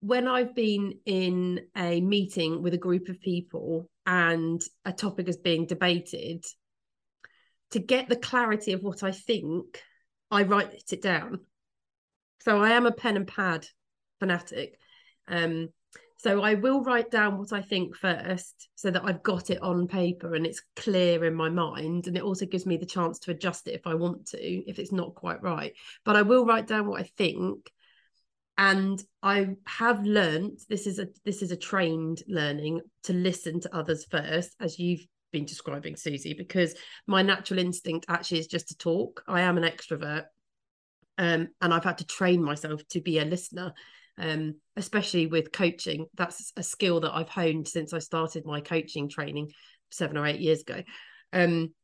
when 0.04 0.28
I've 0.28 0.54
been 0.54 0.98
in 1.06 1.60
a 1.74 1.98
meeting 2.02 2.62
with 2.62 2.74
a 2.74 2.78
group 2.78 3.08
of 3.08 3.22
people 3.22 3.88
and 4.04 4.60
a 4.84 4.92
topic 4.92 5.28
is 5.28 5.38
being 5.38 5.64
debated, 5.64 6.44
to 7.70 7.78
get 7.78 8.10
the 8.10 8.16
clarity 8.16 8.72
of 8.72 8.82
what 8.82 9.02
I 9.02 9.12
think, 9.12 9.82
I 10.30 10.42
write 10.42 10.92
it 10.92 11.00
down. 11.00 11.40
So 12.42 12.62
I 12.62 12.72
am 12.72 12.84
a 12.84 12.92
pen 12.92 13.16
and 13.16 13.26
pad 13.26 13.66
fanatic. 14.20 14.78
Um, 15.26 15.70
so 16.18 16.42
I 16.42 16.52
will 16.52 16.82
write 16.82 17.10
down 17.10 17.38
what 17.38 17.54
I 17.54 17.62
think 17.62 17.96
first 17.96 18.68
so 18.74 18.90
that 18.90 19.04
I've 19.06 19.22
got 19.22 19.48
it 19.48 19.62
on 19.62 19.88
paper 19.88 20.34
and 20.34 20.44
it's 20.44 20.62
clear 20.76 21.24
in 21.24 21.34
my 21.34 21.48
mind. 21.48 22.08
And 22.08 22.16
it 22.16 22.22
also 22.22 22.44
gives 22.44 22.66
me 22.66 22.76
the 22.76 22.84
chance 22.84 23.18
to 23.20 23.30
adjust 23.30 23.68
it 23.68 23.74
if 23.74 23.86
I 23.86 23.94
want 23.94 24.26
to, 24.28 24.38
if 24.38 24.78
it's 24.78 24.92
not 24.92 25.14
quite 25.14 25.42
right. 25.42 25.72
But 26.04 26.16
I 26.16 26.22
will 26.22 26.44
write 26.44 26.66
down 26.66 26.88
what 26.88 27.00
I 27.00 27.04
think. 27.16 27.70
And 28.56 29.02
I 29.22 29.56
have 29.66 30.04
learned 30.04 30.60
this 30.68 30.86
is 30.86 30.98
a 30.98 31.08
this 31.24 31.42
is 31.42 31.50
a 31.50 31.56
trained 31.56 32.22
learning 32.28 32.80
to 33.04 33.12
listen 33.12 33.60
to 33.60 33.76
others 33.76 34.06
first, 34.08 34.54
as 34.60 34.78
you've 34.78 35.04
been 35.32 35.44
describing, 35.44 35.96
Suzy, 35.96 36.34
because 36.34 36.74
my 37.06 37.22
natural 37.22 37.58
instinct 37.58 38.06
actually 38.08 38.38
is 38.38 38.46
just 38.46 38.68
to 38.68 38.76
talk. 38.76 39.24
I 39.26 39.40
am 39.40 39.58
an 39.58 39.64
extrovert. 39.64 40.24
Um, 41.16 41.48
and 41.60 41.72
I've 41.72 41.84
had 41.84 41.98
to 41.98 42.06
train 42.06 42.42
myself 42.42 42.82
to 42.88 43.00
be 43.00 43.18
a 43.18 43.24
listener 43.24 43.72
um, 44.18 44.56
especially 44.76 45.26
with 45.26 45.52
coaching. 45.52 46.06
That's 46.14 46.52
a 46.56 46.62
skill 46.62 47.00
that 47.00 47.14
I've 47.14 47.28
honed 47.28 47.68
since 47.68 47.92
I 47.92 47.98
started 47.98 48.44
my 48.46 48.60
coaching 48.60 49.08
training 49.08 49.52
seven 49.90 50.16
or 50.16 50.26
eight 50.26 50.40
years 50.40 50.62
ago. 50.62 50.82
Um, 51.32 51.74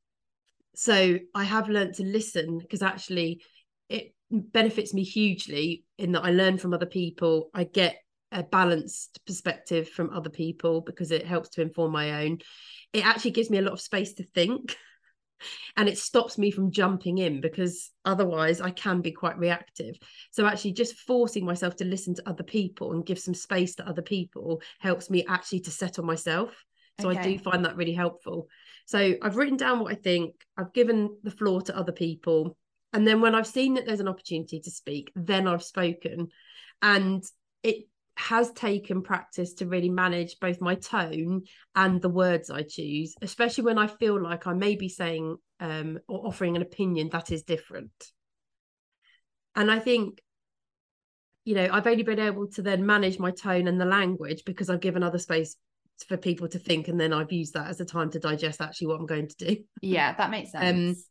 so 0.74 1.18
I 1.35 1.44
have 1.44 1.68
learned 1.68 1.94
to 1.94 2.04
listen 2.04 2.59
because 2.59 2.83
actually 2.83 3.42
it 3.88 4.14
benefits 4.30 4.94
me 4.94 5.02
hugely 5.02 5.84
in 5.98 6.12
that 6.12 6.24
I 6.24 6.30
learn 6.30 6.58
from 6.58 6.74
other 6.74 6.86
people. 6.86 7.50
I 7.54 7.64
get 7.64 7.96
a 8.32 8.42
balanced 8.42 9.20
perspective 9.26 9.88
from 9.88 10.10
other 10.10 10.30
people 10.30 10.80
because 10.82 11.10
it 11.10 11.26
helps 11.26 11.48
to 11.50 11.62
inform 11.62 11.92
my 11.92 12.24
own. 12.24 12.38
It 12.92 13.04
actually 13.04 13.32
gives 13.32 13.50
me 13.50 13.58
a 13.58 13.62
lot 13.62 13.72
of 13.72 13.80
space 13.80 14.14
to 14.14 14.24
think 14.24 14.76
and 15.76 15.88
it 15.88 15.98
stops 15.98 16.38
me 16.38 16.50
from 16.50 16.70
jumping 16.70 17.18
in 17.18 17.40
because 17.40 17.90
otherwise 18.04 18.60
I 18.60 18.70
can 18.70 19.00
be 19.00 19.12
quite 19.12 19.38
reactive. 19.38 19.96
So 20.30 20.46
actually 20.46 20.72
just 20.72 20.94
forcing 20.94 21.44
myself 21.44 21.76
to 21.76 21.84
listen 21.84 22.14
to 22.14 22.28
other 22.28 22.44
people 22.44 22.92
and 22.92 23.06
give 23.06 23.18
some 23.18 23.34
space 23.34 23.74
to 23.76 23.88
other 23.88 24.02
people 24.02 24.62
helps 24.78 25.10
me 25.10 25.24
actually 25.28 25.60
to 25.60 25.70
settle 25.70 26.04
myself. 26.04 26.64
So 27.00 27.10
okay. 27.10 27.18
I 27.18 27.22
do 27.24 27.38
find 27.38 27.64
that 27.64 27.76
really 27.76 27.94
helpful. 27.94 28.48
So 28.86 29.14
I've 29.22 29.36
written 29.36 29.56
down 29.56 29.80
what 29.80 29.92
I 29.92 29.96
think, 29.96 30.34
I've 30.56 30.72
given 30.72 31.16
the 31.22 31.30
floor 31.30 31.62
to 31.62 31.76
other 31.76 31.92
people. 31.92 32.56
And 32.92 33.07
then 33.07 33.20
when 33.20 33.35
I've 33.35 33.46
seen 33.46 33.74
that 33.74 33.87
there's 33.87 34.00
an 34.00 34.09
opportunity 34.09 34.61
to 34.61 34.70
speak, 34.70 35.12
then 35.14 35.46
I've 35.46 35.62
spoken. 35.62 36.29
And 36.83 37.22
it 37.62 37.87
has 38.16 38.50
taken 38.53 39.03
practice 39.03 39.55
to 39.55 39.66
really 39.66 39.88
manage 39.88 40.38
both 40.40 40.61
my 40.61 40.74
tone 40.74 41.42
and 41.74 42.03
the 42.03 42.09
words 42.09 42.50
I 42.50 42.62
choose, 42.62 43.14
especially 43.22 43.64
when 43.64 43.79
I 43.79 43.87
feel 43.87 44.20
like 44.20 44.46
I 44.46 44.53
may 44.53 44.76
be 44.76 44.88
saying 44.88 45.37
um, 45.61 45.98
or 46.09 46.26
offering 46.26 46.57
an 46.57 46.62
opinion 46.62 47.09
that 47.12 47.31
is 47.31 47.42
different. 47.42 47.92
And 49.55 49.70
I 49.70 49.79
think, 49.79 50.20
you 51.44 51.55
know, 51.55 51.68
I've 51.72 51.87
only 51.87 52.03
been 52.03 52.18
able 52.18 52.48
to 52.48 52.62
then 52.62 52.85
manage 52.85 53.18
my 53.18 53.31
tone 53.31 53.68
and 53.68 53.81
the 53.81 53.87
language 53.87 54.42
because 54.44 54.68
I've 54.68 54.81
given 54.81 55.03
other 55.03 55.18
space 55.18 55.57
for 56.07 56.16
people 56.16 56.48
to 56.48 56.59
think 56.59 56.88
and 56.88 57.00
then 57.00 57.12
I've 57.12 57.33
used 57.33 57.55
that 57.55 57.68
as 57.68 57.81
a 57.81 57.85
time 57.85 58.11
to 58.11 58.18
digest 58.18 58.61
actually 58.61 58.88
what 58.88 59.00
I'm 59.00 59.07
going 59.07 59.29
to 59.29 59.37
do. 59.37 59.57
Yeah, 59.83 60.14
that 60.16 60.31
makes 60.31 60.50
um, 60.55 60.61
sense. 60.61 60.98
Um, 60.98 61.05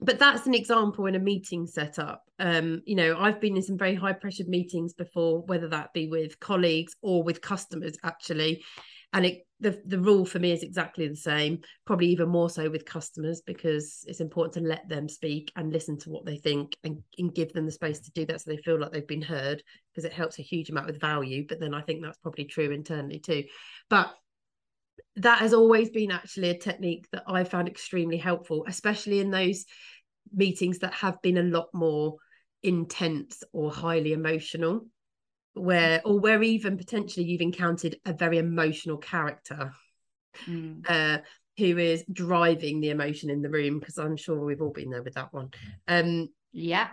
but 0.00 0.18
that's 0.18 0.46
an 0.46 0.54
example 0.54 1.06
in 1.06 1.14
a 1.14 1.20
meeting 1.20 1.66
setup. 1.66 2.22
Um, 2.38 2.82
you 2.86 2.96
know, 2.96 3.18
I've 3.18 3.40
been 3.40 3.56
in 3.56 3.62
some 3.62 3.76
very 3.76 3.94
high 3.94 4.14
pressured 4.14 4.48
meetings 4.48 4.94
before, 4.94 5.42
whether 5.42 5.68
that 5.68 5.92
be 5.92 6.08
with 6.08 6.40
colleagues 6.40 6.96
or 7.02 7.22
with 7.22 7.42
customers, 7.42 7.96
actually. 8.02 8.64
And 9.12 9.26
it 9.26 9.46
the 9.58 9.82
the 9.84 9.98
rule 9.98 10.24
for 10.24 10.38
me 10.38 10.52
is 10.52 10.62
exactly 10.62 11.06
the 11.06 11.16
same, 11.16 11.58
probably 11.84 12.06
even 12.06 12.28
more 12.28 12.48
so 12.48 12.70
with 12.70 12.86
customers 12.86 13.42
because 13.44 14.04
it's 14.06 14.20
important 14.20 14.54
to 14.54 14.68
let 14.68 14.88
them 14.88 15.08
speak 15.08 15.52
and 15.56 15.72
listen 15.72 15.98
to 15.98 16.10
what 16.10 16.24
they 16.24 16.38
think 16.38 16.76
and, 16.84 17.02
and 17.18 17.34
give 17.34 17.52
them 17.52 17.66
the 17.66 17.72
space 17.72 18.00
to 18.00 18.10
do 18.12 18.24
that 18.26 18.40
so 18.40 18.50
they 18.50 18.56
feel 18.58 18.80
like 18.80 18.92
they've 18.92 19.06
been 19.06 19.20
heard 19.20 19.62
because 19.92 20.04
it 20.04 20.12
helps 20.12 20.38
a 20.38 20.42
huge 20.42 20.70
amount 20.70 20.86
with 20.86 21.00
value. 21.00 21.44
But 21.46 21.60
then 21.60 21.74
I 21.74 21.82
think 21.82 22.02
that's 22.02 22.18
probably 22.18 22.44
true 22.44 22.70
internally 22.70 23.18
too. 23.18 23.44
But 23.90 24.14
that 25.16 25.38
has 25.38 25.52
always 25.52 25.90
been 25.90 26.10
actually 26.10 26.50
a 26.50 26.58
technique 26.58 27.06
that 27.12 27.24
I 27.26 27.44
found 27.44 27.68
extremely 27.68 28.16
helpful, 28.16 28.64
especially 28.68 29.20
in 29.20 29.30
those 29.30 29.64
meetings 30.32 30.78
that 30.78 30.94
have 30.94 31.20
been 31.22 31.38
a 31.38 31.42
lot 31.42 31.68
more 31.72 32.16
intense 32.62 33.42
or 33.52 33.72
highly 33.72 34.12
emotional, 34.12 34.86
where 35.54 36.00
or 36.04 36.20
where 36.20 36.42
even 36.42 36.76
potentially 36.76 37.26
you've 37.26 37.40
encountered 37.40 37.96
a 38.04 38.12
very 38.12 38.38
emotional 38.38 38.98
character 38.98 39.72
mm. 40.46 40.84
uh, 40.88 41.18
who 41.56 41.78
is 41.78 42.04
driving 42.12 42.80
the 42.80 42.90
emotion 42.90 43.30
in 43.30 43.42
the 43.42 43.50
room. 43.50 43.78
Because 43.78 43.98
I'm 43.98 44.16
sure 44.16 44.44
we've 44.44 44.62
all 44.62 44.72
been 44.72 44.90
there 44.90 45.02
with 45.02 45.14
that 45.14 45.32
one. 45.32 45.50
Um, 45.88 46.28
yeah. 46.52 46.88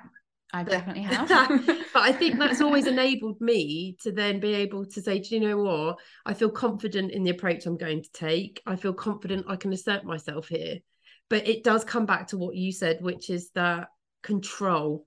I 0.54 0.64
definitely 0.64 1.04
have. 1.04 1.28
but 1.28 2.02
I 2.02 2.12
think 2.12 2.40
that's 2.40 2.62
always 2.62 2.88
enabled 2.88 3.40
me 3.42 3.98
to 4.02 4.12
then 4.12 4.40
be 4.40 4.54
able 4.54 4.86
to 4.86 5.02
say, 5.02 5.20
do 5.20 5.36
you 5.36 5.42
know 5.42 5.58
what? 5.58 6.00
I 6.26 6.34
feel 6.34 6.50
confident 6.50 7.12
in 7.12 7.24
the 7.24 7.32
approach 7.32 7.66
I'm 7.66 7.78
going 7.78 8.04
to 8.04 8.12
take. 8.12 8.62
I 8.66 8.76
feel 8.76 8.94
confident 8.94 9.46
I 9.50 9.56
can 9.56 9.74
assert 9.74 10.06
myself 10.06 10.48
here. 10.48 10.78
But 11.30 11.48
it 11.48 11.64
does 11.64 11.84
come 11.84 12.06
back 12.06 12.28
to 12.28 12.38
what 12.38 12.56
you 12.56 12.72
said, 12.72 13.02
which 13.02 13.30
is 13.30 13.52
that 13.52 13.90
control. 14.24 15.06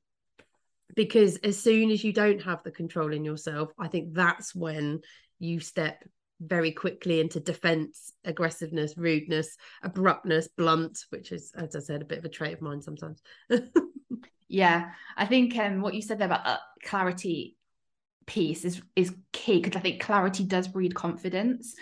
Because 0.94 1.37
as 1.38 1.59
soon 1.59 1.90
as 1.90 2.05
you 2.05 2.12
don't 2.12 2.42
have 2.42 2.62
the 2.62 2.70
control 2.70 3.12
in 3.12 3.24
yourself, 3.24 3.70
I 3.79 3.88
think 3.88 4.12
that's 4.12 4.55
when 4.55 5.00
you 5.38 5.61
step 5.61 6.05
very 6.40 6.72
quickly 6.72 7.20
into 7.20 7.38
defense, 7.38 8.12
aggressiveness, 8.24 8.96
rudeness, 8.96 9.57
abruptness, 9.83 10.48
blunt, 10.48 10.98
which 11.11 11.33
is, 11.33 11.53
as 11.55 11.76
I 11.76 11.81
said, 11.81 12.03
a 12.03 12.07
bit 12.07 12.18
of 12.18 12.24
a 12.24 12.31
trait 12.31 12.55
of 12.55 12.62
mine 12.62 12.83
sometimes. 12.83 13.22
Yeah, 14.51 14.91
I 15.17 15.27
think 15.27 15.57
um, 15.57 15.81
what 15.81 15.95
you 15.95 16.03
said 16.03 16.19
there 16.19 16.27
about 16.27 16.47
uh, 16.47 16.59
clarity 16.85 17.57
piece 18.27 18.65
is 18.65 18.83
is 18.97 19.15
key 19.33 19.61
because 19.61 19.77
I 19.77 19.81
think 19.81 20.03
clarity 20.03 20.45
does 20.45 20.67
breed 20.67 20.95
confidence 20.95 21.75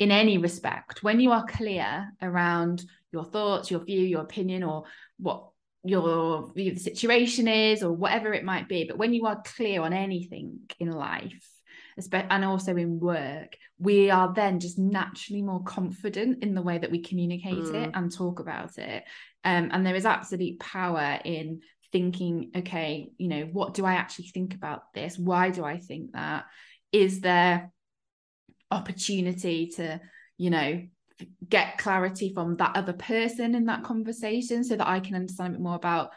in 0.00 0.10
any 0.10 0.36
respect. 0.36 1.04
When 1.04 1.20
you 1.20 1.30
are 1.30 1.46
clear 1.46 2.12
around 2.20 2.84
your 3.12 3.24
thoughts, 3.24 3.70
your 3.70 3.84
view, 3.84 4.00
your 4.00 4.22
opinion, 4.22 4.64
or 4.64 4.84
what 5.18 5.50
your 5.84 6.52
view 6.52 6.72
of 6.72 6.74
the 6.74 6.80
situation 6.80 7.46
is, 7.46 7.84
or 7.84 7.92
whatever 7.92 8.34
it 8.34 8.44
might 8.44 8.68
be, 8.68 8.84
but 8.84 8.98
when 8.98 9.14
you 9.14 9.26
are 9.26 9.40
clear 9.44 9.82
on 9.82 9.92
anything 9.92 10.58
in 10.80 10.90
life, 10.90 11.48
and 12.12 12.44
also 12.44 12.76
in 12.76 12.98
work, 12.98 13.56
we 13.78 14.10
are 14.10 14.32
then 14.34 14.58
just 14.58 14.78
naturally 14.78 15.42
more 15.42 15.62
confident 15.62 16.42
in 16.42 16.54
the 16.54 16.62
way 16.62 16.78
that 16.78 16.90
we 16.90 17.00
communicate 17.00 17.64
mm. 17.64 17.74
it 17.74 17.90
and 17.94 18.12
talk 18.12 18.40
about 18.40 18.76
it. 18.78 19.04
Um, 19.44 19.70
and 19.72 19.86
there 19.86 19.94
is 19.94 20.04
absolute 20.04 20.58
power 20.58 21.18
in 21.24 21.60
thinking, 21.92 22.50
okay, 22.56 23.10
you 23.18 23.28
know, 23.28 23.48
what 23.52 23.74
do 23.74 23.84
I 23.84 23.94
actually 23.94 24.28
think 24.28 24.54
about 24.54 24.92
this? 24.94 25.18
Why 25.18 25.50
do 25.50 25.64
I 25.64 25.78
think 25.78 26.12
that? 26.12 26.46
Is 26.92 27.20
there 27.20 27.72
opportunity 28.70 29.68
to, 29.76 30.00
you 30.38 30.50
know, 30.50 30.82
get 31.48 31.78
clarity 31.78 32.32
from 32.34 32.56
that 32.56 32.76
other 32.76 32.92
person 32.92 33.54
in 33.54 33.66
that 33.66 33.84
conversation 33.84 34.64
so 34.64 34.76
that 34.76 34.86
I 34.86 35.00
can 35.00 35.14
understand 35.14 35.48
a 35.48 35.50
bit 35.52 35.62
more 35.62 35.76
about 35.76 36.10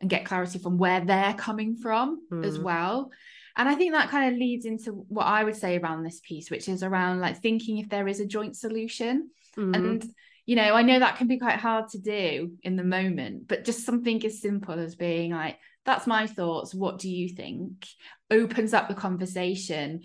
and 0.00 0.10
get 0.10 0.24
clarity 0.24 0.58
from 0.58 0.78
where 0.78 1.00
they're 1.00 1.34
coming 1.34 1.76
from 1.76 2.20
mm. 2.30 2.44
as 2.44 2.58
well. 2.58 3.10
And 3.56 3.68
I 3.68 3.74
think 3.74 3.92
that 3.92 4.10
kind 4.10 4.32
of 4.32 4.38
leads 4.38 4.66
into 4.66 5.06
what 5.08 5.26
I 5.26 5.44
would 5.44 5.56
say 5.56 5.78
around 5.78 6.02
this 6.02 6.20
piece, 6.20 6.50
which 6.50 6.68
is 6.68 6.82
around 6.82 7.20
like 7.20 7.40
thinking 7.40 7.78
if 7.78 7.88
there 7.88 8.08
is 8.08 8.20
a 8.20 8.26
joint 8.26 8.56
solution. 8.56 9.30
Mm. 9.56 9.76
And 9.76 10.14
you 10.46 10.56
know, 10.56 10.74
I 10.74 10.82
know 10.82 10.98
that 10.98 11.16
can 11.16 11.26
be 11.26 11.38
quite 11.38 11.58
hard 11.58 11.88
to 11.90 11.98
do 11.98 12.52
in 12.62 12.76
the 12.76 12.84
moment, 12.84 13.48
but 13.48 13.64
just 13.64 13.86
something 13.86 14.24
as 14.26 14.40
simple 14.40 14.78
as 14.78 14.94
being 14.94 15.32
like, 15.32 15.58
that's 15.86 16.06
my 16.06 16.26
thoughts. 16.26 16.74
What 16.74 16.98
do 16.98 17.10
you 17.10 17.28
think? 17.28 17.86
Opens 18.30 18.74
up 18.74 18.88
the 18.88 18.94
conversation 18.94 20.00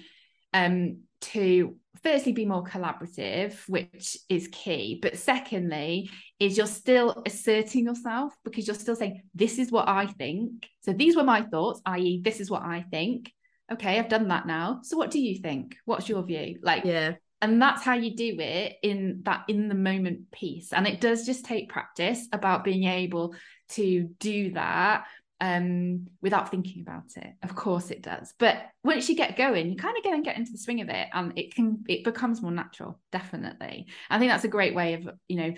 um, 0.53 1.01
to 1.21 1.75
firstly 2.03 2.31
be 2.31 2.45
more 2.45 2.63
collaborative, 2.63 3.55
which 3.67 4.17
is 4.29 4.49
key. 4.51 4.99
But 5.01 5.17
secondly, 5.17 6.09
is 6.39 6.57
you're 6.57 6.67
still 6.67 7.21
asserting 7.25 7.85
yourself 7.85 8.33
because 8.43 8.67
you're 8.67 8.75
still 8.75 8.95
saying, 8.95 9.21
This 9.33 9.59
is 9.59 9.71
what 9.71 9.87
I 9.87 10.05
think. 10.05 10.67
So 10.81 10.93
these 10.93 11.15
were 11.15 11.23
my 11.23 11.41
thoughts, 11.41 11.81
i.e., 11.85 12.21
this 12.23 12.39
is 12.39 12.49
what 12.49 12.63
I 12.63 12.85
think. 12.89 13.31
Okay, 13.71 13.99
I've 13.99 14.09
done 14.09 14.29
that 14.29 14.47
now. 14.47 14.79
So 14.83 14.97
what 14.97 15.11
do 15.11 15.19
you 15.19 15.37
think? 15.37 15.75
What's 15.85 16.09
your 16.09 16.23
view? 16.23 16.59
Like, 16.61 16.85
yeah. 16.85 17.15
And 17.41 17.61
that's 17.61 17.83
how 17.83 17.93
you 17.93 18.15
do 18.15 18.35
it 18.39 18.77
in 18.83 19.21
that 19.23 19.45
in 19.47 19.69
the 19.69 19.75
moment 19.75 20.31
piece. 20.31 20.73
And 20.73 20.85
it 20.85 20.99
does 20.99 21.25
just 21.25 21.45
take 21.45 21.69
practice 21.69 22.27
about 22.33 22.63
being 22.63 22.83
able 22.83 23.33
to 23.69 24.09
do 24.19 24.51
that 24.51 25.05
um, 25.41 26.07
without 26.21 26.51
thinking 26.51 26.81
about 26.81 27.15
it. 27.15 27.33
Of 27.43 27.55
course 27.55 27.91
it 27.91 28.01
does. 28.01 28.33
But 28.37 28.57
once 28.83 29.07
you 29.07 29.15
get 29.15 29.37
going, 29.37 29.69
you 29.69 29.77
kind 29.77 29.97
of 29.97 30.03
get 30.03 30.13
and 30.13 30.23
get 30.23 30.37
into 30.37 30.51
the 30.51 30.57
swing 30.57 30.81
of 30.81 30.89
it 30.89 31.07
and 31.13 31.37
it 31.37 31.55
can 31.55 31.83
it 31.87 32.03
becomes 32.03 32.41
more 32.41 32.51
natural, 32.51 32.99
definitely. 33.11 33.87
I 34.09 34.19
think 34.19 34.31
that's 34.31 34.43
a 34.43 34.49
great 34.49 34.75
way 34.75 34.95
of, 34.95 35.09
you 35.27 35.37
know, 35.37 35.53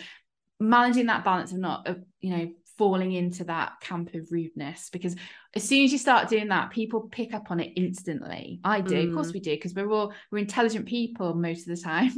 managing 0.59 1.07
that 1.07 1.25
balance 1.25 1.51
of 1.51 1.57
not 1.57 1.87
of, 1.87 2.03
you 2.19 2.37
know, 2.37 2.51
falling 2.81 3.11
into 3.11 3.43
that 3.43 3.73
camp 3.79 4.11
of 4.15 4.31
rudeness 4.31 4.89
because 4.89 5.15
as 5.55 5.61
soon 5.61 5.85
as 5.85 5.91
you 5.91 5.99
start 5.99 6.27
doing 6.27 6.47
that 6.47 6.71
people 6.71 7.01
pick 7.11 7.31
up 7.31 7.51
on 7.51 7.59
it 7.59 7.71
instantly 7.75 8.59
i 8.63 8.81
do 8.81 8.95
mm. 8.95 9.07
of 9.07 9.13
course 9.13 9.27
mm. 9.29 9.35
we 9.35 9.39
do 9.39 9.51
because 9.51 9.75
we're 9.75 9.91
all 9.91 10.11
we're 10.31 10.39
intelligent 10.39 10.87
people 10.87 11.35
most 11.35 11.69
of 11.69 11.77
the 11.77 11.79
time 11.79 12.11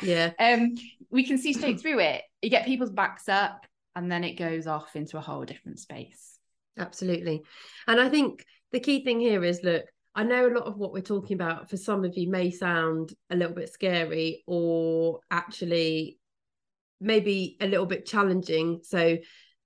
yeah 0.00 0.30
um 0.38 0.72
we 1.10 1.26
can 1.26 1.36
see 1.36 1.52
straight 1.52 1.80
through 1.80 1.98
it 1.98 2.22
you 2.42 2.48
get 2.48 2.64
people's 2.64 2.92
backs 2.92 3.28
up 3.28 3.66
and 3.96 4.08
then 4.08 4.22
it 4.22 4.34
goes 4.38 4.68
off 4.68 4.94
into 4.94 5.18
a 5.18 5.20
whole 5.20 5.44
different 5.44 5.80
space 5.80 6.38
absolutely 6.78 7.42
and 7.88 8.00
i 8.00 8.08
think 8.08 8.44
the 8.70 8.78
key 8.78 9.02
thing 9.02 9.18
here 9.18 9.42
is 9.42 9.64
look 9.64 9.84
I 10.14 10.22
know 10.22 10.46
a 10.46 10.54
lot 10.54 10.66
of 10.66 10.76
what 10.76 10.92
we're 10.92 11.00
talking 11.00 11.34
about 11.34 11.68
for 11.70 11.76
some 11.76 12.04
of 12.04 12.16
you 12.16 12.30
may 12.30 12.52
sound 12.52 13.14
a 13.30 13.36
little 13.36 13.54
bit 13.54 13.72
scary 13.72 14.44
or 14.46 15.18
actually 15.28 16.18
maybe 17.00 17.56
a 17.60 17.66
little 17.66 17.86
bit 17.86 18.06
challenging. 18.06 18.80
So 18.82 19.18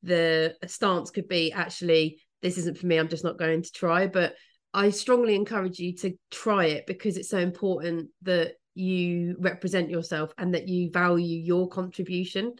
the 0.02 0.56
stance 0.66 1.10
could 1.10 1.28
be 1.28 1.52
actually, 1.52 2.20
this 2.40 2.58
isn't 2.58 2.78
for 2.78 2.86
me, 2.86 2.98
I'm 2.98 3.08
just 3.08 3.24
not 3.24 3.38
going 3.38 3.62
to 3.62 3.72
try. 3.72 4.06
But 4.06 4.34
I 4.74 4.90
strongly 4.90 5.34
encourage 5.34 5.78
you 5.78 5.94
to 5.96 6.12
try 6.30 6.66
it 6.66 6.86
because 6.86 7.16
it's 7.16 7.28
so 7.28 7.38
important 7.38 8.08
that 8.22 8.54
you 8.74 9.36
represent 9.38 9.90
yourself 9.90 10.32
and 10.38 10.54
that 10.54 10.68
you 10.68 10.90
value 10.90 11.38
your 11.38 11.68
contribution 11.68 12.54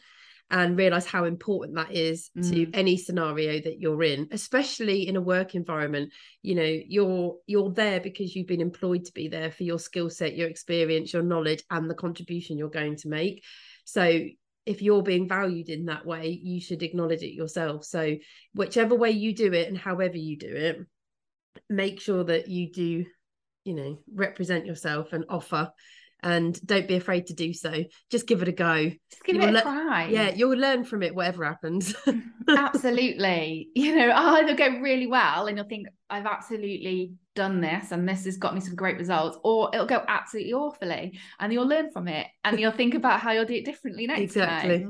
and 0.51 0.77
realize 0.77 1.07
how 1.07 1.25
important 1.25 1.77
that 1.77 1.93
is 1.93 2.31
mm. 2.37 2.51
to 2.51 2.71
any 2.73 2.99
scenario 2.99 3.59
that 3.63 3.81
you're 3.81 4.03
in 4.03 4.29
especially 4.33 5.09
in 5.09 5.17
a 5.17 5.21
work 5.21 5.55
environment 5.55 6.13
you 6.43 6.55
know 6.55 6.79
you're 6.87 7.37
you're 7.47 7.73
there 7.73 8.01
because 8.01 8.37
you've 8.37 8.47
been 8.47 8.61
employed 8.61 9.05
to 9.05 9.13
be 9.15 9.29
there 9.29 9.51
for 9.51 9.63
your 9.63 9.79
skill 9.79 10.11
set 10.11 10.37
your 10.37 10.49
experience 10.49 11.13
your 11.13 11.23
knowledge 11.23 11.65
and 11.71 11.89
the 11.89 11.95
contribution 11.95 12.59
you're 12.59 12.69
going 12.69 12.97
to 12.97 13.09
make 13.09 13.43
so 13.85 14.21
if 14.65 14.83
you're 14.83 15.03
being 15.03 15.29
valued 15.29 15.69
in 15.69 15.87
that 15.87 16.07
way 16.07 16.29
you 16.29 16.61
should 16.61 16.83
acknowledge 16.83 17.23
it 17.23 17.35
yourself. 17.35 17.85
So 17.85 18.17
whichever 18.55 18.95
way 18.95 19.11
you 19.11 19.35
do 19.35 19.53
it 19.53 19.69
and 19.69 19.77
however 19.77 20.17
you 20.17 20.39
do 20.39 20.55
it 20.55 20.81
make 21.69 22.01
sure 22.01 22.25
that 22.25 22.49
you 22.49 22.71
do 22.73 23.05
you 23.65 23.75
know 23.75 23.99
represent 24.15 24.67
yourself 24.67 25.13
and 25.13 25.25
offer 25.29 25.71
and 26.23 26.65
don't 26.65 26.87
be 26.87 26.97
afraid 26.97 27.27
to 27.27 27.35
do 27.35 27.53
so. 27.53 27.85
Just 28.11 28.27
give 28.27 28.43
it 28.43 28.49
a 28.49 28.53
go. 28.53 28.91
Just 29.11 29.25
give 29.25 29.37
you 29.37 29.43
it 29.43 29.49
a 29.49 29.53
le- 29.53 29.63
try. 29.63 30.07
Yeah, 30.07 30.33
you'll 30.35 30.57
learn 30.57 30.85
from 30.85 31.03
it, 31.03 31.15
whatever 31.15 31.45
happens. 31.45 31.95
absolutely. 32.49 33.69
You 33.75 33.97
know, 33.97 34.09
I'll 34.15 34.37
either 34.37 34.55
go 34.55 34.79
really 34.81 35.07
well 35.07 35.47
and 35.47 35.57
you'll 35.57 35.67
think, 35.67 35.89
I've 36.09 36.27
absolutely 36.27 37.15
done 37.35 37.61
this 37.61 37.91
and 37.93 38.09
this 38.09 38.25
has 38.27 38.37
got 38.37 38.55
me 38.55 38.61
some 38.61 38.75
great 38.75 38.99
results, 38.99 39.39
or 39.43 39.71
it'll 39.73 39.87
go 39.87 40.05
absolutely 40.07 40.53
awfully 40.53 41.19
and 41.41 41.53
you'll 41.53 41.67
learn 41.67 41.91
from 41.91 42.07
it 42.09 42.27
and 42.45 42.61
you'll 42.61 42.73
think 42.73 42.95
about 42.95 43.21
how 43.21 43.33
you'll 43.33 43.45
do 43.45 43.55
it 43.55 43.65
differently 43.65 44.07
next 44.07 44.21
exactly. 44.21 44.87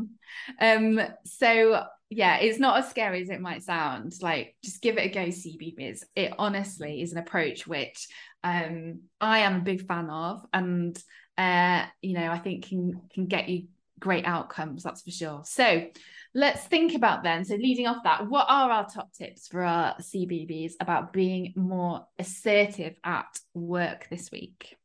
time. 0.59 0.99
Um, 0.99 1.09
so 1.25 1.85
yeah, 2.15 2.39
it's 2.39 2.59
not 2.59 2.79
as 2.79 2.91
scary 2.91 3.23
as 3.23 3.31
it 3.31 3.41
might 3.41 3.63
sound. 3.63 4.15
Like, 4.21 4.55
just 4.63 4.83
give 4.83 4.99
it 4.99 5.07
a 5.07 5.09
go, 5.09 5.27
CBBs. 5.27 6.05
It 6.15 6.35
honestly 6.39 7.01
is 7.01 7.13
an 7.13 7.19
approach 7.19 7.67
which 7.67 8.07
um, 8.45 9.01
I 9.21 9.41
am 9.41 9.57
a 9.57 9.61
big 9.65 9.87
fan 9.87 10.11
of, 10.11 10.45
and 10.53 11.01
uh, 11.39 11.87
you 12.03 12.15
know, 12.15 12.31
I 12.31 12.39
think 12.39 12.69
can 12.69 13.01
can 13.15 13.27
get 13.27 13.49
you 13.49 13.69
great 13.99 14.27
outcomes, 14.27 14.83
that's 14.83 15.03
for 15.03 15.11
sure. 15.11 15.43
So 15.45 15.87
let's 16.35 16.65
think 16.65 16.95
about 16.95 17.23
then. 17.23 17.45
So 17.45 17.55
leading 17.55 17.87
off 17.87 18.03
that, 18.03 18.29
what 18.29 18.47
are 18.49 18.71
our 18.71 18.87
top 18.87 19.13
tips 19.13 19.49
for 19.49 19.63
our 19.63 19.95
CBBs 19.99 20.73
about 20.81 21.13
being 21.13 21.55
more 21.57 22.05
assertive 22.19 22.97
at 23.05 23.39
work 23.55 24.09
this 24.11 24.31
week? 24.31 24.77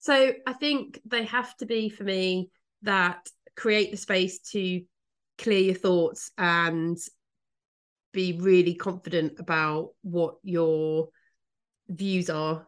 So 0.00 0.32
I 0.46 0.52
think 0.54 1.00
they 1.06 1.24
have 1.24 1.56
to 1.58 1.66
be 1.66 1.88
for 1.88 2.04
me 2.04 2.50
that 2.82 3.26
create 3.56 3.90
the 3.90 3.96
space 3.96 4.40
to 4.50 4.82
clear 5.38 5.60
your 5.60 5.74
thoughts 5.74 6.30
and 6.36 6.98
be 8.12 8.38
really 8.40 8.74
confident 8.74 9.34
about 9.38 9.90
what 10.02 10.36
your 10.42 11.08
views 11.88 12.28
are 12.28 12.66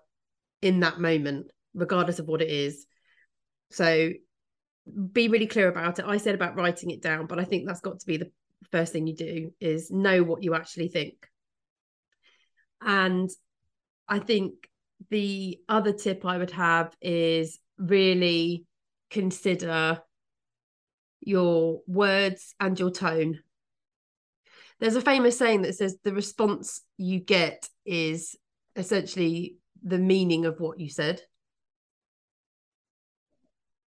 in 0.63 0.81
that 0.81 1.01
moment 1.01 1.51
regardless 1.75 2.19
of 2.19 2.27
what 2.27 2.43
it 2.43 2.49
is 2.49 2.87
so 3.71 4.11
be 5.13 5.29
really 5.29 5.47
clear 5.47 5.69
about 5.69 5.99
it. 5.99 6.05
I 6.07 6.17
said 6.17 6.35
about 6.35 6.57
writing 6.57 6.91
it 6.91 7.03
down, 7.03 7.27
but 7.27 7.39
I 7.39 7.45
think 7.45 7.67
that's 7.67 7.81
got 7.81 8.01
to 8.01 8.07
be 8.07 8.17
the 8.17 8.31
first 8.71 8.93
thing 8.93 9.07
you 9.07 9.17
do 9.17 9.53
is 9.61 9.91
know 9.91 10.23
what 10.23 10.43
you 10.43 10.55
actually 10.55 10.89
think. 10.89 11.15
And 12.81 13.31
I 14.09 14.19
think 14.19 14.55
the 15.11 15.59
other 15.69 15.93
tip 15.93 16.25
I 16.25 16.39
would 16.39 16.51
have 16.53 16.95
is 17.01 17.59
really 17.79 18.65
consider 19.11 20.01
your 21.21 21.81
words 21.87 22.55
and 22.61 22.79
your 22.79 22.91
tone. 22.91 23.41
There's 24.79 24.97
a 24.97 25.03
famous 25.03 25.37
saying 25.37 25.63
that 25.63 25.75
says 25.75 25.99
the 26.03 26.15
response 26.15 26.83
you 26.97 27.21
get 27.21 27.69
is 27.85 28.37
essentially 28.77 29.57
the 29.83 29.99
meaning 29.99 30.47
of 30.47 30.59
what 30.59 30.81
you 30.81 30.89
said. 30.89 31.21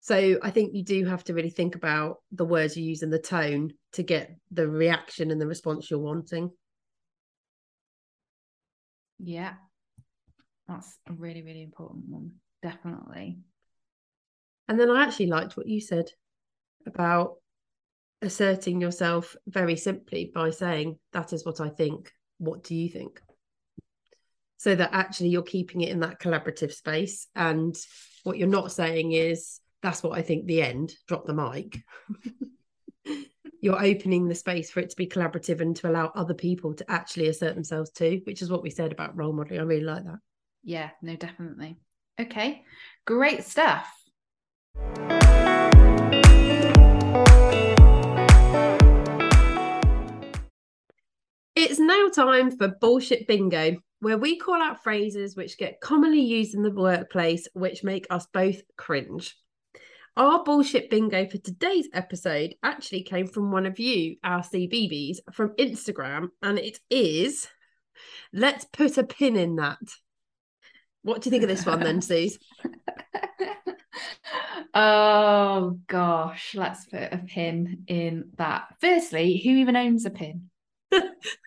So 0.00 0.38
I 0.42 0.50
think 0.50 0.74
you 0.74 0.84
do 0.84 1.06
have 1.06 1.24
to 1.24 1.34
really 1.34 1.50
think 1.50 1.74
about 1.74 2.18
the 2.30 2.44
words 2.44 2.76
you 2.76 2.84
use 2.84 3.02
and 3.02 3.12
the 3.12 3.18
tone 3.18 3.72
to 3.92 4.02
get 4.02 4.36
the 4.50 4.68
reaction 4.68 5.30
and 5.30 5.40
the 5.40 5.46
response 5.46 5.90
you're 5.90 5.98
wanting. 5.98 6.50
Yeah. 9.18 9.54
That's 10.68 10.98
a 11.08 11.12
really, 11.12 11.42
really 11.42 11.62
important 11.62 12.04
one. 12.08 12.32
Definitely. 12.62 13.38
And 14.68 14.78
then 14.78 14.90
I 14.90 15.04
actually 15.04 15.26
liked 15.26 15.56
what 15.56 15.66
you 15.66 15.80
said 15.80 16.10
about 16.86 17.36
asserting 18.22 18.80
yourself 18.80 19.36
very 19.46 19.76
simply 19.76 20.30
by 20.34 20.50
saying, 20.50 20.98
That 21.12 21.32
is 21.32 21.44
what 21.44 21.60
I 21.60 21.68
think. 21.68 22.12
What 22.38 22.62
do 22.62 22.74
you 22.74 22.88
think? 22.88 23.20
So 24.56 24.74
that 24.74 24.90
actually 24.92 25.28
you're 25.28 25.42
keeping 25.42 25.82
it 25.82 25.90
in 25.90 26.00
that 26.00 26.20
collaborative 26.20 26.72
space. 26.72 27.26
And 27.34 27.76
what 28.22 28.38
you're 28.38 28.48
not 28.48 28.72
saying 28.72 29.12
is, 29.12 29.60
that's 29.82 30.02
what 30.02 30.18
I 30.18 30.22
think 30.22 30.46
the 30.46 30.62
end, 30.62 30.94
drop 31.06 31.26
the 31.26 31.34
mic. 31.34 31.82
You're 33.60 33.82
opening 33.82 34.28
the 34.28 34.34
space 34.34 34.70
for 34.70 34.80
it 34.80 34.90
to 34.90 34.96
be 34.96 35.06
collaborative 35.06 35.60
and 35.60 35.74
to 35.76 35.88
allow 35.88 36.12
other 36.14 36.34
people 36.34 36.74
to 36.74 36.90
actually 36.90 37.28
assert 37.28 37.54
themselves 37.54 37.90
too, 37.90 38.20
which 38.24 38.42
is 38.42 38.50
what 38.50 38.62
we 38.62 38.68
said 38.68 38.92
about 38.92 39.16
role 39.16 39.32
modeling. 39.32 39.60
I 39.60 39.64
really 39.64 39.84
like 39.84 40.04
that. 40.04 40.18
Yeah, 40.62 40.90
no, 41.02 41.16
definitely. 41.16 41.78
Okay, 42.20 42.62
great 43.06 43.44
stuff. 43.44 43.90
Now 51.86 52.08
time 52.08 52.56
for 52.56 52.68
bullshit 52.80 53.26
bingo, 53.26 53.76
where 54.00 54.18
we 54.18 54.38
call 54.38 54.60
out 54.60 54.82
phrases 54.82 55.36
which 55.36 55.58
get 55.58 55.80
commonly 55.80 56.20
used 56.20 56.54
in 56.54 56.62
the 56.62 56.70
workplace, 56.70 57.48
which 57.54 57.84
make 57.84 58.06
us 58.10 58.26
both 58.32 58.60
cringe. 58.76 59.36
Our 60.16 60.44
bullshit 60.44 60.90
bingo 60.90 61.28
for 61.28 61.38
today's 61.38 61.88
episode 61.92 62.54
actually 62.62 63.02
came 63.02 63.26
from 63.26 63.50
one 63.50 63.66
of 63.66 63.78
you, 63.78 64.16
our 64.22 64.42
CBBs, 64.42 65.18
from 65.32 65.56
Instagram, 65.56 66.28
and 66.42 66.58
it 66.58 66.78
is 66.88 67.48
let's 68.32 68.64
put 68.64 68.98
a 68.98 69.04
pin 69.04 69.36
in 69.36 69.56
that. 69.56 69.78
What 71.02 71.20
do 71.20 71.28
you 71.28 71.30
think 71.30 71.42
of 71.42 71.48
this 71.48 71.66
one 71.66 71.80
then, 71.80 72.00
Suze? 72.00 72.38
oh 74.72 75.78
gosh, 75.86 76.54
let's 76.54 76.86
put 76.86 77.12
a 77.12 77.18
pin 77.26 77.84
in 77.86 78.30
that. 78.36 78.68
Firstly, 78.80 79.40
who 79.42 79.50
even 79.50 79.76
owns 79.76 80.06
a 80.06 80.10
pin? 80.10 80.50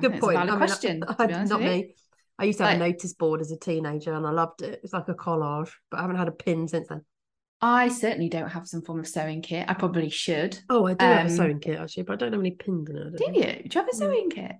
Good 0.00 0.20
point. 0.20 0.38
I 0.38 0.44
mean, 0.44 0.56
question. 0.56 1.04
I, 1.06 1.24
I, 1.24 1.44
not 1.44 1.60
me. 1.60 1.94
I 2.38 2.44
used 2.44 2.58
to 2.58 2.64
have 2.64 2.80
like, 2.80 2.90
a 2.90 2.92
notice 2.92 3.12
board 3.12 3.40
as 3.40 3.50
a 3.50 3.58
teenager 3.58 4.14
and 4.14 4.26
I 4.26 4.30
loved 4.30 4.62
it. 4.62 4.80
It's 4.82 4.92
like 4.92 5.08
a 5.08 5.14
collage, 5.14 5.70
but 5.90 5.98
I 5.98 6.02
haven't 6.02 6.16
had 6.16 6.28
a 6.28 6.32
pin 6.32 6.68
since 6.68 6.88
then. 6.88 7.02
I 7.60 7.88
certainly 7.88 8.30
don't 8.30 8.48
have 8.48 8.66
some 8.66 8.80
form 8.80 9.00
of 9.00 9.06
sewing 9.06 9.42
kit. 9.42 9.66
I 9.68 9.74
probably 9.74 10.08
should. 10.08 10.58
Oh, 10.70 10.86
I 10.86 10.94
do 10.94 11.04
um, 11.04 11.12
have 11.12 11.26
a 11.26 11.30
um, 11.30 11.36
sewing 11.36 11.60
kit 11.60 11.78
actually, 11.78 12.04
but 12.04 12.14
I 12.14 12.16
don't 12.16 12.32
have 12.32 12.40
any 12.40 12.52
pins 12.52 12.88
in 12.88 12.96
it. 12.96 13.16
Do 13.16 13.24
you? 13.26 13.42
Do 13.42 13.42
you 13.42 13.70
have 13.74 13.88
a 13.88 13.94
sewing 13.94 14.30
kit? 14.30 14.52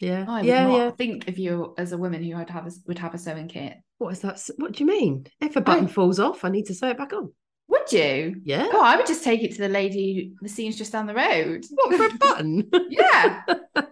Yeah. 0.00 0.24
I 0.28 0.40
would 0.40 0.46
yeah, 0.46 0.66
not 0.66 0.76
yeah. 0.76 0.90
think 0.90 1.28
of 1.28 1.38
you 1.38 1.74
as 1.78 1.92
a 1.92 1.98
woman 1.98 2.22
who 2.22 2.36
would 2.36 2.50
have 2.50 2.66
a, 2.66 2.72
would 2.86 2.98
have 2.98 3.14
a 3.14 3.18
sewing 3.18 3.48
kit. 3.48 3.76
What 3.98 4.12
is 4.12 4.20
that? 4.20 4.40
What 4.56 4.72
do 4.72 4.82
you 4.82 4.88
mean? 4.88 5.26
If 5.40 5.54
a 5.54 5.60
button 5.60 5.86
I- 5.86 5.92
falls 5.92 6.18
off, 6.18 6.44
I 6.44 6.48
need 6.48 6.66
to 6.66 6.74
sew 6.74 6.88
it 6.88 6.98
back 6.98 7.12
on. 7.12 7.32
Would 7.68 7.92
you? 7.92 8.40
Yeah. 8.44 8.68
Oh, 8.72 8.80
I 8.82 8.96
would 8.96 9.06
just 9.06 9.22
take 9.24 9.42
it 9.42 9.52
to 9.56 9.58
the 9.58 9.68
lady. 9.68 10.32
The 10.40 10.48
scene's 10.48 10.76
just 10.76 10.92
down 10.92 11.06
the 11.06 11.14
road. 11.14 11.64
What 11.70 11.96
for 11.96 12.06
a 12.06 12.18
button? 12.18 12.70
Yeah, 12.88 13.42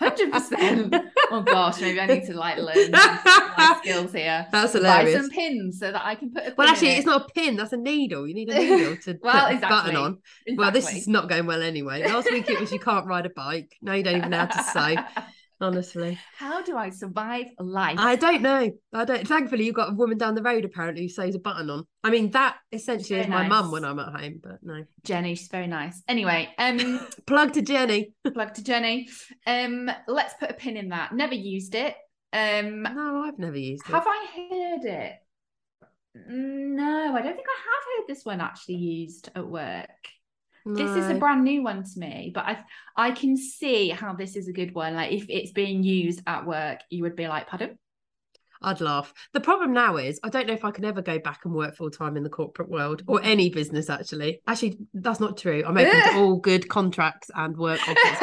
hundred 0.00 0.32
percent. 0.32 0.94
Oh 1.30 1.42
gosh, 1.42 1.80
maybe 1.80 2.00
I 2.00 2.06
need 2.06 2.26
to 2.26 2.34
like 2.34 2.58
learn 2.58 2.90
my 2.92 3.76
skills 3.82 4.12
here. 4.12 4.46
That's 4.50 4.72
hilarious. 4.72 5.14
Buy 5.14 5.20
some 5.20 5.30
pins 5.30 5.78
so 5.78 5.92
that 5.92 6.04
I 6.04 6.14
can 6.16 6.30
put 6.32 6.56
Well, 6.56 6.68
actually, 6.68 6.88
it. 6.90 6.98
it's 6.98 7.06
not 7.06 7.22
a 7.30 7.32
pin. 7.32 7.56
That's 7.56 7.72
a 7.72 7.76
needle. 7.76 8.26
You 8.26 8.34
need 8.34 8.48
a 8.50 8.54
needle 8.58 8.96
to 8.96 9.18
Well, 9.22 9.32
put 9.48 9.56
a 9.56 9.60
button 9.60 9.90
exactly. 9.90 9.96
on. 9.96 10.18
Well, 10.56 10.70
this 10.72 10.92
is 10.92 11.08
not 11.08 11.28
going 11.28 11.46
well 11.46 11.62
anyway. 11.62 12.02
Last 12.06 12.30
week 12.30 12.48
it 12.50 12.60
was 12.60 12.72
you 12.72 12.80
can't 12.80 13.06
ride 13.06 13.26
a 13.26 13.30
bike. 13.30 13.76
Now 13.80 13.94
you 13.94 14.02
don't 14.02 14.16
even 14.16 14.30
know 14.30 14.38
how 14.38 14.46
to 14.46 14.62
sew. 14.62 15.22
Honestly, 15.64 16.18
How 16.36 16.62
do 16.62 16.76
I 16.76 16.90
survive 16.90 17.46
life? 17.58 17.98
I 17.98 18.16
don't 18.16 18.42
know. 18.42 18.70
I 18.92 19.04
don't. 19.04 19.26
Thankfully, 19.26 19.64
you've 19.64 19.74
got 19.74 19.90
a 19.90 19.94
woman 19.94 20.18
down 20.18 20.34
the 20.34 20.42
road 20.42 20.64
apparently 20.64 21.02
who 21.04 21.08
sews 21.08 21.34
a 21.34 21.38
button 21.38 21.70
on. 21.70 21.86
I 22.02 22.10
mean, 22.10 22.30
that 22.32 22.56
essentially 22.70 23.20
is 23.20 23.28
my 23.28 23.48
mum 23.48 23.70
when 23.70 23.84
I'm 23.84 23.98
at 23.98 24.12
home. 24.14 24.40
But 24.42 24.58
no, 24.62 24.84
Jenny, 25.02 25.34
she's 25.34 25.48
very 25.48 25.66
nice. 25.66 26.02
Anyway, 26.06 26.50
um, 26.58 27.00
plug 27.26 27.54
to 27.54 27.62
Jenny. 27.62 28.12
plug 28.34 28.52
to 28.54 28.62
Jenny. 28.62 29.08
Um, 29.46 29.90
let's 30.06 30.34
put 30.34 30.50
a 30.50 30.54
pin 30.54 30.76
in 30.76 30.90
that. 30.90 31.14
Never 31.14 31.34
used 31.34 31.74
it. 31.74 31.96
Um, 32.32 32.82
No, 32.82 33.22
I've 33.24 33.38
never 33.38 33.56
used 33.56 33.88
it. 33.88 33.92
have 33.92 34.06
I 34.06 34.26
heard 34.36 34.84
it? 34.84 35.12
No, 36.14 37.14
I 37.16 37.22
don't 37.22 37.34
think 37.34 37.46
I 37.48 37.58
have 37.58 37.84
heard 37.98 38.06
this 38.08 38.24
one 38.24 38.40
actually 38.40 38.76
used 38.76 39.30
at 39.34 39.46
work. 39.46 39.88
This 40.66 40.90
is 40.96 41.10
a 41.10 41.14
brand 41.14 41.44
new 41.44 41.62
one 41.62 41.84
to 41.84 41.98
me, 41.98 42.32
but 42.34 42.44
I 42.46 42.64
I 42.96 43.10
can 43.10 43.36
see 43.36 43.90
how 43.90 44.14
this 44.14 44.34
is 44.34 44.48
a 44.48 44.52
good 44.52 44.74
one. 44.74 44.94
Like 44.94 45.12
if 45.12 45.26
it's 45.28 45.52
being 45.52 45.82
used 45.82 46.22
at 46.26 46.46
work, 46.46 46.80
you 46.88 47.02
would 47.02 47.16
be 47.16 47.28
like, 47.28 47.48
pardon? 47.48 47.78
I'd 48.64 48.80
laugh. 48.80 49.12
The 49.32 49.40
problem 49.40 49.72
now 49.72 49.96
is 49.96 50.18
I 50.24 50.30
don't 50.30 50.46
know 50.46 50.54
if 50.54 50.64
I 50.64 50.70
can 50.70 50.84
ever 50.84 51.02
go 51.02 51.18
back 51.18 51.40
and 51.44 51.54
work 51.54 51.76
full 51.76 51.90
time 51.90 52.16
in 52.16 52.22
the 52.22 52.30
corporate 52.30 52.70
world 52.70 53.02
or 53.06 53.20
mm. 53.20 53.26
any 53.26 53.50
business. 53.50 53.90
Actually, 53.90 54.40
actually, 54.46 54.78
that's 54.94 55.20
not 55.20 55.36
true. 55.36 55.62
I'm 55.66 55.76
open 55.76 56.12
to 56.12 56.14
all 56.18 56.36
good 56.36 56.68
contracts 56.68 57.30
and 57.34 57.56
work 57.56 57.80
offers. 57.82 58.18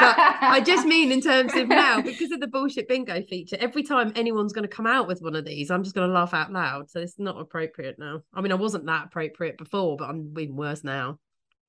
But 0.00 0.14
I 0.18 0.62
just 0.64 0.86
mean 0.86 1.10
in 1.10 1.20
terms 1.20 1.54
of 1.54 1.68
now, 1.68 2.00
because 2.02 2.30
of 2.30 2.40
the 2.40 2.46
bullshit 2.46 2.86
bingo 2.86 3.22
feature, 3.22 3.56
every 3.58 3.82
time 3.82 4.12
anyone's 4.14 4.52
going 4.52 4.68
to 4.68 4.74
come 4.74 4.86
out 4.86 5.08
with 5.08 5.22
one 5.22 5.34
of 5.34 5.44
these, 5.44 5.70
I'm 5.70 5.82
just 5.82 5.94
going 5.94 6.06
to 6.06 6.14
laugh 6.14 6.34
out 6.34 6.52
loud. 6.52 6.90
So 6.90 7.00
it's 7.00 7.18
not 7.18 7.40
appropriate 7.40 7.98
now. 7.98 8.22
I 8.34 8.40
mean, 8.40 8.52
I 8.52 8.56
wasn't 8.56 8.86
that 8.86 9.06
appropriate 9.06 9.58
before, 9.58 9.96
but 9.96 10.10
I'm 10.10 10.34
even 10.38 10.56
worse 10.56 10.84
now. 10.84 11.18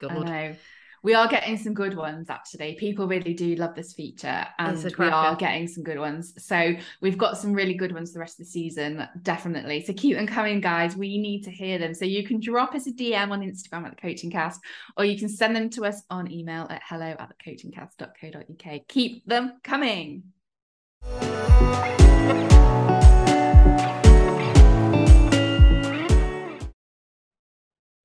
I 0.07 0.19
know. 0.19 0.55
We 1.01 1.13
are 1.13 1.27
getting 1.27 1.57
some 1.57 1.73
good 1.73 1.95
ones 1.95 2.29
actually. 2.29 2.75
People 2.75 3.07
really 3.07 3.33
do 3.33 3.55
love 3.55 3.73
this 3.73 3.93
feature 3.93 4.45
and 4.57 4.83
we 4.97 5.07
are 5.07 5.35
getting 5.35 5.67
some 5.67 5.83
good 5.83 5.97
ones. 5.97 6.33
So 6.45 6.73
we've 7.01 7.17
got 7.17 7.37
some 7.37 7.53
really 7.53 7.73
good 7.73 7.93
ones 7.93 8.11
the 8.11 8.19
rest 8.19 8.39
of 8.39 8.45
the 8.45 8.51
season, 8.51 9.07
definitely. 9.21 9.85
So 9.85 9.93
keep 9.93 10.17
them 10.17 10.27
coming, 10.27 10.59
guys. 10.59 10.97
We 10.97 11.17
need 11.17 11.43
to 11.43 11.51
hear 11.51 11.77
them. 11.77 11.93
So 11.93 12.03
you 12.05 12.27
can 12.27 12.39
drop 12.41 12.75
us 12.75 12.87
a 12.87 12.91
DM 12.91 13.31
on 13.31 13.41
Instagram 13.41 13.85
at 13.85 13.95
the 13.95 14.01
coaching 14.01 14.29
cast, 14.29 14.59
or 14.97 15.05
you 15.05 15.17
can 15.17 15.29
send 15.29 15.55
them 15.55 15.69
to 15.71 15.85
us 15.85 16.01
on 16.09 16.29
email 16.29 16.67
at 16.69 16.81
hello 16.85 17.15
at 17.17 17.29
the 17.29 17.51
coachingcast.co.uk. 17.51 18.87
Keep 18.87 19.25
them 19.25 19.53
coming. 19.63 20.23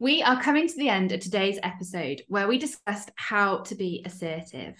We 0.01 0.25
are 0.25 0.43
coming 0.43 0.67
to 0.67 0.77
the 0.77 0.89
end 0.89 1.13
of 1.13 1.21
today's 1.21 1.61
episode 1.63 2.23
where 2.27 2.49
we 2.49 2.59
discussed 2.59 3.13
how 3.15 3.59
to 3.59 3.77
be 3.77 4.03
assertive. 4.05 4.75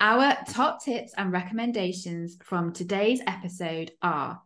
Our 0.00 0.38
top 0.48 0.82
tips 0.82 1.12
and 1.18 1.30
recommendations 1.30 2.38
from 2.42 2.72
today's 2.72 3.20
episode 3.26 3.90
are 4.00 4.40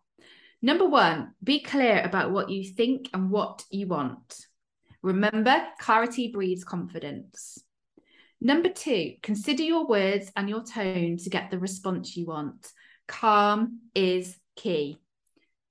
number 0.61 0.89
one, 0.89 1.35
be 1.43 1.61
clear 1.61 2.03
about 2.03 2.33
what 2.33 2.51
you 2.51 2.65
think 2.65 3.11
and 3.15 3.31
what 3.31 3.63
you 3.71 3.87
want. 3.87 4.45
Remember, 5.03 5.63
clarity 5.79 6.33
breeds 6.33 6.65
confidence. 6.65 7.63
Number 8.41 8.71
two, 8.71 9.15
consider 9.23 9.63
your 9.63 9.87
words 9.87 10.33
and 10.35 10.49
your 10.49 10.65
tone 10.65 11.17
to 11.19 11.31
get 11.31 11.53
the 11.53 11.61
response 11.61 12.17
you 12.17 12.27
want. 12.27 12.73
Calm 13.07 13.79
is 13.95 14.37
key. 14.57 14.99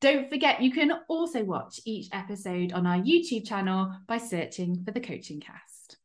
Don't 0.00 0.28
forget, 0.28 0.60
you 0.60 0.72
can 0.72 0.90
also 1.06 1.44
watch 1.44 1.78
each 1.84 2.08
episode 2.12 2.72
on 2.72 2.84
our 2.84 2.98
YouTube 2.98 3.46
channel 3.46 3.94
by 4.08 4.18
searching 4.18 4.82
for 4.84 4.90
the 4.90 5.00
Coaching 5.00 5.38
Cast. 5.38 5.98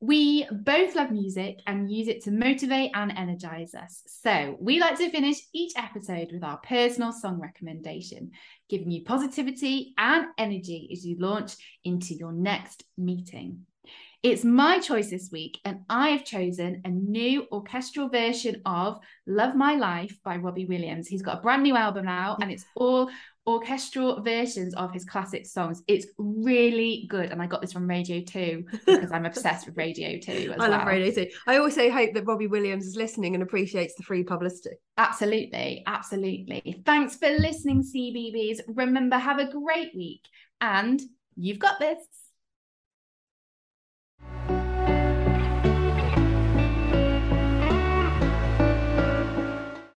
We 0.00 0.44
both 0.50 0.96
love 0.96 1.12
music 1.12 1.60
and 1.68 1.88
use 1.88 2.08
it 2.08 2.24
to 2.24 2.32
motivate 2.32 2.90
and 2.94 3.12
energize 3.16 3.76
us. 3.76 4.02
So, 4.06 4.56
we 4.58 4.80
like 4.80 4.98
to 4.98 5.10
finish 5.10 5.36
each 5.52 5.74
episode 5.76 6.30
with 6.32 6.42
our 6.42 6.58
personal 6.58 7.12
song 7.12 7.40
recommendation, 7.40 8.32
giving 8.68 8.90
you 8.90 9.04
positivity 9.04 9.94
and 9.96 10.26
energy 10.36 10.88
as 10.90 11.06
you 11.06 11.16
launch 11.20 11.54
into 11.84 12.14
your 12.14 12.32
next 12.32 12.82
meeting. 12.98 13.66
It's 14.24 14.42
my 14.42 14.78
choice 14.78 15.10
this 15.10 15.28
week, 15.30 15.60
and 15.66 15.80
I've 15.90 16.24
chosen 16.24 16.80
a 16.86 16.88
new 16.88 17.46
orchestral 17.52 18.08
version 18.08 18.62
of 18.64 18.98
Love 19.26 19.54
My 19.54 19.74
Life 19.74 20.18
by 20.24 20.38
Robbie 20.38 20.64
Williams. 20.64 21.06
He's 21.06 21.20
got 21.20 21.40
a 21.40 21.42
brand 21.42 21.62
new 21.62 21.76
album 21.76 22.08
out, 22.08 22.40
and 22.40 22.50
it's 22.50 22.64
all 22.74 23.10
orchestral 23.46 24.22
versions 24.22 24.74
of 24.76 24.94
his 24.94 25.04
classic 25.04 25.44
songs. 25.44 25.82
It's 25.88 26.06
really 26.16 27.04
good. 27.10 27.32
And 27.32 27.42
I 27.42 27.46
got 27.46 27.60
this 27.60 27.74
from 27.74 27.86
Radio 27.86 28.22
2 28.22 28.64
because 28.86 29.12
I'm 29.12 29.26
obsessed 29.26 29.66
with 29.66 29.76
Radio 29.76 30.18
2 30.18 30.32
as 30.32 30.46
I 30.54 30.56
well. 30.56 30.70
love 30.70 30.86
Radio 30.86 31.10
2. 31.10 31.30
I 31.46 31.58
also 31.58 31.90
hope 31.90 32.14
that 32.14 32.24
Robbie 32.24 32.46
Williams 32.46 32.86
is 32.86 32.96
listening 32.96 33.34
and 33.34 33.42
appreciates 33.42 33.94
the 33.94 34.04
free 34.04 34.24
publicity. 34.24 34.76
Absolutely. 34.96 35.82
Absolutely. 35.86 36.82
Thanks 36.86 37.16
for 37.16 37.28
listening, 37.28 37.82
CBBs. 37.82 38.60
Remember, 38.68 39.18
have 39.18 39.38
a 39.38 39.52
great 39.52 39.94
week 39.94 40.22
and 40.62 41.02
you've 41.36 41.58
got 41.58 41.78
this. 41.78 41.98